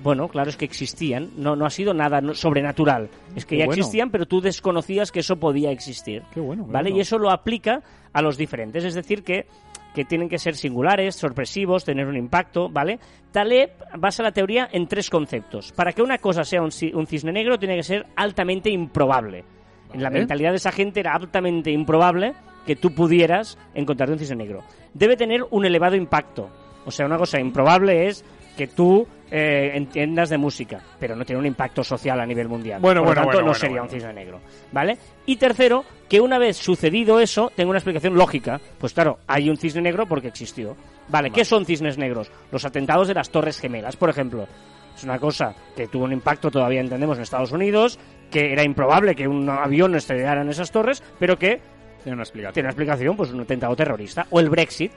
bueno, 0.02 0.28
claro, 0.28 0.50
es 0.50 0.56
que 0.56 0.64
existían, 0.64 1.30
no, 1.36 1.56
no 1.56 1.66
ha 1.66 1.70
sido 1.70 1.92
nada 1.94 2.20
no- 2.20 2.34
sobrenatural, 2.34 3.08
es 3.34 3.44
que 3.44 3.56
Qué 3.56 3.60
ya 3.60 3.66
bueno. 3.66 3.80
existían, 3.80 4.10
pero 4.10 4.26
tú 4.26 4.40
desconocías 4.40 5.10
que 5.10 5.20
eso 5.20 5.36
podía 5.36 5.70
existir. 5.70 6.22
Qué 6.32 6.40
bueno, 6.40 6.64
¿Vale? 6.66 6.90
bueno. 6.90 6.98
Y 6.98 7.00
eso 7.00 7.18
lo 7.18 7.30
aplica 7.30 7.82
a 8.12 8.22
los 8.22 8.36
diferentes, 8.36 8.84
es 8.84 8.94
decir, 8.94 9.22
que 9.24 9.46
que 9.94 10.04
tienen 10.04 10.28
que 10.28 10.38
ser 10.38 10.54
singulares, 10.54 11.16
sorpresivos, 11.16 11.84
tener 11.84 12.06
un 12.06 12.16
impacto, 12.16 12.68
¿vale? 12.68 12.98
Taleb 13.32 13.70
basa 13.98 14.22
la 14.22 14.32
teoría 14.32 14.68
en 14.70 14.86
tres 14.86 15.10
conceptos. 15.10 15.72
Para 15.72 15.92
que 15.92 16.02
una 16.02 16.18
cosa 16.18 16.44
sea 16.44 16.62
un, 16.62 16.70
ci- 16.70 16.94
un 16.94 17.06
cisne 17.06 17.32
negro, 17.32 17.58
tiene 17.58 17.76
que 17.76 17.82
ser 17.82 18.06
altamente 18.16 18.70
improbable. 18.70 19.44
En 19.92 20.02
la 20.02 20.10
mentalidad 20.10 20.50
de 20.50 20.56
esa 20.56 20.70
gente 20.72 21.00
era 21.00 21.14
altamente 21.14 21.70
improbable 21.70 22.34
que 22.66 22.76
tú 22.76 22.94
pudieras 22.94 23.58
encontrarte 23.74 24.12
un 24.12 24.18
cisne 24.18 24.36
negro. 24.36 24.62
Debe 24.92 25.16
tener 25.16 25.44
un 25.50 25.64
elevado 25.64 25.96
impacto. 25.96 26.50
O 26.84 26.90
sea, 26.90 27.06
una 27.06 27.16
cosa 27.18 27.40
improbable 27.40 28.06
es 28.08 28.24
que 28.58 28.66
tú 28.66 29.06
eh, 29.30 29.70
entiendas 29.74 30.28
de 30.30 30.36
música, 30.36 30.82
pero 30.98 31.14
no 31.14 31.24
tiene 31.24 31.38
un 31.38 31.46
impacto 31.46 31.84
social 31.84 32.18
a 32.18 32.26
nivel 32.26 32.48
mundial. 32.48 32.80
Bueno, 32.80 33.02
Por 33.04 33.10
lo 33.10 33.14
tanto, 33.14 33.26
bueno, 33.28 33.38
no 33.40 33.44
bueno, 33.46 33.54
sería 33.54 33.82
un 33.82 33.88
cisne 33.88 34.12
negro, 34.12 34.40
¿vale? 34.72 34.98
Y 35.26 35.36
tercero, 35.36 35.84
que 36.08 36.20
una 36.20 36.38
vez 36.38 36.56
sucedido 36.56 37.20
eso, 37.20 37.52
tenga 37.54 37.70
una 37.70 37.78
explicación 37.78 38.16
lógica. 38.16 38.60
Pues 38.78 38.92
claro, 38.92 39.20
hay 39.28 39.48
un 39.48 39.56
cisne 39.56 39.80
negro 39.80 40.06
porque 40.06 40.26
existió. 40.28 40.76
Vale, 41.08 41.30
¿qué 41.30 41.44
son 41.44 41.64
cisnes 41.64 41.96
negros? 41.98 42.32
Los 42.50 42.64
atentados 42.64 43.06
de 43.06 43.14
las 43.14 43.30
Torres 43.30 43.60
Gemelas, 43.60 43.96
por 43.96 44.10
ejemplo. 44.10 44.48
es 44.96 45.04
una 45.04 45.20
cosa 45.20 45.54
que 45.76 45.86
tuvo 45.86 46.04
un 46.04 46.12
impacto, 46.12 46.50
todavía 46.50 46.80
entendemos, 46.80 47.16
en 47.16 47.22
Estados 47.22 47.52
Unidos, 47.52 47.96
que 48.32 48.52
era 48.52 48.64
improbable 48.64 49.14
que 49.14 49.28
un 49.28 49.48
avión 49.48 49.94
estrellara 49.94 50.42
en 50.42 50.48
esas 50.48 50.72
torres, 50.72 51.00
pero 51.20 51.38
que 51.38 51.60
Tiene 52.02 52.14
una 52.14 52.24
explicación. 52.24 52.54
tiene 52.54 52.66
una 52.66 52.72
explicación, 52.72 53.16
pues 53.16 53.30
un 53.30 53.40
atentado 53.42 53.76
terrorista. 53.76 54.26
O 54.30 54.40
el 54.40 54.50
Brexit. 54.50 54.92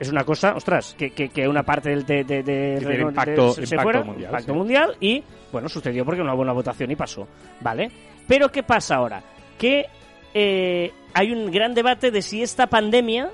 Es 0.00 0.10
una 0.10 0.24
cosa, 0.24 0.54
ostras, 0.54 0.94
que, 0.96 1.10
que, 1.10 1.28
que 1.28 1.48
una 1.48 1.64
parte 1.64 1.90
del 1.90 2.06
de, 2.06 2.22
de, 2.24 2.78
impacto- 3.02 3.52
se- 3.54 3.62
impacto 3.62 3.82
fuera, 3.82 4.02
mundial, 4.04 4.30
impacto 4.30 4.52
sí. 4.52 4.58
mundial, 4.58 4.96
y 5.00 5.24
bueno, 5.50 5.68
sucedió 5.68 6.04
porque 6.04 6.22
no 6.22 6.32
hubo 6.34 6.42
una 6.42 6.52
votación 6.52 6.90
y 6.90 6.96
pasó, 6.96 7.26
¿vale? 7.60 7.90
Pero 8.28 8.48
¿qué 8.50 8.62
pasa 8.62 8.96
ahora? 8.96 9.22
Que 9.58 9.86
eh, 10.34 10.92
hay 11.14 11.32
un 11.32 11.50
gran 11.50 11.74
debate 11.74 12.10
de 12.12 12.22
si 12.22 12.42
esta 12.42 12.68
pandemia 12.68 13.30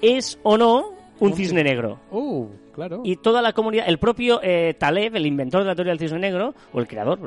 es 0.00 0.38
o 0.42 0.56
no 0.58 0.94
un 1.20 1.34
cisne 1.34 1.62
negro. 1.62 2.00
Uh, 2.10 2.48
claro. 2.74 3.02
Y 3.04 3.16
toda 3.16 3.40
la 3.40 3.52
comunidad, 3.52 3.84
el 3.88 3.98
propio 3.98 4.40
eh, 4.42 4.74
Taleb, 4.74 5.14
el 5.14 5.26
inventor 5.26 5.60
de 5.62 5.68
la 5.68 5.74
teoría 5.76 5.92
del 5.92 6.00
cisne 6.00 6.18
negro, 6.18 6.54
o 6.72 6.80
el 6.80 6.88
creador, 6.88 7.20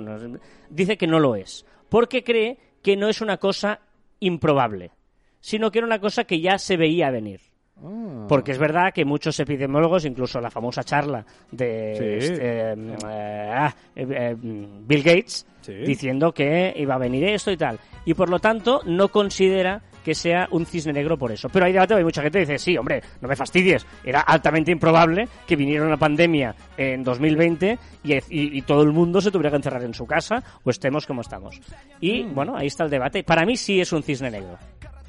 dice 0.70 0.98
que 0.98 1.08
no 1.08 1.20
lo 1.20 1.36
es. 1.38 1.66
Porque 1.88 2.24
cree 2.24 2.58
que 2.82 2.98
no 2.98 3.08
es 3.08 3.22
una 3.22 3.38
cosa 3.38 3.80
improbable, 4.20 4.92
sino 5.40 5.72
que 5.72 5.80
era 5.80 5.88
una 5.88 6.00
cosa 6.02 6.26
que 6.26 6.42
ya 6.42 6.58
se 6.58 6.76
veía 6.76 7.10
venir. 7.12 7.40
Ah. 7.84 8.26
Porque 8.30 8.52
es 8.54 8.58
verdad 8.58 8.94
que 8.94 9.04
muchos 9.06 9.40
epidemiólogos, 9.40 10.06
incluso 10.06 10.40
la 10.40 10.50
famosa 10.50 10.84
charla 10.84 11.26
de 11.52 11.96
Sí. 11.98 12.26
este, 12.32 12.72
eh, 12.72 12.76
eh, 13.08 13.52
ah, 13.54 13.76
eh, 13.96 14.08
eh, 14.10 14.36
Bill 14.40 15.04
Gates, 15.04 15.46
Sí. 15.62 15.74
diciendo 15.74 16.32
que 16.32 16.74
iba 16.78 16.96
a 16.96 17.00
venir 17.00 17.24
esto 17.26 17.52
y 17.52 17.58
tal. 17.58 17.80
Y 18.06 18.14
por 18.14 18.30
lo 18.30 18.40
tanto, 18.40 18.82
no 18.86 19.10
considera 19.10 19.82
que 20.06 20.14
sea 20.14 20.48
un 20.52 20.68
cisne 20.68 20.94
negro 20.94 21.18
por 21.18 21.32
eso. 21.32 21.50
Pero 21.50 21.66
hay 21.66 21.74
debate, 21.74 21.96
hay 21.96 22.04
mucha 22.04 22.22
gente 22.22 22.38
que 22.38 22.46
dice, 22.46 22.60
sí, 22.60 22.78
hombre, 22.78 23.02
no 23.22 23.28
me 23.28 23.36
fastidies. 23.36 23.88
Era 24.04 24.20
altamente 24.22 24.70
improbable 24.72 25.28
que 25.48 25.56
viniera 25.56 25.84
una 25.84 25.98
pandemia 25.98 26.56
en 26.78 27.04
2020 27.04 27.80
y, 28.04 28.14
y- 28.14 28.20
y 28.30 28.62
todo 28.62 28.84
el 28.84 28.92
mundo 28.92 29.20
se 29.20 29.32
tuviera 29.32 29.50
que 29.50 29.56
encerrar 29.56 29.84
en 29.84 29.96
su 29.96 30.06
casa 30.06 30.44
o 30.64 30.70
estemos 30.70 31.08
como 31.08 31.22
estamos. 31.22 31.60
Y 32.00 32.24
Mm. 32.24 32.36
bueno, 32.36 32.56
ahí 32.56 32.68
está 32.68 32.84
el 32.84 32.92
debate. 32.92 33.24
Para 33.24 33.48
mí 33.48 33.58
sí 33.58 33.82
es 33.82 33.92
un 33.94 34.04
cisne 34.04 34.30
negro. 34.30 34.60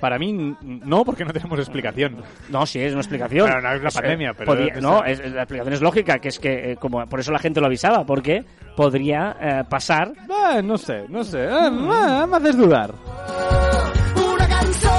Para 0.01 0.18
mí, 0.18 0.30
n- 0.30 0.57
no, 0.62 1.05
porque 1.05 1.24
no 1.24 1.32
tenemos 1.32 1.59
explicación. 1.59 2.16
No, 2.51 2.66
sí, 2.66 2.80
es 2.80 2.92
una 2.92 3.01
explicación. 3.01 3.47
Claro, 3.47 3.62
no 3.62 3.72
es 3.74 3.80
una 3.80 3.88
eh, 3.88 3.92
pandemia, 3.94 4.34
pero 4.34 4.53
podía- 4.53 4.74
es- 4.74 4.82
no, 4.82 5.05
es- 5.05 5.18
la 5.32 5.42
explicación 5.42 5.72
es 5.74 5.80
lógica, 5.80 6.18
que 6.18 6.28
es 6.28 6.38
que, 6.38 6.72
eh, 6.72 6.76
como 6.76 7.07
por 7.07 7.20
eso 7.20 7.32
la 7.32 7.38
gente 7.38 7.61
lo 7.61 7.66
avisaba, 7.66 8.05
porque 8.05 8.44
podría 8.76 9.36
eh, 9.40 9.64
pasar. 9.68 10.12
Ah, 10.30 10.61
no 10.62 10.76
sé, 10.76 11.07
no 11.09 11.24
sé. 11.24 11.47
Ah, 11.51 11.70
ah, 11.70 12.26
me 12.28 12.36
haces 12.36 12.57
dudar. 12.57 12.92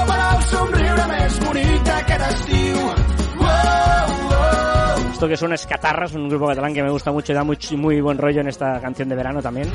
Una 0.08 0.40
somriure 0.48 1.04
més 1.10 1.34
d'aquest 1.84 2.22
estiu. 2.30 2.76
Wow, 3.38 3.48
wow. 4.30 5.10
Esto 5.12 5.28
que 5.28 5.36
suena 5.36 5.54
es 5.54 5.66
Catarras, 5.66 6.14
un 6.14 6.28
grupo 6.28 6.46
catalán 6.46 6.72
que 6.74 6.82
me 6.82 6.90
gusta 6.90 7.12
mucho 7.12 7.32
y 7.32 7.34
da 7.34 7.44
muy, 7.44 7.58
muy 7.76 8.00
buen 8.00 8.18
rollo 8.18 8.40
en 8.40 8.48
esta 8.48 8.80
canción 8.80 9.08
de 9.08 9.16
verano 9.16 9.42
también. 9.42 9.68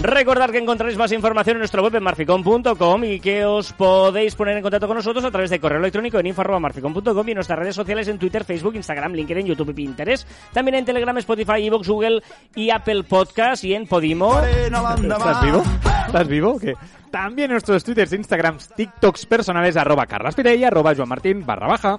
Recordad 0.00 0.50
que 0.50 0.58
encontraréis 0.58 0.96
más 0.96 1.10
información 1.10 1.56
en 1.56 1.58
nuestro 1.58 1.82
web 1.82 1.96
en 1.96 2.04
marficom.com 2.04 3.04
y 3.04 3.18
que 3.18 3.44
os 3.44 3.72
podéis 3.72 4.36
poner 4.36 4.56
en 4.56 4.62
contacto 4.62 4.86
con 4.86 4.96
nosotros 4.96 5.24
a 5.24 5.30
través 5.30 5.50
de 5.50 5.58
correo 5.58 5.80
electrónico 5.80 6.20
en 6.20 6.26
info.marficom.com 6.26 7.26
y 7.26 7.30
en 7.32 7.34
nuestras 7.34 7.58
redes 7.58 7.74
sociales 7.74 8.06
en 8.06 8.16
Twitter, 8.16 8.44
Facebook, 8.44 8.76
Instagram, 8.76 9.12
LinkedIn, 9.12 9.46
YouTube 9.46 9.70
y 9.70 9.74
Pinterest. 9.74 10.28
También 10.52 10.76
en 10.76 10.84
Telegram, 10.84 11.18
Spotify, 11.18 11.66
Evox, 11.66 11.88
Google 11.88 12.22
y 12.54 12.70
Apple 12.70 13.02
Podcast 13.04 13.64
y 13.64 13.74
en 13.74 13.86
Podimo. 13.88 14.40
¿Estás 14.40 15.42
vivo? 15.42 15.62
¿Estás 16.06 16.28
vivo 16.28 16.52
o 16.52 16.58
qué? 16.60 16.74
También 17.10 17.46
en 17.46 17.54
nuestros 17.54 17.82
twitters, 17.82 18.12
instagrams, 18.12 18.68
tiktoks 18.76 19.26
personales, 19.26 19.76
arroba 19.76 20.06
carlaspirey, 20.06 20.62
arroba 20.62 20.94
joanmartin, 20.94 21.44
barra 21.44 21.66
baja. 21.66 21.96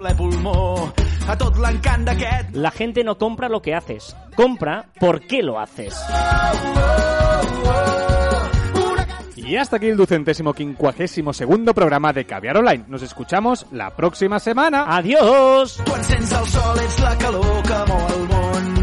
La 2.53 2.71
gente 2.71 3.03
no 3.03 3.17
compra 3.17 3.49
lo 3.49 3.61
que 3.61 3.75
haces, 3.75 4.15
compra 4.35 4.85
por 4.99 5.21
qué 5.27 5.43
lo 5.43 5.59
haces. 5.59 5.99
Y 9.49 9.57
hasta 9.57 9.77
aquí 9.77 9.87
el 9.87 9.97
ducentésimo 9.97 10.53
quincuagésimo 10.53 11.33
segundo 11.33 11.73
programa 11.73 12.13
de 12.13 12.23
Caviar 12.23 12.57
Online. 12.57 12.85
Nos 12.87 13.01
escuchamos 13.01 13.65
la 13.71 13.89
próxima 13.95 14.37
semana. 14.37 14.85
¡Adiós! 14.95 15.81
quan 15.89 16.03
sents 16.03 16.31
el 16.31 16.45
sol 16.45 16.77
ets 16.77 16.99
la 16.99 17.17
calor 17.17 17.63
que 17.63 17.79
mou 17.89 18.05
el 18.13 18.27
món 18.29 18.78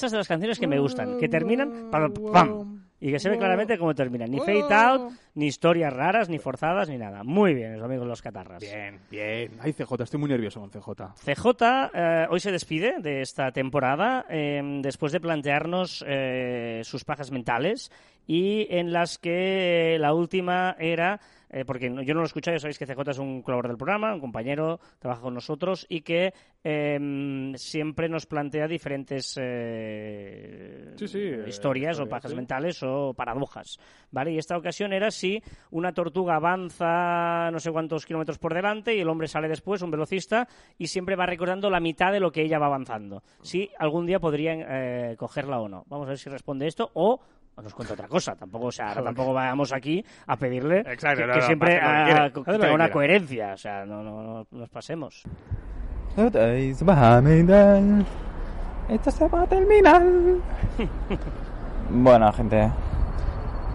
¿Ves? 0.00 0.04
Estas 0.04 0.12
son 0.12 0.18
las 0.18 0.28
canciones 0.28 0.58
que 0.58 0.66
me 0.66 0.78
gustan, 0.78 1.18
que 1.18 1.28
terminan 1.28 1.90
pam, 1.90 2.14
pam, 2.32 2.84
y 2.98 3.12
que 3.12 3.18
se 3.18 3.28
ve 3.28 3.36
claramente 3.36 3.76
cómo 3.76 3.94
terminan. 3.94 4.30
Ni 4.30 4.38
fade 4.38 4.72
out, 4.74 5.12
ni 5.34 5.46
historias 5.46 5.92
raras, 5.92 6.30
ni 6.30 6.38
forzadas, 6.38 6.88
ni 6.88 6.96
nada. 6.96 7.22
Muy 7.22 7.52
bien, 7.52 7.74
los 7.74 7.84
amigos 7.84 8.06
los 8.06 8.22
catarras. 8.22 8.60
Bien, 8.60 8.98
bien. 9.10 9.58
Ay, 9.60 9.74
CJ, 9.74 10.02
estoy 10.02 10.18
muy 10.18 10.30
nervioso 10.30 10.58
con 10.58 10.70
CJ. 10.70 10.88
CJ 11.22 11.90
eh, 11.92 12.26
hoy 12.30 12.40
se 12.40 12.50
despide 12.50 13.00
de 13.00 13.20
esta 13.20 13.52
temporada 13.52 14.24
eh, 14.30 14.62
después 14.80 15.12
de 15.12 15.20
plantearnos 15.20 16.02
eh, 16.08 16.80
sus 16.84 17.04
pajas 17.04 17.30
mentales 17.30 17.92
y 18.30 18.68
en 18.70 18.92
las 18.92 19.18
que 19.18 19.96
la 19.98 20.14
última 20.14 20.76
era, 20.78 21.18
eh, 21.50 21.64
porque 21.64 21.86
yo 21.88 22.14
no 22.14 22.20
lo 22.20 22.22
he 22.22 22.26
escuchado, 22.26 22.54
ya 22.54 22.60
sabéis 22.60 22.78
que 22.78 22.86
CJ 22.86 23.10
es 23.10 23.18
un 23.18 23.42
colaborador 23.42 23.72
del 23.72 23.76
programa, 23.76 24.14
un 24.14 24.20
compañero, 24.20 24.78
trabaja 25.00 25.22
con 25.22 25.34
nosotros 25.34 25.84
y 25.88 26.02
que 26.02 26.32
eh, 26.62 27.52
siempre 27.56 28.08
nos 28.08 28.26
plantea 28.26 28.68
diferentes 28.68 29.36
eh, 29.36 30.94
Sí, 30.94 31.08
sí, 31.08 31.18
eh, 31.18 31.44
historias 31.48 31.98
o 31.98 32.08
pajas 32.08 32.30
sí. 32.30 32.36
mentales 32.36 32.80
o 32.84 33.14
paradojas, 33.14 33.80
¿vale? 34.12 34.30
Y 34.30 34.38
esta 34.38 34.56
ocasión 34.56 34.92
era 34.92 35.10
si 35.10 35.42
una 35.72 35.92
tortuga 35.92 36.36
avanza 36.36 37.50
no 37.50 37.58
sé 37.58 37.72
cuántos 37.72 38.06
kilómetros 38.06 38.38
por 38.38 38.54
delante 38.54 38.94
y 38.94 39.00
el 39.00 39.08
hombre 39.08 39.26
sale 39.26 39.48
después, 39.48 39.82
un 39.82 39.90
velocista, 39.90 40.46
y 40.78 40.86
siempre 40.86 41.16
va 41.16 41.26
recordando 41.26 41.68
la 41.68 41.80
mitad 41.80 42.12
de 42.12 42.20
lo 42.20 42.30
que 42.30 42.42
ella 42.42 42.60
va 42.60 42.66
avanzando. 42.66 43.24
Si 43.42 43.70
algún 43.76 44.06
día 44.06 44.20
podrían 44.20 44.64
eh, 44.68 45.16
cogerla 45.18 45.58
o 45.58 45.68
no. 45.68 45.82
Vamos 45.88 46.06
a 46.06 46.10
ver 46.10 46.18
si 46.18 46.30
responde 46.30 46.68
esto 46.68 46.92
o 46.94 47.18
o 47.60 47.62
nos 47.62 47.74
cuenta 47.74 47.94
otra 47.94 48.08
cosa. 48.08 48.34
Tampoco, 48.34 48.66
o 48.66 48.72
sea, 48.72 48.88
ahora 48.88 49.04
tampoco 49.04 49.32
vayamos 49.34 49.72
aquí 49.72 50.04
a 50.26 50.36
pedirle 50.36 50.80
Exacto, 50.80 51.20
que, 51.20 51.26
no, 51.26 51.34
que 51.34 51.40
no, 51.40 51.46
siempre 51.46 51.74
que 51.74 51.80
ah, 51.80 52.30
tenga 52.32 52.54
una 52.56 52.68
quiera. 52.68 52.90
coherencia. 52.90 53.52
O 53.52 53.56
sea, 53.56 53.84
no, 53.84 54.02
no, 54.02 54.22
no 54.22 54.46
nos 54.50 54.68
pasemos. 54.68 55.22
Esto 58.88 59.10
se 59.10 59.28
va 59.28 59.42
a 59.42 59.46
terminar. 59.46 60.02
bueno, 61.90 62.32
gente. 62.32 62.72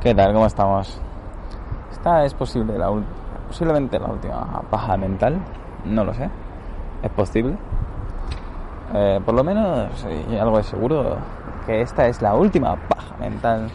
¿Qué 0.02 0.14
tal? 0.14 0.34
¿Cómo 0.34 0.46
estamos? 0.46 1.02
Esta 1.92 2.26
es 2.26 2.34
posible 2.34 2.78
la 2.78 2.92
posiblemente 3.48 4.00
la 4.00 4.08
última 4.08 4.62
paja 4.70 4.98
mental. 4.98 5.40
No 5.86 6.04
lo 6.04 6.14
sé. 6.14 6.30
Es 7.02 7.12
posible. 7.12 7.56
Eh, 8.94 9.20
por 9.26 9.34
lo 9.34 9.44
menos, 9.44 9.90
algo 10.40 10.60
es 10.60 10.66
seguro, 10.68 11.18
que 11.66 11.82
esta 11.82 12.08
es 12.08 12.22
la 12.22 12.36
última 12.36 12.76
paja 12.76 13.16
mental 13.18 13.70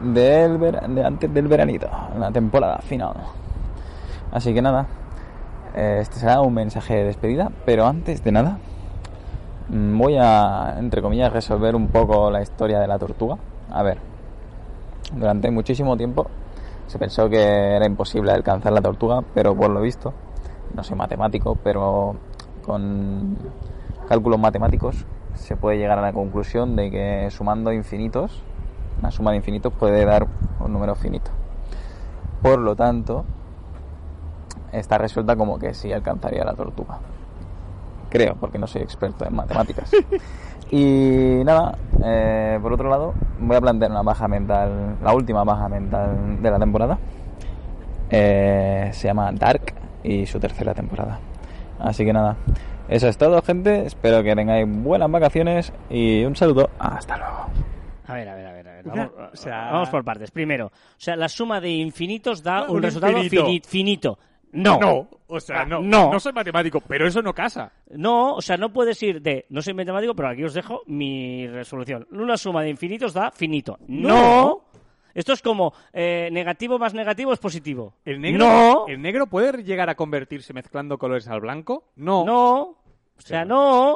del 0.00 0.58
de 0.94 1.04
antes 1.04 1.32
del 1.32 1.48
veranito, 1.48 1.88
la 2.18 2.30
temporada 2.30 2.78
final. 2.78 3.14
Así 4.32 4.54
que 4.54 4.62
nada, 4.62 4.86
eh, 5.74 5.98
este 6.00 6.18
será 6.18 6.40
un 6.40 6.54
mensaje 6.54 6.94
de 6.94 7.04
despedida, 7.04 7.50
pero 7.64 7.86
antes 7.86 8.22
de 8.22 8.32
nada, 8.32 8.58
Mm, 9.68 9.98
Voy 9.98 10.16
a, 10.18 10.76
entre 10.78 11.02
comillas, 11.02 11.32
resolver 11.32 11.76
un 11.76 11.88
poco 11.88 12.30
la 12.30 12.40
historia 12.40 12.80
de 12.80 12.86
la 12.86 12.98
tortuga. 12.98 13.36
A 13.70 13.82
ver, 13.82 13.98
durante 15.14 15.50
muchísimo 15.50 15.96
tiempo 15.96 16.26
se 16.86 16.98
pensó 16.98 17.28
que 17.28 17.76
era 17.76 17.86
imposible 17.86 18.32
alcanzar 18.32 18.72
la 18.72 18.80
tortuga, 18.80 19.22
pero 19.34 19.54
por 19.54 19.70
lo 19.70 19.80
visto, 19.82 20.14
no 20.74 20.82
soy 20.82 20.96
matemático, 20.96 21.56
pero 21.62 22.16
con 22.64 23.36
cálculos 24.08 24.40
matemáticos 24.40 25.04
se 25.38 25.56
puede 25.56 25.78
llegar 25.78 25.98
a 25.98 26.02
la 26.02 26.12
conclusión 26.12 26.76
de 26.76 26.90
que 26.90 27.28
sumando 27.30 27.72
infinitos, 27.72 28.42
una 29.00 29.10
suma 29.10 29.30
de 29.30 29.38
infinitos 29.38 29.72
puede 29.72 30.04
dar 30.04 30.26
un 30.60 30.72
número 30.72 30.94
finito. 30.94 31.30
Por 32.42 32.58
lo 32.58 32.76
tanto, 32.76 33.24
está 34.72 34.98
resuelta 34.98 35.36
como 35.36 35.58
que 35.58 35.74
sí 35.74 35.92
alcanzaría 35.92 36.44
la 36.44 36.54
tortuga. 36.54 36.98
Creo, 38.10 38.36
porque 38.36 38.58
no 38.58 38.66
soy 38.66 38.82
experto 38.82 39.26
en 39.26 39.34
matemáticas. 39.34 39.90
Y 40.70 41.42
nada, 41.46 41.78
eh, 42.04 42.58
por 42.60 42.74
otro 42.74 42.90
lado, 42.90 43.14
voy 43.40 43.56
a 43.56 43.60
plantear 43.60 43.90
una 43.90 44.02
baja 44.02 44.28
mental, 44.28 44.96
la 45.02 45.14
última 45.14 45.42
baja 45.42 45.66
mental 45.66 46.42
de 46.42 46.50
la 46.50 46.58
temporada. 46.58 46.98
Eh, 48.10 48.90
se 48.92 49.08
llama 49.08 49.32
Dark 49.32 49.72
y 50.02 50.26
su 50.26 50.38
tercera 50.38 50.74
temporada. 50.74 51.20
Así 51.78 52.04
que 52.04 52.12
nada, 52.12 52.36
eso 52.88 53.08
es 53.08 53.18
todo, 53.18 53.40
gente. 53.42 53.86
Espero 53.86 54.22
que 54.22 54.34
tengáis 54.34 54.66
buenas 54.68 55.10
vacaciones 55.10 55.72
y 55.90 56.24
un 56.24 56.34
saludo. 56.36 56.70
Hasta 56.78 57.16
luego. 57.16 57.46
A 58.06 58.14
ver, 58.14 58.28
a 58.28 58.34
ver, 58.34 58.46
a 58.46 58.52
ver. 58.52 58.68
a 58.68 58.72
ver. 58.72 58.86
Una- 58.88 59.06
Vamos, 59.14 59.30
o 59.32 59.36
sea- 59.36 59.70
vamos 59.70 59.88
por 59.90 60.04
partes. 60.04 60.30
Primero, 60.30 60.66
o 60.66 60.70
sea, 60.96 61.14
la 61.16 61.28
suma 61.28 61.60
de 61.60 61.68
infinitos 61.70 62.42
da 62.42 62.64
un, 62.64 62.76
un 62.76 62.82
resultado 62.82 63.18
infinito. 63.22 63.68
finito. 63.68 64.18
No. 64.50 64.78
No, 64.80 65.08
o 65.26 65.40
sea, 65.40 65.60
Ah, 65.60 65.64
no, 65.66 65.80
no. 65.82 66.10
no 66.10 66.18
soy 66.18 66.32
matemático, 66.32 66.80
pero 66.80 67.06
eso 67.06 67.20
no 67.20 67.34
casa. 67.34 67.70
No, 67.90 68.32
o 68.36 68.40
sea, 68.40 68.56
no 68.56 68.72
puedes 68.72 69.02
ir 69.02 69.20
de. 69.20 69.44
No 69.50 69.60
soy 69.60 69.74
matemático, 69.74 70.14
pero 70.14 70.28
aquí 70.30 70.42
os 70.42 70.54
dejo 70.54 70.80
mi 70.86 71.46
resolución. 71.48 72.06
Una 72.12 72.38
suma 72.38 72.62
de 72.62 72.70
infinitos 72.70 73.12
da 73.12 73.30
finito. 73.30 73.78
No. 73.88 74.08
No. 74.08 74.60
Esto 75.18 75.32
es 75.32 75.42
como 75.42 75.72
eh, 75.92 76.28
negativo 76.32 76.78
más 76.78 76.94
negativo 76.94 77.32
es 77.32 77.38
positivo. 77.40 77.94
¿El 78.04 78.20
negro, 78.20 78.38
No. 78.46 78.84
¿El 78.86 79.02
negro 79.02 79.26
puede 79.26 79.64
llegar 79.64 79.90
a 79.90 79.96
convertirse 79.96 80.52
mezclando 80.52 80.96
colores 80.96 81.26
al 81.28 81.40
blanco? 81.40 81.84
No. 81.96 82.24
No. 82.24 82.60
O 82.62 82.76
sea, 83.18 83.44
no. 83.44 83.94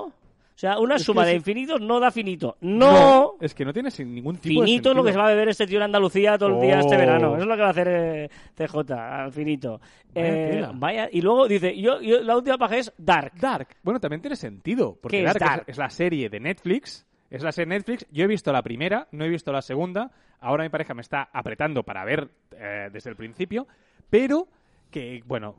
O 0.55 0.59
sea, 0.63 0.79
una 0.79 0.97
Es 0.97 1.03
suma 1.05 1.25
de 1.25 1.31
es- 1.33 1.37
infinitos 1.39 1.81
no 1.81 1.99
da 2.01 2.11
finito. 2.11 2.57
No. 2.61 3.35
Es 3.41 3.55
que 3.55 3.65
no 3.65 3.73
tiene 3.73 3.89
ningún 4.05 4.37
tipo 4.37 4.61
Finito 4.63 4.91
es 4.91 4.95
de 4.95 4.99
lo 5.01 5.05
que 5.05 5.13
se 5.13 5.19
va 5.19 5.25
a 5.27 5.31
beber 5.31 5.49
este 5.49 5.67
tío 5.67 5.79
en 5.79 5.85
Andalucía 5.85 6.37
todo 6.37 6.51
el 6.57 6.61
día 6.61 6.81
este 6.81 6.95
Oh. 6.95 6.99
verano. 6.99 7.29
Eso 7.35 7.43
es 7.43 7.47
lo 7.49 7.55
que 7.57 7.61
va 7.63 7.69
a 7.69 7.71
hacer 7.71 7.89
eh, 7.89 8.29
CJ, 8.57 8.93
al 8.93 9.33
finito. 9.33 9.81
Vaya 10.15 10.29
Eh, 10.29 10.69
vaya, 10.75 11.09
y 11.11 11.21
luego 11.23 11.49
dice, 11.49 11.77
yo, 11.81 12.01
yo 12.01 12.21
la 12.23 12.37
última 12.37 12.59
página 12.59 12.81
es 12.81 12.93
Dark. 12.99 13.33
Dark. 13.41 13.69
Bueno, 13.83 13.99
también 13.99 14.21
tiene 14.21 14.37
sentido. 14.37 14.99
Porque 15.01 15.19
¿Qué 15.19 15.25
es 15.25 15.33
Dark, 15.35 15.37
es- 15.43 15.49
Dark? 15.49 15.65
Es, 15.69 15.79
la 15.79 15.91
serie 15.91 16.29
de 16.29 16.39
Netflix. 16.41 17.07
Es 17.33 17.43
la 17.43 17.51
serie 17.53 17.75
Netflix. 17.75 18.07
Yo 18.11 18.25
he 18.25 18.29
visto 18.29 18.53
la 18.53 18.63
primera, 18.63 19.09
no 19.13 19.25
he 19.25 19.29
visto 19.29 19.53
la 19.53 19.63
segunda. 19.63 20.11
Ahora 20.41 20.65
mi 20.65 20.69
pareja 20.69 20.93
me 20.95 21.01
está 21.01 21.31
apretando 21.33 21.83
para 21.83 22.05
ver 22.05 22.29
eh, 22.57 22.91
desde 22.93 23.11
el 23.11 23.17
principio. 23.17 23.67
Pero 24.11 24.49
que, 24.91 25.23
bueno, 25.27 25.55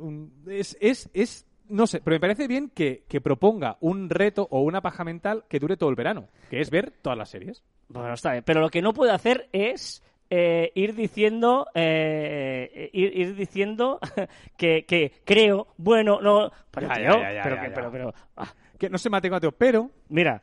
es, 0.48 0.78
es, 0.80 1.10
es. 1.14 1.48
No 1.70 1.88
sé, 1.88 2.02
pero 2.02 2.16
me 2.16 2.20
parece 2.20 2.48
bien 2.48 2.70
que, 2.70 3.06
que 3.08 3.22
proponga 3.22 3.78
un 3.80 4.10
reto 4.10 4.48
o 4.52 4.62
una 4.62 4.82
paja 4.82 5.04
mental 5.04 5.46
que 5.50 5.60
dure 5.60 5.76
todo 5.78 5.90
el 5.90 5.96
verano. 5.96 6.28
Que 6.50 6.60
es 6.62 6.70
ver 6.70 6.92
todas 7.02 7.18
las 7.18 7.30
series. 7.30 7.64
Bueno, 7.88 8.14
está 8.14 8.34
bien. 8.34 8.44
Pero 8.46 8.62
lo 8.62 8.70
que 8.70 8.82
no 8.82 8.94
puede 8.94 9.12
hacer 9.12 9.50
es 9.54 10.04
eh, 10.30 10.72
ir 10.76 10.94
diciendo, 10.94 11.66
eh, 11.74 12.90
ir, 12.94 13.18
ir 13.18 13.36
diciendo 13.36 14.00
que, 14.58 14.86
que 14.86 15.14
creo, 15.26 15.68
bueno, 15.78 16.20
no. 16.22 16.52
Pero, 16.70 16.88
Ya, 16.90 16.94
tío, 16.96 17.04
ya, 17.06 17.22
ya, 17.22 17.34
ya, 17.34 17.44
pero, 17.44 17.56
ya, 17.56 17.62
que- 17.62 17.68
ya. 17.70 17.74
pero, 17.74 17.92
pero, 17.92 18.14
ah, 18.38 18.54
Que 18.78 18.90
no 18.90 18.98
sé 18.98 19.10
matemático, 19.10 19.52
pero. 19.54 19.90
mira, 20.10 20.42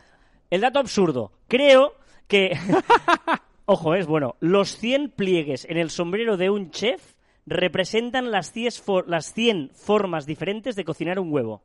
el 0.50 0.60
dato 0.60 0.78
absurdo. 0.78 1.32
Creo 1.48 1.94
que. 2.28 2.56
Ojo, 3.66 3.94
es 3.94 4.06
bueno. 4.06 4.36
Los 4.40 4.76
100 4.76 5.10
pliegues 5.10 5.64
en 5.68 5.76
el 5.76 5.90
sombrero 5.90 6.36
de 6.36 6.50
un 6.50 6.70
chef 6.70 7.14
representan 7.46 8.30
las 8.30 8.52
100, 8.52 8.72
for- 8.72 9.08
las 9.08 9.32
100 9.32 9.70
formas 9.74 10.26
diferentes 10.26 10.76
de 10.76 10.84
cocinar 10.84 11.18
un 11.18 11.32
huevo. 11.32 11.62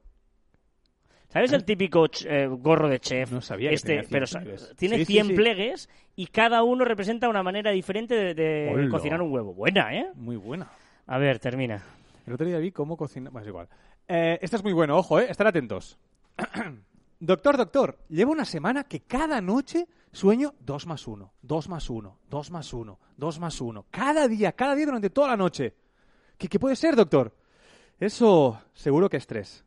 ¿Sabes 1.30 1.52
el 1.52 1.66
típico 1.66 2.06
ch- 2.08 2.26
eh, 2.30 2.48
gorro 2.48 2.88
de 2.88 3.00
chef? 3.00 3.32
No 3.32 3.42
sabía 3.42 3.70
que 3.70 3.76
este, 3.76 3.88
tenía 4.04 4.26
100 4.28 4.44
pero 4.44 4.76
tiene 4.78 4.98
Sí, 5.00 5.06
sí, 5.06 5.14
100 5.14 5.28
sí. 5.28 5.34
pliegues 5.34 5.90
y 6.16 6.28
cada 6.28 6.64
uno 6.64 6.86
representa 6.86 7.28
una 7.28 7.44
manera 7.44 7.72
diferente 7.72 8.34
de, 8.34 8.88
cocinar 8.90 9.22
un 9.22 9.34
huevo. 9.34 9.54
Buena, 9.54 9.94
¿eh? 9.94 10.08
Muy 10.16 10.38
buena. 10.38 10.70
A 11.08 11.18
ver, 11.18 11.40
termina. 11.40 11.84
El 12.26 12.34
otro 12.34 12.46
día 12.46 12.58
vi 12.60 12.72
cómo 12.72 12.96
cocinar. 12.96 13.34
Bueno, 13.34 13.44
es 13.44 13.50
igual. 13.50 13.68
Eh, 14.08 14.40
esta 14.42 14.56
es 14.58 14.64
muy 14.64 14.72
bueno, 14.74 14.96
ojo, 14.98 15.20
¿eh? 15.20 15.28
Estar 15.30 15.48
atentos. 15.48 15.98
doctor, 17.20 17.58
doctor, 17.58 17.98
llevo 18.10 18.32
una 18.32 18.46
semana 18.46 18.84
que 18.84 19.02
cada 19.02 19.42
noche 19.42 19.88
sueño 20.12 20.54
2 20.62 20.88
más 20.88 21.08
1, 21.08 21.34
2 21.42 21.70
más 21.70 21.90
1, 21.90 22.20
2 22.30 22.52
más 22.52 22.74
1, 22.74 23.00
2 23.18 23.40
más 23.40 23.62
1. 23.62 23.86
Cada 23.92 24.28
día, 24.28 24.54
cada 24.54 24.76
día 24.76 24.86
durante 24.86 25.10
toda 25.10 25.28
la 25.28 25.38
noche. 25.38 25.76
¿Qué, 26.38 26.48
qué 26.48 26.60
puede 26.60 26.76
ser, 26.76 26.96
doctor? 26.96 27.36
Eso 28.00 28.62
seguro 28.74 29.10
que 29.10 29.18
es 29.18 29.24
estrés. 29.24 29.65